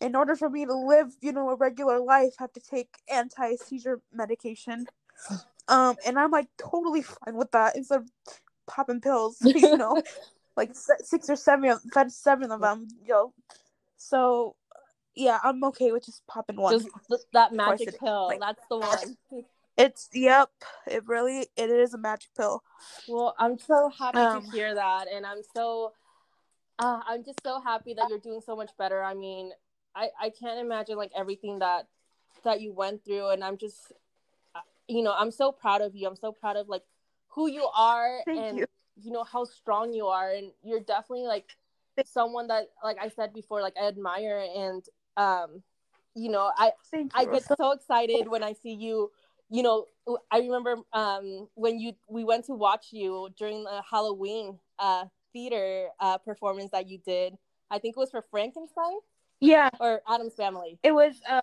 in 0.00 0.16
order 0.16 0.34
for 0.36 0.48
me 0.48 0.64
to 0.64 0.74
live, 0.74 1.08
you 1.20 1.32
know, 1.32 1.50
a 1.50 1.54
regular 1.54 2.00
life, 2.00 2.32
I 2.38 2.44
have 2.44 2.52
to 2.54 2.60
take 2.60 2.88
anti 3.12 3.56
seizure 3.56 4.00
medication. 4.12 4.86
Um, 5.68 5.96
and 6.06 6.18
I'm 6.18 6.30
like 6.30 6.48
totally 6.56 7.02
fine 7.02 7.34
with 7.36 7.50
that 7.52 7.76
instead 7.76 8.00
of 8.00 8.10
popping 8.66 9.00
pills, 9.02 9.36
you 9.44 9.76
know, 9.76 10.02
like 10.56 10.70
six 10.74 11.28
or 11.28 11.36
seven, 11.36 11.78
seven 12.08 12.50
of 12.50 12.60
them, 12.62 12.88
yo. 13.04 13.34
So, 13.98 14.56
yeah, 15.14 15.38
I'm 15.44 15.62
okay 15.64 15.92
with 15.92 16.06
just 16.06 16.26
popping 16.26 16.56
one. 16.56 16.72
Just 17.10 17.26
that 17.34 17.52
magic 17.52 18.00
pill. 18.00 18.28
like- 18.28 18.40
That's 18.40 18.66
the 18.70 18.78
one. 19.32 19.44
It's 19.80 20.10
yep, 20.12 20.50
it 20.86 21.06
really 21.06 21.46
it 21.56 21.70
is 21.70 21.94
a 21.94 21.98
magic 21.98 22.30
pill. 22.36 22.62
Well, 23.08 23.34
I'm 23.38 23.58
so 23.58 23.90
happy 23.98 24.18
Um, 24.18 24.42
to 24.42 24.50
hear 24.50 24.74
that, 24.74 25.06
and 25.10 25.24
I'm 25.24 25.40
so, 25.54 25.92
uh, 26.78 27.00
I'm 27.08 27.24
just 27.24 27.42
so 27.42 27.60
happy 27.60 27.94
that 27.94 28.10
you're 28.10 28.18
doing 28.18 28.42
so 28.44 28.54
much 28.54 28.70
better. 28.76 29.02
I 29.02 29.14
mean, 29.14 29.52
I 29.94 30.10
I 30.20 30.30
can't 30.30 30.60
imagine 30.60 30.96
like 30.98 31.12
everything 31.16 31.60
that 31.60 31.86
that 32.44 32.60
you 32.60 32.72
went 32.74 33.04
through, 33.06 33.30
and 33.30 33.42
I'm 33.42 33.56
just, 33.56 33.92
uh, 34.54 34.60
you 34.86 35.02
know, 35.02 35.14
I'm 35.16 35.30
so 35.30 35.50
proud 35.50 35.80
of 35.80 35.96
you. 35.96 36.06
I'm 36.06 36.16
so 36.16 36.30
proud 36.30 36.56
of 36.56 36.68
like 36.68 36.82
who 37.28 37.48
you 37.48 37.66
are, 37.74 38.20
and 38.36 38.58
you. 38.58 38.66
you 39.02 39.12
know 39.12 39.24
how 39.24 39.44
strong 39.44 39.94
you 39.94 40.08
are, 40.08 40.30
and 40.30 40.52
you're 40.62 40.80
definitely 40.80 41.26
like 41.26 41.56
someone 42.04 42.48
that, 42.48 42.68
like 42.84 42.98
I 43.00 43.08
said 43.08 43.32
before, 43.32 43.62
like 43.62 43.76
I 43.80 43.88
admire, 43.88 44.44
and 44.54 44.84
um, 45.16 45.62
you 46.14 46.30
know, 46.30 46.50
I 46.56 46.72
Thank 46.90 47.12
I 47.14 47.24
you. 47.24 47.30
get 47.32 47.44
so 47.56 47.72
excited 47.72 48.28
when 48.28 48.42
I 48.42 48.52
see 48.52 48.74
you. 48.74 49.10
You 49.50 49.62
know, 49.62 49.86
I 50.30 50.38
remember 50.38 50.76
um, 50.92 51.48
when 51.54 51.80
you 51.80 51.92
we 52.08 52.24
went 52.24 52.46
to 52.46 52.54
watch 52.54 52.88
you 52.92 53.28
during 53.36 53.64
the 53.64 53.82
Halloween 53.88 54.58
uh, 54.78 55.06
theater 55.32 55.88
uh, 55.98 56.18
performance 56.18 56.70
that 56.70 56.88
you 56.88 56.98
did. 57.04 57.34
I 57.70 57.78
think 57.78 57.96
it 57.96 58.00
was 58.00 58.10
for 58.10 58.24
Frankenstein 58.30 58.94
yeah, 59.40 59.70
or 59.80 60.02
Addams 60.08 60.34
Family. 60.34 60.78
it 60.82 60.92
was 60.92 61.20
uh 61.28 61.40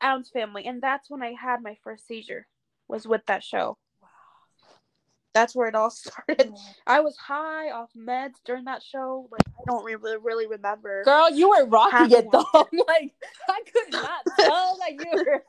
Addams 0.00 0.30
family, 0.30 0.66
and 0.66 0.82
that's 0.82 1.10
when 1.10 1.22
I 1.22 1.32
had 1.32 1.62
my 1.62 1.76
first 1.82 2.06
seizure. 2.06 2.46
Was 2.88 3.06
with 3.06 3.24
that 3.26 3.42
show. 3.42 3.78
That's 5.34 5.54
where 5.54 5.68
it 5.68 5.74
all 5.74 5.90
started. 5.90 6.54
I 6.86 7.00
was 7.00 7.16
high 7.16 7.70
off 7.70 7.90
meds 7.96 8.34
during 8.44 8.64
that 8.64 8.82
show. 8.82 9.28
Like 9.30 9.42
I 9.46 9.62
don't 9.66 9.84
really 9.84 10.16
really 10.16 10.46
remember. 10.46 11.02
Girl, 11.04 11.30
you 11.30 11.50
were 11.50 11.66
rocking 11.66 12.18
it 12.18 12.30
though. 12.30 12.44
Like, 12.86 13.12
I 13.48 13.60
could 13.72 13.92
not 13.92 14.20
tell 14.40 14.78
that 14.78 14.92
you 14.92 15.24
were. 15.26 15.44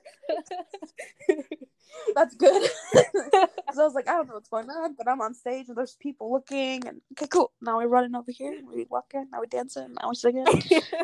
That's 2.13 2.36
good. 2.36 2.69
Because 2.93 3.80
I 3.80 3.84
was 3.84 3.93
like, 3.93 4.08
I 4.08 4.13
don't 4.13 4.28
know 4.28 4.36
what's 4.36 4.50
going 4.50 4.69
on, 4.69 4.95
but 4.95 5.08
I'm 5.08 5.21
on 5.21 5.34
stage 5.34 5.69
and 5.69 5.78
there's 5.78 5.95
people 5.95 6.32
looking, 6.32 6.86
and 6.88 7.02
okay, 7.13 7.28
cool. 7.28 7.52
Now 7.62 7.78
we're 7.78 7.88
running 7.88 8.15
over 8.15 8.32
here. 8.32 8.60
We 8.74 8.86
walking. 8.89 9.28
Now 9.32 9.39
we're 9.39 9.45
dancing. 9.45 9.95
Now 10.02 10.10
we 10.10 10.15
singing. 10.15 10.45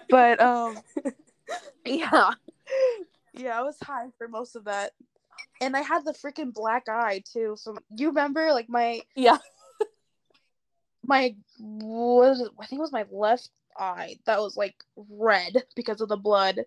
but 0.09 0.41
um, 0.41 0.79
yeah, 1.85 2.31
yeah, 3.33 3.59
I 3.59 3.63
was 3.63 3.77
high 3.81 4.07
for 4.17 4.27
most 4.27 4.55
of 4.55 4.65
that, 4.65 4.91
and 5.61 5.75
I 5.75 5.81
had 5.81 6.05
the 6.05 6.13
freaking 6.13 6.53
black 6.53 6.89
eye 6.89 7.23
too. 7.31 7.55
So 7.57 7.77
you 7.95 8.07
remember, 8.07 8.51
like 8.53 8.69
my 8.69 9.01
yeah. 9.15 9.37
my 11.05 11.35
what 11.59 12.29
is 12.29 12.41
it? 12.41 12.49
I 12.59 12.65
think 12.65 12.79
it 12.79 12.81
was 12.81 12.91
my 12.91 13.05
left 13.11 13.49
eye 13.77 14.17
that 14.25 14.39
was 14.39 14.57
like 14.57 14.75
red 15.09 15.63
because 15.75 16.01
of 16.01 16.09
the 16.09 16.17
blood, 16.17 16.61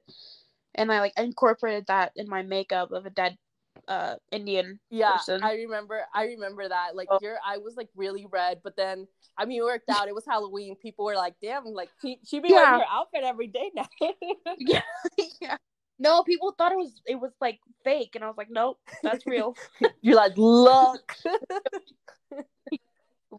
and 0.74 0.92
I 0.92 1.00
like 1.00 1.12
incorporated 1.16 1.86
that 1.88 2.12
in 2.16 2.28
my 2.28 2.42
makeup 2.42 2.92
of 2.92 3.06
a 3.06 3.10
dead 3.10 3.36
uh 3.88 4.14
Indian 4.30 4.78
Yeah, 4.90 5.12
person. 5.16 5.42
I 5.42 5.54
remember. 5.54 6.02
I 6.14 6.24
remember 6.26 6.68
that. 6.68 6.94
Like 6.94 7.08
Oh. 7.10 7.18
your 7.20 7.36
eye 7.44 7.58
was 7.58 7.76
like 7.76 7.88
really 7.96 8.26
red, 8.30 8.60
but 8.62 8.76
then 8.76 9.06
I 9.36 9.44
mean, 9.44 9.60
it 9.60 9.64
worked 9.64 9.90
out. 9.90 10.08
It 10.08 10.14
was 10.14 10.24
Halloween. 10.24 10.76
People 10.76 11.04
were 11.04 11.16
like, 11.16 11.34
"Damn, 11.42 11.64
like 11.66 11.90
she 12.00 12.18
she 12.24 12.38
be 12.40 12.48
Yeah. 12.50 12.56
wearing 12.56 12.80
her 12.80 12.86
outfit 12.90 13.24
every 13.24 13.48
day 13.48 13.70
now." 13.74 13.86
yeah, 14.58 14.80
yeah. 15.40 15.56
No, 15.98 16.22
people 16.24 16.52
thought 16.52 16.72
it 16.72 16.78
was 16.78 17.00
it 17.06 17.16
was 17.16 17.32
like 17.40 17.60
fake, 17.84 18.12
and 18.14 18.24
I 18.24 18.28
was 18.28 18.36
like, 18.36 18.50
nope, 18.50 18.78
that's 19.02 19.26
real. 19.26 19.56
You're 20.00 20.16
like, 20.16 20.34
look. 20.36 21.14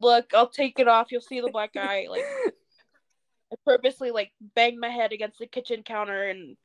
Look, 0.01 0.33
I'll 0.33 0.49
take 0.49 0.79
it 0.79 0.87
off. 0.89 1.11
You'll 1.11 1.21
see 1.21 1.39
the 1.39 1.47
black 1.47 1.77
eye. 1.77 2.07
Like, 2.09 2.25
I 3.51 3.55
purposely 3.65 4.11
like 4.11 4.31
banged 4.53 4.79
my 4.79 4.89
head 4.89 5.13
against 5.13 5.39
the 5.39 5.47
kitchen 5.47 5.83
counter 5.83 6.27
and 6.29 6.57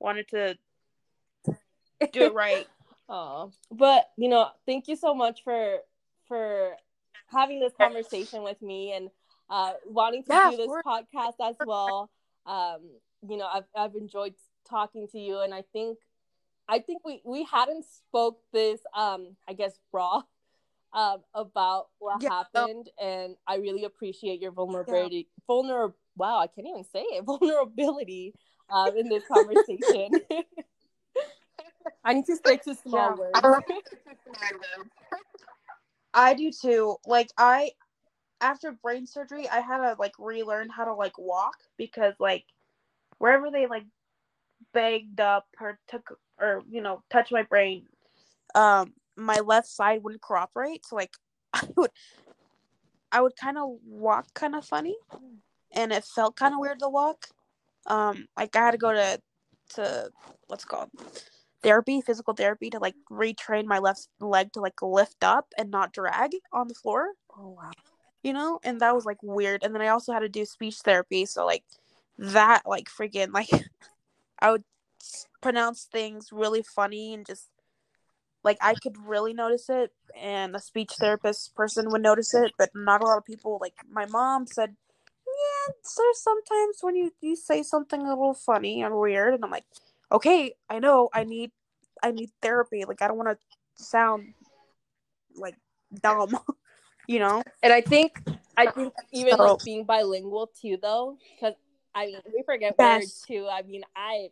wanted 0.00 0.28
to 0.30 0.58
do 2.12 2.24
it 2.24 2.34
right. 2.34 2.66
Oh, 3.06 3.52
but 3.70 4.08
you 4.16 4.30
know, 4.30 4.48
thank 4.64 4.88
you 4.88 4.96
so 4.96 5.14
much 5.14 5.44
for 5.44 5.76
for 6.26 6.74
having 7.26 7.60
this 7.60 7.74
conversation 7.78 8.42
with 8.42 8.60
me 8.62 8.94
and 8.94 9.10
uh, 9.50 9.72
wanting 9.86 10.24
to 10.24 10.30
Yeah, 10.32 10.50
do 10.50 10.56
this 10.56 10.70
podcast 10.86 11.34
as 11.42 11.56
well. 11.62 12.10
Um, 12.46 12.80
you 13.28 13.36
know, 13.36 13.46
I've 13.46 13.66
I've 13.76 13.94
enjoyed 13.94 14.34
talking 14.68 15.06
to 15.12 15.18
you, 15.18 15.40
and 15.40 15.54
I 15.54 15.62
think 15.72 15.98
I 16.68 16.78
think 16.78 17.02
we 17.04 17.20
we 17.24 17.44
hadn't 17.44 17.84
spoke 17.84 18.38
this 18.52 18.80
um 18.96 19.36
I 19.48 19.52
guess 19.52 19.78
raw 19.92 20.22
um 20.92 21.22
about 21.34 21.86
what 21.98 22.22
Yeah, 22.22 22.28
happened, 22.30 22.88
and 23.00 23.36
I 23.46 23.56
really 23.56 23.84
appreciate 23.84 24.40
your 24.40 24.52
vulnerability. 24.52 25.28
Vulner 25.48 25.92
wow, 26.16 26.38
I 26.38 26.46
can't 26.46 26.66
even 26.68 26.84
say 26.84 27.02
it. 27.02 27.24
Vulnerability 27.26 28.34
um, 28.70 28.96
in 28.96 29.08
this 29.08 29.24
conversation. 29.26 30.12
I 32.04 32.14
need 32.14 32.26
to 32.26 32.36
stick 32.36 32.62
to 32.64 32.74
small 32.74 33.10
Yeah. 33.10 33.16
words. 33.16 33.40
I 36.12 36.34
do 36.34 36.50
too. 36.52 36.96
Like 37.06 37.30
I 37.36 37.72
after 38.40 38.72
brain 38.72 39.06
surgery, 39.06 39.48
I 39.48 39.60
had 39.60 39.78
to 39.78 39.96
like 39.98 40.14
relearn 40.18 40.68
how 40.68 40.84
to 40.84 40.94
like 40.94 41.18
walk 41.18 41.56
because 41.76 42.14
like 42.20 42.44
wherever 43.18 43.50
they 43.50 43.66
like 43.66 43.84
bagged 44.72 45.20
up 45.20 45.46
or 45.60 45.78
took 45.88 46.18
or 46.40 46.62
you 46.70 46.80
know 46.80 47.02
touched 47.10 47.32
my 47.32 47.42
brain, 47.42 47.86
um, 48.54 48.94
my 49.16 49.40
left 49.40 49.68
side 49.68 50.02
wouldn't 50.02 50.22
cooperate. 50.22 50.86
So 50.86 50.96
like 50.96 51.14
I 51.52 51.66
would 51.76 51.90
I 53.12 53.20
would 53.20 53.36
kind 53.36 53.58
of 53.58 53.76
walk 53.86 54.34
kind 54.34 54.54
of 54.54 54.64
funny, 54.64 54.96
and 55.72 55.92
it 55.92 56.04
felt 56.04 56.36
kind 56.36 56.54
of 56.54 56.60
weird 56.60 56.80
to 56.80 56.88
walk. 56.88 57.28
Um, 57.86 58.26
like 58.36 58.56
I 58.56 58.60
had 58.60 58.70
to 58.72 58.78
go 58.78 58.92
to 58.92 59.20
to 59.74 60.10
what's 60.46 60.64
called 60.64 60.90
therapy, 61.62 62.00
physical 62.00 62.34
therapy, 62.34 62.70
to 62.70 62.78
like 62.78 62.94
retrain 63.10 63.66
my 63.66 63.78
left 63.78 64.08
leg 64.20 64.52
to 64.52 64.60
like 64.60 64.82
lift 64.82 65.22
up 65.22 65.52
and 65.58 65.70
not 65.70 65.92
drag 65.92 66.32
on 66.52 66.68
the 66.68 66.74
floor. 66.74 67.12
Oh 67.36 67.50
wow. 67.50 67.70
You 68.22 68.32
know, 68.32 68.58
and 68.64 68.80
that 68.80 68.94
was 68.94 69.04
like 69.04 69.22
weird. 69.22 69.62
And 69.62 69.74
then 69.74 69.82
I 69.82 69.88
also 69.88 70.12
had 70.12 70.20
to 70.20 70.28
do 70.28 70.44
speech 70.44 70.78
therapy, 70.78 71.26
so 71.26 71.44
like 71.44 71.64
that 72.18 72.62
like 72.66 72.88
freaking 72.88 73.32
like 73.32 73.50
I 74.38 74.50
would 74.52 74.64
pronounce 75.40 75.84
things 75.84 76.30
really 76.32 76.62
funny 76.62 77.14
and 77.14 77.26
just 77.26 77.48
like 78.42 78.58
I 78.60 78.74
could 78.74 78.96
really 78.98 79.32
notice 79.32 79.70
it, 79.70 79.90
and 80.14 80.54
a 80.54 80.60
speech 80.60 80.92
therapist 81.00 81.54
person 81.54 81.88
would 81.90 82.02
notice 82.02 82.34
it, 82.34 82.52
but 82.58 82.70
not 82.74 83.00
a 83.00 83.06
lot 83.06 83.16
of 83.18 83.24
people. 83.24 83.58
Like 83.60 83.74
my 83.90 84.04
mom 84.06 84.46
said, 84.46 84.76
yeah, 85.26 85.72
there's 85.96 86.20
sometimes 86.22 86.78
when 86.82 86.94
you 86.94 87.10
you 87.22 87.36
say 87.36 87.62
something 87.62 88.02
a 88.02 88.08
little 88.10 88.34
funny 88.34 88.82
and 88.82 88.94
weird, 88.94 89.32
and 89.34 89.44
I'm 89.44 89.50
like, 89.50 89.64
okay, 90.12 90.54
I 90.68 90.78
know, 90.78 91.08
I 91.14 91.24
need, 91.24 91.52
I 92.02 92.10
need 92.10 92.30
therapy. 92.42 92.84
Like 92.86 93.00
I 93.00 93.08
don't 93.08 93.16
want 93.16 93.30
to 93.30 93.82
sound 93.82 94.34
like 95.34 95.56
dumb, 96.02 96.38
you 97.08 97.18
know. 97.18 97.42
And 97.62 97.72
I 97.72 97.80
think 97.80 98.20
I 98.58 98.66
think 98.70 98.92
even 99.10 99.36
So- 99.38 99.44
like 99.44 99.64
being 99.64 99.84
bilingual 99.84 100.50
too 100.60 100.76
though, 100.80 101.16
because 101.34 101.54
I 101.94 102.06
mean 102.06 102.20
we 102.26 102.42
forget 102.44 102.74
Yes. 102.78 103.00
words 103.00 103.24
too. 103.26 103.48
I 103.50 103.62
mean 103.62 103.82
I 103.96 104.28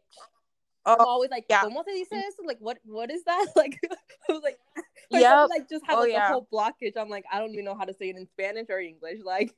I'm 0.85 0.97
Oh, 0.99 1.05
always 1.05 1.31
like, 1.31 1.47
yeah. 1.49 1.63
¿Cómo 1.63 1.85
se 1.85 1.93
dice 1.93 2.13
eso? 2.13 2.43
Like 2.45 2.59
what 2.59 2.79
what 2.85 3.11
is 3.11 3.23
that? 3.25 3.47
Like 3.57 3.79
I 4.29 4.33
was 4.33 4.43
like 4.43 4.59
something, 5.13 5.49
like 5.49 5.69
just 5.69 5.87
have 5.87 5.99
Oh, 5.99 6.01
like 6.03 6.11
yeah. 6.11 6.29
a 6.31 6.33
whole 6.33 6.49
blockage. 6.53 6.97
I'm 6.97 7.09
like, 7.09 7.25
I 7.33 7.39
don't 7.39 7.53
even 7.53 7.65
know 7.65 7.75
how 7.77 7.85
to 7.85 7.95
say 7.95 8.09
it 8.11 8.17
in 8.17 8.27
Spanish 8.27 8.67
or 8.69 8.81
English. 8.81 9.21
Like 9.25 9.55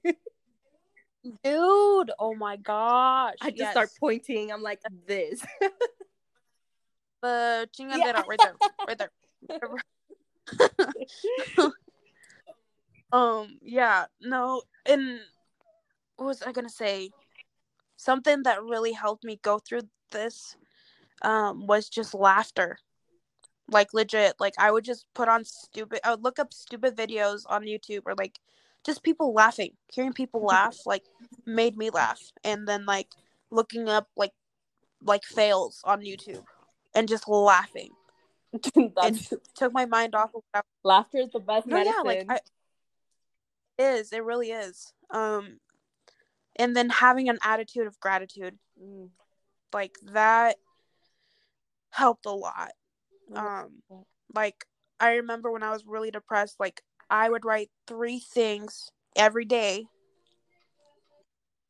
Dude, 1.42 2.11
oh 2.18 2.34
my 2.36 2.57
gosh. 2.57 3.36
I 3.40 3.48
just 3.50 3.59
yes. 3.61 3.70
start 3.72 3.90
pointing. 3.98 4.52
I'm 4.52 4.62
like 4.62 4.80
this. 5.07 5.42
chingadera 7.24 8.05
Yeah. 8.05 8.22
right 8.28 8.40
there. 8.42 8.57
Right 8.86 8.98
there. 8.98 9.11
um, 13.12 13.59
yeah, 13.62 14.05
no, 14.20 14.62
and 14.84 15.20
what 16.16 16.26
was 16.26 16.42
I 16.42 16.52
gonna 16.52 16.68
say? 16.68 17.11
Something 18.05 18.42
that 18.42 18.62
really 18.62 18.92
helped 18.92 19.24
me 19.24 19.38
go 19.40 19.59
through 19.59 19.88
this 20.11 20.57
um 21.22 21.66
was 21.66 21.88
just 21.88 22.12
laughter. 22.12 22.76
Like 23.70 23.94
legit, 23.94 24.34
like 24.38 24.52
I 24.59 24.70
would 24.70 24.84
just 24.84 25.07
put 25.14 25.26
on 25.26 25.42
stupid 25.44 26.00
I 26.05 26.11
would 26.11 26.22
look 26.22 26.38
up 26.38 26.52
stupid 26.52 26.96
videos 26.96 27.44
on 27.46 27.62
YouTube 27.62 28.02
or 28.05 28.14
like 28.14 28.38
just 28.84 29.02
people 29.02 29.32
laughing. 29.32 29.70
Hearing 29.90 30.12
people 30.12 30.42
laugh 30.55 30.76
like 30.84 31.05
made 31.46 31.78
me 31.78 31.88
laugh. 31.88 32.20
And 32.44 32.68
then 32.68 32.84
like 32.84 33.09
looking 33.50 33.88
up 33.88 34.09
like 34.16 34.32
like 35.02 35.24
fails 35.24 35.80
on 35.84 36.02
YouTube 36.02 36.44
and 36.94 37.09
just 37.09 37.26
laughing. 37.26 37.92
That's, 38.94 39.32
Took 39.57 39.72
my 39.72 39.86
mind 39.86 40.14
off 40.14 40.30
of 40.34 40.62
laughter 40.82 41.20
is 41.20 41.30
the 41.32 41.40
best 41.40 41.66
no, 41.66 41.76
medicine. 41.76 41.94
yeah, 42.05 42.11
like 42.11 42.26
I, 42.28 42.34
it 43.78 43.98
is. 43.98 44.12
It 44.12 44.22
really 44.22 44.50
is. 44.50 44.92
Um, 45.11 45.59
and 46.57 46.76
then 46.76 46.88
having 46.90 47.28
an 47.28 47.38
attitude 47.42 47.86
of 47.86 47.98
gratitude, 48.00 48.59
Mm. 48.80 49.11
like 49.72 49.96
that, 50.02 50.57
helped 51.90 52.26
a 52.26 52.30
lot. 52.30 52.72
Um, 53.34 53.82
like 54.34 54.66
I 55.00 55.14
remember 55.14 55.50
when 55.50 55.62
I 55.62 55.70
was 55.70 55.84
really 55.86 56.11
depressed, 56.11 56.59
like 56.61 56.82
I 57.11 57.28
would 57.28 57.44
write 57.44 57.70
three 57.86 58.18
things 58.18 58.90
every 59.16 59.44
day 59.44 59.86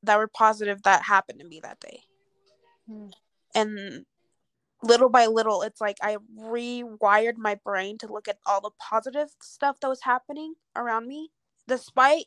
that 0.03 0.19
were 0.19 0.29
positive 0.29 0.83
that 0.83 1.03
happened 1.03 1.41
to 1.41 1.47
me 1.47 1.61
that 1.61 1.81
day, 1.81 2.05
Hmm. 2.87 3.11
and 3.55 4.07
little 4.83 5.09
by 5.09 5.27
little, 5.27 5.63
it's 5.63 5.81
like 5.81 5.97
I 6.03 6.19
rewired 6.39 7.37
my 7.39 7.55
brain 7.55 7.97
to 7.99 8.13
look 8.13 8.29
at 8.29 8.39
all 8.45 8.61
the 8.61 8.71
positive 8.79 9.31
stuff 9.41 9.81
that 9.81 9.89
was 9.89 10.03
happening 10.03 10.55
around 10.77 11.07
me, 11.07 11.31
despite 11.67 12.27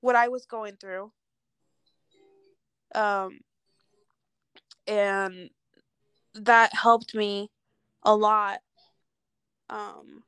what 0.00 0.16
I 0.16 0.28
was 0.28 0.46
going 0.46 0.76
through. 0.76 1.12
Um, 2.94 3.40
and 4.86 5.50
that 6.34 6.74
helped 6.74 7.14
me 7.14 7.50
a 8.02 8.14
lot. 8.14 8.58
Um, 9.68 10.24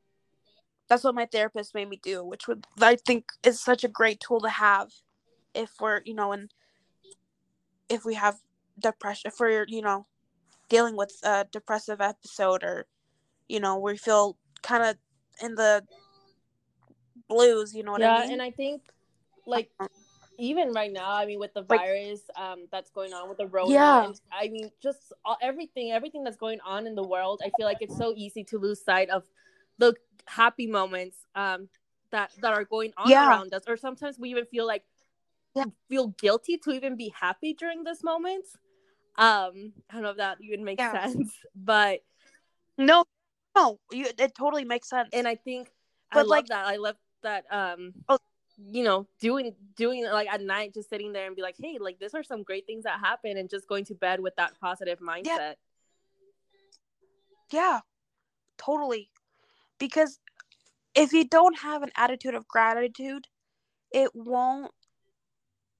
that's 0.88 1.04
what 1.04 1.14
my 1.14 1.26
therapist 1.26 1.74
made 1.74 1.88
me 1.88 1.98
do, 2.02 2.24
which 2.24 2.46
would 2.46 2.64
I 2.80 2.96
think 2.96 3.32
is 3.44 3.60
such 3.60 3.82
a 3.82 3.88
great 3.88 4.20
tool 4.20 4.40
to 4.40 4.48
have 4.48 4.90
if 5.54 5.70
we're 5.80 6.02
you 6.04 6.14
know 6.14 6.32
and 6.32 6.52
if 7.88 8.04
we 8.04 8.14
have 8.14 8.36
depression, 8.78 9.28
if 9.28 9.40
we're 9.40 9.66
you 9.68 9.82
know 9.82 10.06
dealing 10.68 10.96
with 10.96 11.18
a 11.22 11.46
depressive 11.50 12.00
episode 12.00 12.62
or 12.62 12.86
you 13.48 13.60
know 13.60 13.78
we 13.78 13.96
feel 13.96 14.36
kind 14.62 14.82
of 14.82 14.96
in 15.42 15.54
the 15.54 15.82
blues, 17.28 17.74
you 17.74 17.82
know 17.82 17.92
what 17.92 18.00
yeah, 18.00 18.16
I 18.16 18.22
mean? 18.22 18.32
and 18.34 18.42
I 18.42 18.50
think 18.50 18.82
like 19.46 19.70
even 20.38 20.72
right 20.72 20.92
now, 20.92 21.12
I 21.12 21.26
mean, 21.26 21.38
with 21.38 21.52
the 21.54 21.64
Like- 21.68 21.80
virus 21.80 22.22
um 22.36 22.66
that's 22.70 22.90
going 22.90 23.12
on 23.12 23.28
with 23.28 23.38
the 23.38 23.46
road, 23.46 23.70
Yeah. 23.70 24.04
and 24.04 24.20
I 24.30 24.48
mean, 24.48 24.70
just 24.80 25.12
all, 25.24 25.36
everything, 25.40 25.92
everything 25.92 26.24
that's 26.24 26.36
going 26.36 26.60
on 26.60 26.86
in 26.86 26.94
the 26.94 27.02
world. 27.02 27.40
I 27.44 27.50
feel 27.56 27.66
like 27.66 27.78
it's 27.80 27.96
so 27.96 28.12
easy 28.16 28.44
to 28.44 28.58
lose 28.58 28.82
sight 28.82 29.10
of 29.10 29.24
the 29.78 29.94
happy 30.26 30.66
moments 30.66 31.16
um 31.34 31.68
that 32.10 32.30
that 32.42 32.52
are 32.52 32.64
going 32.64 32.92
on 32.96 33.10
Yeah. 33.10 33.28
around 33.28 33.52
us, 33.54 33.64
or 33.66 33.76
sometimes 33.76 34.18
we 34.18 34.30
even 34.30 34.46
feel 34.46 34.66
like 34.66 34.84
Yeah. 35.54 35.64
feel 35.88 36.08
guilty 36.08 36.56
to 36.58 36.70
even 36.72 36.96
be 36.96 37.08
happy 37.10 37.52
during 37.54 37.84
this 37.84 38.02
moment. 38.02 38.46
Um, 39.16 39.74
I 39.90 39.94
don't 39.94 40.02
know 40.02 40.10
if 40.10 40.16
that 40.16 40.38
even 40.40 40.64
makes 40.64 40.80
Yeah. 40.80 40.92
sense, 41.06 41.36
but 41.54 42.02
no, 42.78 43.04
no, 43.54 43.78
you 43.90 44.06
it 44.18 44.34
totally 44.34 44.64
makes 44.64 44.88
sense. 44.88 45.10
and 45.12 45.28
I 45.28 45.34
think 45.36 45.70
I 46.10 46.16
But, 46.16 46.26
love 46.28 46.46
that. 46.48 46.66
I 46.66 46.76
love 46.76 46.96
that. 47.22 47.44
Um, 47.52 47.92
Oh. 48.08 48.18
You 48.70 48.84
know, 48.84 49.06
doing 49.20 49.54
doing 49.76 50.04
like 50.04 50.28
at 50.28 50.40
night, 50.42 50.74
just 50.74 50.90
sitting 50.90 51.12
there 51.12 51.26
and 51.26 51.36
be 51.36 51.42
like, 51.42 51.56
hey, 51.58 51.78
like 51.80 51.98
these 51.98 52.14
are 52.14 52.22
some 52.22 52.42
great 52.42 52.66
things 52.66 52.84
that 52.84 53.00
happen, 53.00 53.36
and 53.36 53.50
just 53.50 53.68
going 53.68 53.84
to 53.86 53.94
bed 53.94 54.20
with 54.20 54.36
that 54.36 54.52
positive 54.60 54.98
mindset. 55.00 55.54
Yeah, 57.50 57.80
totally. 58.58 59.10
Because 59.78 60.18
if 60.94 61.12
you 61.12 61.26
don't 61.28 61.58
have 61.58 61.82
an 61.82 61.90
attitude 61.96 62.34
of 62.34 62.46
gratitude, 62.48 63.26
it 63.92 64.10
won't 64.14 64.72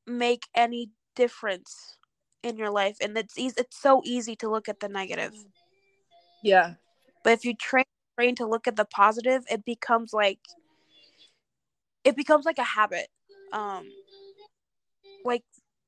make 0.07 0.43
any 0.55 0.91
difference 1.14 1.97
in 2.43 2.57
your 2.57 2.70
life, 2.70 2.97
and 3.01 3.16
it's 3.16 3.39
easy. 3.39 3.55
It's 3.59 3.80
so 3.80 4.03
easy 4.05 4.37
to 4.37 4.51
look 4.51 4.68
at 4.68 4.80
the 4.80 4.89
negative. 4.89 5.33
Yeah, 6.43 6.74
But 7.22 7.35
if 7.35 7.45
you 7.45 7.55
train 7.55 7.85
brain 8.16 8.35
to 8.37 8.47
look 8.47 8.66
at 8.66 8.76
the 8.76 8.85
positive, 8.85 9.45
it 9.51 9.64
becomes 9.64 10.12
like 10.12 10.41
it 12.05 12.16
becomes 12.16 12.44
like 12.44 12.59
a 12.59 12.64
habit. 12.64 13.09
Um, 13.53 13.88
like 15.24 15.42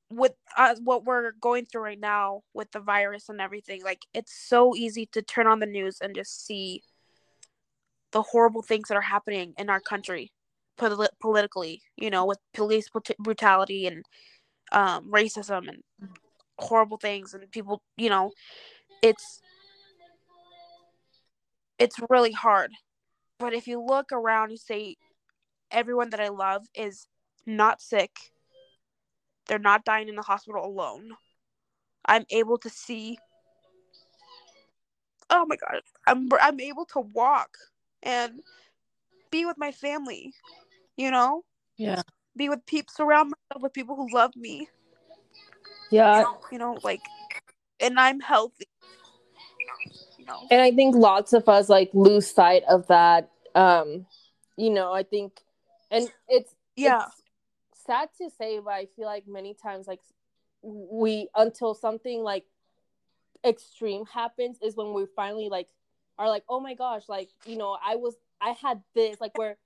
with 0.09 0.33
uh, 0.57 0.75
what 0.83 1.03
we're 1.03 1.31
going 1.41 1.65
through 1.65 1.81
right 1.81 1.99
now 1.99 2.41
with 2.53 2.71
the 2.71 2.79
virus 2.79 3.29
and 3.29 3.41
everything, 3.41 3.83
like 3.83 3.99
it's 4.13 4.33
so 4.33 4.75
easy 4.75 5.07
to 5.11 5.21
turn 5.21 5.47
on 5.47 5.59
the 5.59 5.65
news 5.65 5.97
and 6.01 6.15
just 6.15 6.45
see 6.45 6.81
the 8.11 8.21
horrible 8.21 8.61
things 8.61 8.87
that 8.87 8.95
are 8.95 9.01
happening 9.01 9.53
in 9.57 9.69
our 9.69 9.79
country 9.81 10.31
poli- 10.77 11.07
politically. 11.21 11.81
You 11.97 12.09
know, 12.09 12.25
with 12.25 12.39
police 12.53 12.89
brut- 12.89 13.17
brutality 13.19 13.87
and 13.87 14.05
um, 14.71 15.11
racism 15.11 15.67
and 15.67 15.83
horrible 16.59 16.97
things, 16.97 17.33
and 17.33 17.49
people. 17.51 17.81
You 17.97 18.09
know, 18.09 18.31
it's 19.01 19.41
it's 21.79 21.95
really 22.09 22.31
hard. 22.31 22.71
But 23.37 23.53
if 23.53 23.67
you 23.67 23.83
look 23.83 24.11
around, 24.13 24.51
you 24.51 24.57
say 24.57 24.95
everyone 25.71 26.09
that 26.11 26.19
I 26.19 26.29
love 26.29 26.67
is 26.73 27.07
not 27.45 27.81
sick. 27.81 28.31
They're 29.47 29.59
not 29.59 29.85
dying 29.85 30.09
in 30.09 30.15
the 30.15 30.21
hospital 30.21 30.65
alone. 30.65 31.11
I'm 32.05 32.25
able 32.29 32.57
to 32.59 32.69
see. 32.69 33.17
Oh 35.29 35.45
my 35.47 35.55
god, 35.55 35.81
I'm 36.07 36.29
I'm 36.41 36.59
able 36.59 36.85
to 36.85 36.99
walk 36.99 37.57
and 38.03 38.41
be 39.31 39.45
with 39.45 39.57
my 39.57 39.71
family. 39.71 40.33
You 40.97 41.11
know, 41.11 41.43
yeah, 41.77 42.03
be 42.35 42.49
with 42.49 42.65
people, 42.65 42.93
surround 42.95 43.33
myself 43.49 43.63
with 43.63 43.73
people 43.73 43.95
who 43.95 44.07
love 44.13 44.35
me. 44.35 44.69
yeah. 45.89 46.25
You 46.51 46.57
know, 46.57 46.77
like, 46.83 47.01
and 47.79 47.99
I'm 47.99 48.19
healthy. 48.19 48.67
You 50.17 50.25
know, 50.25 50.47
And 50.51 50.61
I 50.61 50.71
think 50.71 50.95
lots 50.95 51.33
of 51.33 51.47
us 51.49 51.69
like 51.69 51.89
lose 51.93 52.29
sight 52.29 52.63
of 52.69 52.87
that. 52.87 53.29
Um, 53.53 54.05
you 54.57 54.69
know, 54.69 54.93
I 54.93 55.03
think, 55.03 55.41
and 55.95 56.11
it's 56.27 56.53
yeah, 56.75 57.05
it's 57.05 57.23
sad 57.85 58.09
to 58.17 58.29
say, 58.29 58.59
but 58.59 58.73
I 58.73 58.87
feel 58.95 59.05
like 59.05 59.27
many 59.27 59.53
times, 59.53 59.87
like 59.87 60.01
we 60.61 61.29
until 61.35 61.73
something 61.73 62.21
like 62.23 62.45
extreme 63.45 64.05
happens 64.05 64.57
is 64.61 64.75
when 64.75 64.93
we 64.93 65.05
finally 65.15 65.49
like 65.49 65.67
are 66.17 66.29
like, 66.29 66.43
oh 66.49 66.59
my 66.59 66.73
gosh, 66.73 67.03
like 67.07 67.29
you 67.45 67.57
know, 67.57 67.77
I 67.83 67.95
was 67.95 68.15
I 68.41 68.51
had 68.51 68.81
this 68.93 69.19
like 69.21 69.37
where 69.37 69.57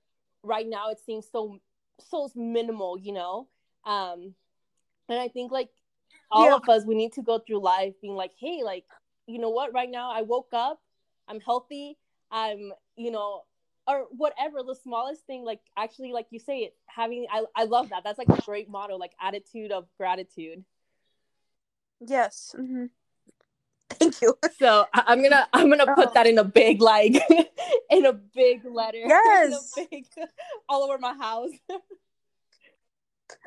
right 0.42 0.66
now 0.68 0.90
it 0.90 0.98
seems 1.04 1.26
so 1.30 1.58
so 2.00 2.30
minimal, 2.34 2.98
you 2.98 3.12
know, 3.12 3.48
um, 3.84 4.34
and 5.08 5.18
I 5.18 5.28
think 5.28 5.52
like 5.52 5.68
all 6.30 6.46
Yeah. 6.48 6.56
of 6.56 6.68
us 6.68 6.84
we 6.86 6.94
need 6.94 7.12
to 7.14 7.22
go 7.22 7.38
through 7.38 7.60
life 7.62 7.94
being 8.00 8.14
like, 8.14 8.32
hey, 8.38 8.62
like 8.64 8.84
you 9.26 9.38
know 9.38 9.50
what, 9.50 9.72
right 9.72 9.90
now 9.90 10.10
I 10.12 10.22
woke 10.22 10.50
up, 10.52 10.80
I'm 11.28 11.40
healthy, 11.40 11.98
I'm 12.30 12.72
you 12.96 13.10
know 13.10 13.42
or 13.90 14.06
whatever 14.10 14.62
the 14.62 14.74
smallest 14.74 15.26
thing 15.26 15.44
like 15.44 15.60
actually 15.76 16.12
like 16.12 16.26
you 16.30 16.38
say 16.38 16.58
it 16.60 16.74
having 16.86 17.26
I, 17.30 17.44
I 17.56 17.64
love 17.64 17.90
that 17.90 18.02
that's 18.04 18.18
like 18.18 18.28
a 18.28 18.40
great 18.42 18.68
motto 18.68 18.96
like 18.96 19.12
attitude 19.20 19.72
of 19.72 19.86
gratitude 19.96 20.64
yes. 22.00 22.54
hmm 22.56 22.86
Thank 23.90 24.22
you. 24.22 24.38
so 24.58 24.86
I, 24.94 25.02
i'm 25.08 25.22
gonna 25.22 25.46
i'm 25.52 25.68
gonna 25.68 25.86
Oh. 25.88 25.94
put 25.94 26.14
that 26.14 26.26
in 26.26 26.38
a 26.38 26.44
big 26.44 26.80
like 26.80 27.14
in 27.90 28.06
a 28.06 28.12
big 28.12 28.64
letter 28.64 28.98
Yes. 29.06 29.74
big, 29.90 30.06
all 30.68 30.84
over 30.84 30.98
my 30.98 31.14
house 31.14 31.50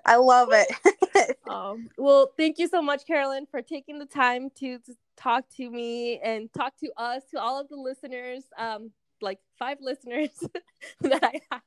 I 0.05 0.17
love 0.17 0.49
it. 0.51 1.37
um 1.49 1.89
well 1.97 2.31
thank 2.37 2.57
you 2.59 2.67
so 2.67 2.81
much 2.81 3.05
carolyn 3.05 3.45
for 3.49 3.61
taking 3.61 3.99
the 3.99 4.05
time 4.05 4.49
to, 4.55 4.79
to 4.79 4.93
talk 5.17 5.45
to 5.57 5.69
me 5.69 6.19
and 6.19 6.51
talk 6.53 6.75
to 6.77 6.89
us 6.97 7.23
to 7.31 7.39
all 7.39 7.59
of 7.59 7.67
the 7.69 7.75
listeners 7.75 8.43
um 8.57 8.91
like 9.23 9.39
five 9.57 9.77
listeners 9.81 10.29
that 11.01 11.23
i 11.23 11.39
have 11.51 11.61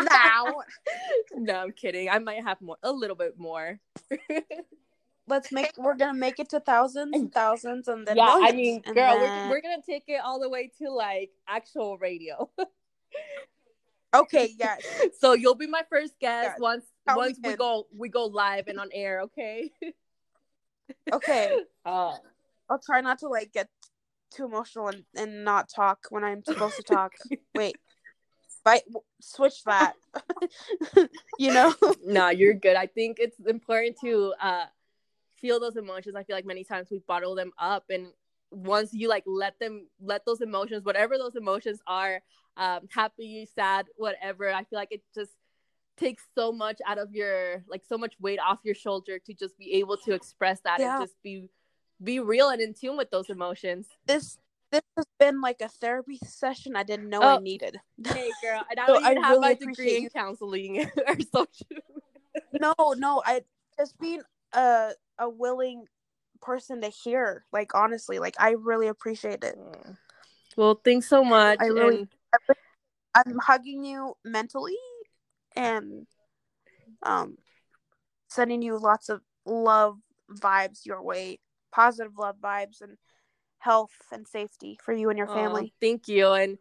now. 0.00 0.44
no 1.34 1.54
i'm 1.56 1.72
kidding 1.72 2.08
i 2.08 2.18
might 2.18 2.42
have 2.42 2.60
more 2.60 2.76
a 2.82 2.92
little 2.92 3.16
bit 3.16 3.38
more 3.38 3.78
let's 5.28 5.50
make 5.52 5.72
we're 5.76 5.96
gonna 5.96 6.14
make 6.18 6.38
it 6.38 6.48
to 6.50 6.60
thousands 6.60 7.14
and 7.14 7.32
thousands 7.32 7.88
and 7.88 8.06
then 8.06 8.16
yeah, 8.16 8.26
millions, 8.26 8.52
I 8.52 8.56
mean, 8.56 8.82
girl, 8.82 9.18
then- 9.18 9.48
we're, 9.48 9.56
we're 9.56 9.60
gonna 9.60 9.82
take 9.84 10.04
it 10.08 10.20
all 10.24 10.40
the 10.40 10.48
way 10.48 10.70
to 10.78 10.90
like 10.90 11.30
actual 11.48 11.98
radio. 11.98 12.48
okay, 14.14 14.54
yes. 14.58 14.82
so 15.18 15.32
you'll 15.34 15.56
be 15.56 15.66
my 15.66 15.82
first 15.90 16.18
guest 16.20 16.50
Yes. 16.52 16.60
once 16.60 16.84
once 17.08 17.38
we 17.42 17.50
in. 17.50 17.56
go 17.56 17.86
we 17.94 18.08
go 18.08 18.26
live 18.26 18.68
and 18.68 18.78
on 18.78 18.88
air. 18.92 19.22
Okay. 19.22 19.72
Okay. 21.12 21.60
Uh, 21.84 22.14
I'll 22.68 22.78
try 22.78 23.00
not 23.00 23.18
to 23.20 23.28
like 23.28 23.52
get 23.52 23.68
too 24.30 24.44
emotional 24.44 24.88
and, 24.88 25.04
and 25.14 25.44
not 25.44 25.68
talk 25.68 26.06
when 26.10 26.24
I'm 26.24 26.42
supposed 26.44 26.76
to 26.76 26.82
talk. 26.94 27.12
Wait. 27.54 27.76
Fight 28.64 28.82
switch 29.20 29.62
that. 29.66 29.94
you 31.38 31.52
know? 31.52 31.74
no, 32.04 32.28
you're 32.30 32.54
good. 32.54 32.76
I 32.76 32.86
think 32.86 33.18
it's 33.20 33.38
important 33.46 33.96
to 34.02 34.34
uh 34.40 34.66
feel 35.36 35.60
those 35.60 35.76
emotions. 35.76 36.16
I 36.16 36.24
feel 36.24 36.34
like 36.36 36.46
many 36.46 36.64
times 36.64 36.88
we 36.90 37.00
bottle 37.06 37.34
them 37.34 37.52
up 37.58 37.84
and 37.90 38.08
once 38.50 38.92
you 38.92 39.08
like 39.08 39.24
let 39.26 39.58
them 39.58 39.86
let 40.00 40.24
those 40.24 40.40
emotions, 40.40 40.84
whatever 40.84 41.18
those 41.18 41.36
emotions 41.36 41.80
are, 41.86 42.22
um, 42.56 42.80
happy, 42.90 43.46
sad, 43.54 43.86
whatever, 43.96 44.50
I 44.50 44.64
feel 44.64 44.78
like 44.78 44.92
it 44.92 45.02
just 45.14 45.32
takes 45.96 46.24
so 46.34 46.52
much 46.52 46.78
out 46.86 46.98
of 46.98 47.12
your 47.12 47.62
like 47.68 47.82
so 47.88 47.98
much 47.98 48.14
weight 48.20 48.38
off 48.38 48.58
your 48.62 48.74
shoulder 48.74 49.18
to 49.18 49.34
just 49.34 49.58
be 49.58 49.74
able 49.74 49.96
to 49.96 50.12
express 50.12 50.60
that 50.60 50.78
Yeah. 50.78 50.96
and 50.96 51.04
just 51.06 51.16
be 51.22 51.48
be 52.02 52.20
real 52.20 52.48
and 52.50 52.60
in 52.60 52.74
tune 52.74 52.96
with 52.96 53.10
those 53.10 53.30
emotions. 53.30 53.88
This 54.06 54.38
this 54.72 54.82
has 54.96 55.06
been 55.18 55.40
like 55.40 55.60
a 55.60 55.68
therapy 55.68 56.18
session 56.24 56.74
I 56.76 56.82
didn't 56.82 57.08
know 57.08 57.22
I 57.22 57.36
Oh. 57.36 57.38
needed. 57.38 57.78
Hey 58.06 58.30
girl, 58.42 58.62
and 58.70 58.80
I 58.80 58.86
So 58.86 58.94
don't 58.94 59.02
even 59.10 59.18
I 59.18 59.20
have 59.26 59.30
really 59.36 59.40
my 59.40 59.54
degree 59.54 59.96
in 59.96 60.02
you- 60.04 60.10
counseling 60.10 60.78
or 61.06 61.16
social. 61.32 61.66
No, 62.52 62.74
no, 62.96 63.22
I 63.24 63.42
just 63.78 63.98
being 63.98 64.22
a 64.52 64.92
a 65.18 65.28
willing 65.28 65.86
person 66.42 66.80
to 66.82 66.88
hear. 66.88 67.44
Like 67.52 67.74
honestly, 67.74 68.18
like 68.18 68.34
I 68.38 68.50
really 68.52 68.88
appreciate 68.88 69.42
it. 69.44 69.56
Well, 70.56 70.80
thanks 70.84 71.08
so 71.08 71.22
much. 71.24 71.58
I 71.60 71.66
really- 71.66 71.96
and- 71.98 72.08
I'm 73.14 73.38
hugging 73.38 73.82
you 73.84 74.14
mentally 74.24 74.76
and 75.54 76.06
um 77.02 77.38
sending 78.28 78.60
you 78.60 78.76
lots 78.78 79.08
of 79.08 79.22
love 79.46 79.96
vibes 80.30 80.84
your 80.84 81.02
way, 81.02 81.38
positive 81.76 82.12
love 82.18 82.36
vibes 82.42 82.80
and 82.80 82.96
health 83.58 83.92
and 84.10 84.26
safety 84.26 84.78
for 84.82 84.94
you 84.94 85.10
and 85.10 85.18
your 85.18 85.26
family. 85.28 85.74
thank 85.80 86.08
you, 86.08 86.32
and 86.32 86.56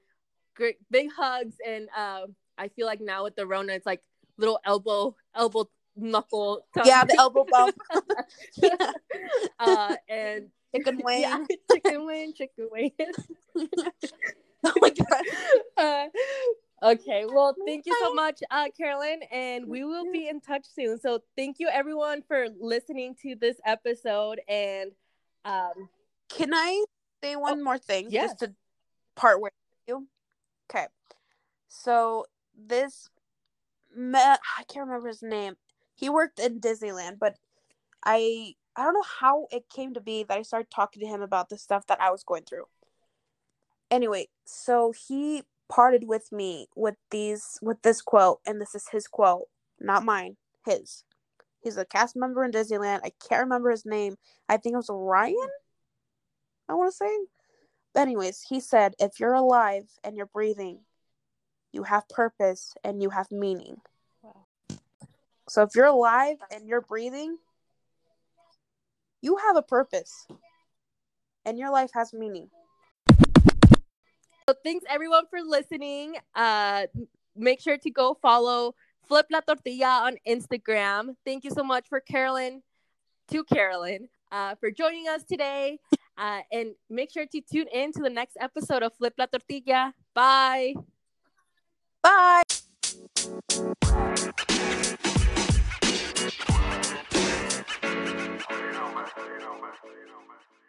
great 0.55 0.77
big 0.91 1.09
hugs. 1.15 1.55
And 1.65 1.87
uh, 1.95 2.27
I 2.57 2.67
feel 2.67 2.85
like 2.85 2.99
now 2.99 3.23
with 3.23 3.35
the 3.35 3.47
Rona, 3.47 3.73
it's 3.73 3.85
like 3.85 4.01
little 4.37 4.59
elbow, 4.65 5.15
elbow 5.33 5.69
knuckle. 5.95 6.65
Yeah, 6.83 7.05
the 7.05 7.17
elbow 7.17 7.45
bump. 7.49 7.77
Yeah. 8.61 8.91
uh, 9.59 9.95
and 10.09 10.49
Chicken 10.75 11.01
wing. 11.03 11.21
yeah, 11.21 11.45
chicken 11.71 12.05
wing, 12.05 12.33
chicken 12.33 12.67
wing. 12.71 12.91
Oh 14.67 14.73
my 14.81 14.89
god. 14.89 15.23
uh, 15.77 16.91
okay, 16.91 17.25
well, 17.27 17.55
thank 17.67 17.85
you 17.85 17.95
so 18.01 18.13
much, 18.13 18.41
uh, 18.49 18.65
Carolyn, 18.75 19.21
and 19.31 19.67
we 19.67 19.83
will 19.83 20.11
be 20.11 20.27
in 20.27 20.41
touch 20.41 20.65
soon. 20.65 20.99
So, 20.99 21.19
thank 21.37 21.57
you 21.59 21.69
everyone 21.71 22.23
for 22.27 22.47
listening 22.59 23.15
to 23.21 23.35
this 23.35 23.57
episode, 23.65 24.41
and 24.49 24.91
um, 25.45 25.89
Can 26.29 26.53
I 26.53 26.83
say 27.23 27.35
one 27.35 27.63
more 27.63 27.77
thing? 27.77 28.07
Oh, 28.07 28.09
yes. 28.11 28.31
Just 28.31 28.39
to 28.39 28.53
part 29.15 29.41
with 29.41 29.53
you. 29.87 30.07
Okay. 30.69 30.87
So 31.69 32.25
this 32.57 33.09
me- 33.95 34.19
I 34.19 34.63
can't 34.67 34.87
remember 34.87 35.07
his 35.07 35.23
name. 35.23 35.55
He 35.95 36.09
worked 36.09 36.39
in 36.39 36.59
Disneyland, 36.59 37.19
but 37.19 37.37
I 38.03 38.55
I 38.75 38.83
don't 38.83 38.93
know 38.93 39.05
how 39.19 39.47
it 39.51 39.69
came 39.69 39.93
to 39.93 40.01
be 40.01 40.23
that 40.23 40.37
I 40.37 40.41
started 40.41 40.69
talking 40.69 41.01
to 41.01 41.07
him 41.07 41.21
about 41.21 41.49
the 41.49 41.57
stuff 41.57 41.87
that 41.87 42.01
I 42.01 42.11
was 42.11 42.23
going 42.23 42.43
through. 42.43 42.65
Anyway, 43.89 44.27
so 44.43 44.91
he 45.07 45.43
parted 45.69 46.07
with 46.07 46.31
me 46.31 46.67
with 46.75 46.95
these 47.11 47.57
with 47.61 47.81
this 47.83 48.01
quote, 48.01 48.41
and 48.45 48.59
this 48.59 48.75
is 48.75 48.89
his 48.89 49.07
quote, 49.07 49.47
not 49.79 50.03
mine, 50.03 50.35
his. 50.65 51.04
He's 51.65 51.77
a 51.77 51.83
cast 51.83 52.15
member 52.15 52.45
in 52.45 52.51
Disneyland. 52.51 52.99
I 53.03 53.11
can't 53.27 53.41
remember 53.41 53.71
his 53.71 53.87
name. 53.87 54.17
I 54.47 54.57
think 54.57 54.73
it 54.73 54.77
was 54.77 54.89
Ryan. 54.91 55.49
I 56.69 56.75
want 56.75 56.91
to 56.91 56.95
say. 56.95 57.17
But 57.91 58.01
anyways, 58.01 58.45
he 58.47 58.59
said, 58.59 58.93
if 58.99 59.19
you're 59.19 59.33
alive 59.33 59.89
and 60.03 60.15
you're 60.15 60.27
breathing, 60.27 60.81
you 61.71 61.81
have 61.81 62.07
purpose 62.07 62.75
and 62.83 63.01
you 63.01 63.09
have 63.09 63.31
meaning. 63.31 63.77
Wow. 64.21 64.45
So 65.49 65.63
if 65.63 65.71
you're 65.75 65.87
alive 65.87 66.37
and 66.51 66.67
you're 66.67 66.81
breathing, 66.81 67.39
you 69.21 69.37
have 69.37 69.55
a 69.55 69.63
purpose. 69.63 70.27
And 71.47 71.57
your 71.57 71.71
life 71.71 71.89
has 71.95 72.13
meaning. 72.13 72.51
So 74.47 74.53
thanks 74.63 74.85
everyone 74.87 75.23
for 75.31 75.41
listening. 75.41 76.17
Uh, 76.35 76.85
make 77.35 77.59
sure 77.59 77.79
to 77.79 77.89
go 77.89 78.13
follow 78.21 78.75
Flip 79.07 79.25
La 79.31 79.39
Tortilla 79.41 80.01
on 80.05 80.17
Instagram. 80.27 81.15
Thank 81.25 81.43
you 81.43 81.51
so 81.51 81.63
much 81.63 81.87
for 81.87 81.99
Carolyn, 81.99 82.63
to 83.29 83.43
Carolyn, 83.43 84.09
uh, 84.31 84.55
for 84.55 84.71
joining 84.71 85.07
us 85.07 85.23
today. 85.23 85.79
Uh, 86.17 86.41
and 86.51 86.75
make 86.89 87.11
sure 87.11 87.25
to 87.25 87.41
tune 87.41 87.67
in 87.73 87.91
to 87.91 88.01
the 88.01 88.09
next 88.09 88.37
episode 88.39 88.83
of 88.83 88.93
Flip 88.95 89.13
La 89.17 89.25
Tortilla. 89.25 89.93
Bye. 90.13 90.73
Bye. 92.01 92.43
You 93.17 93.31
man. 98.93 99.05
You 99.05 99.51
man. 99.61 99.73
You 99.95 100.19
man. 100.27 100.64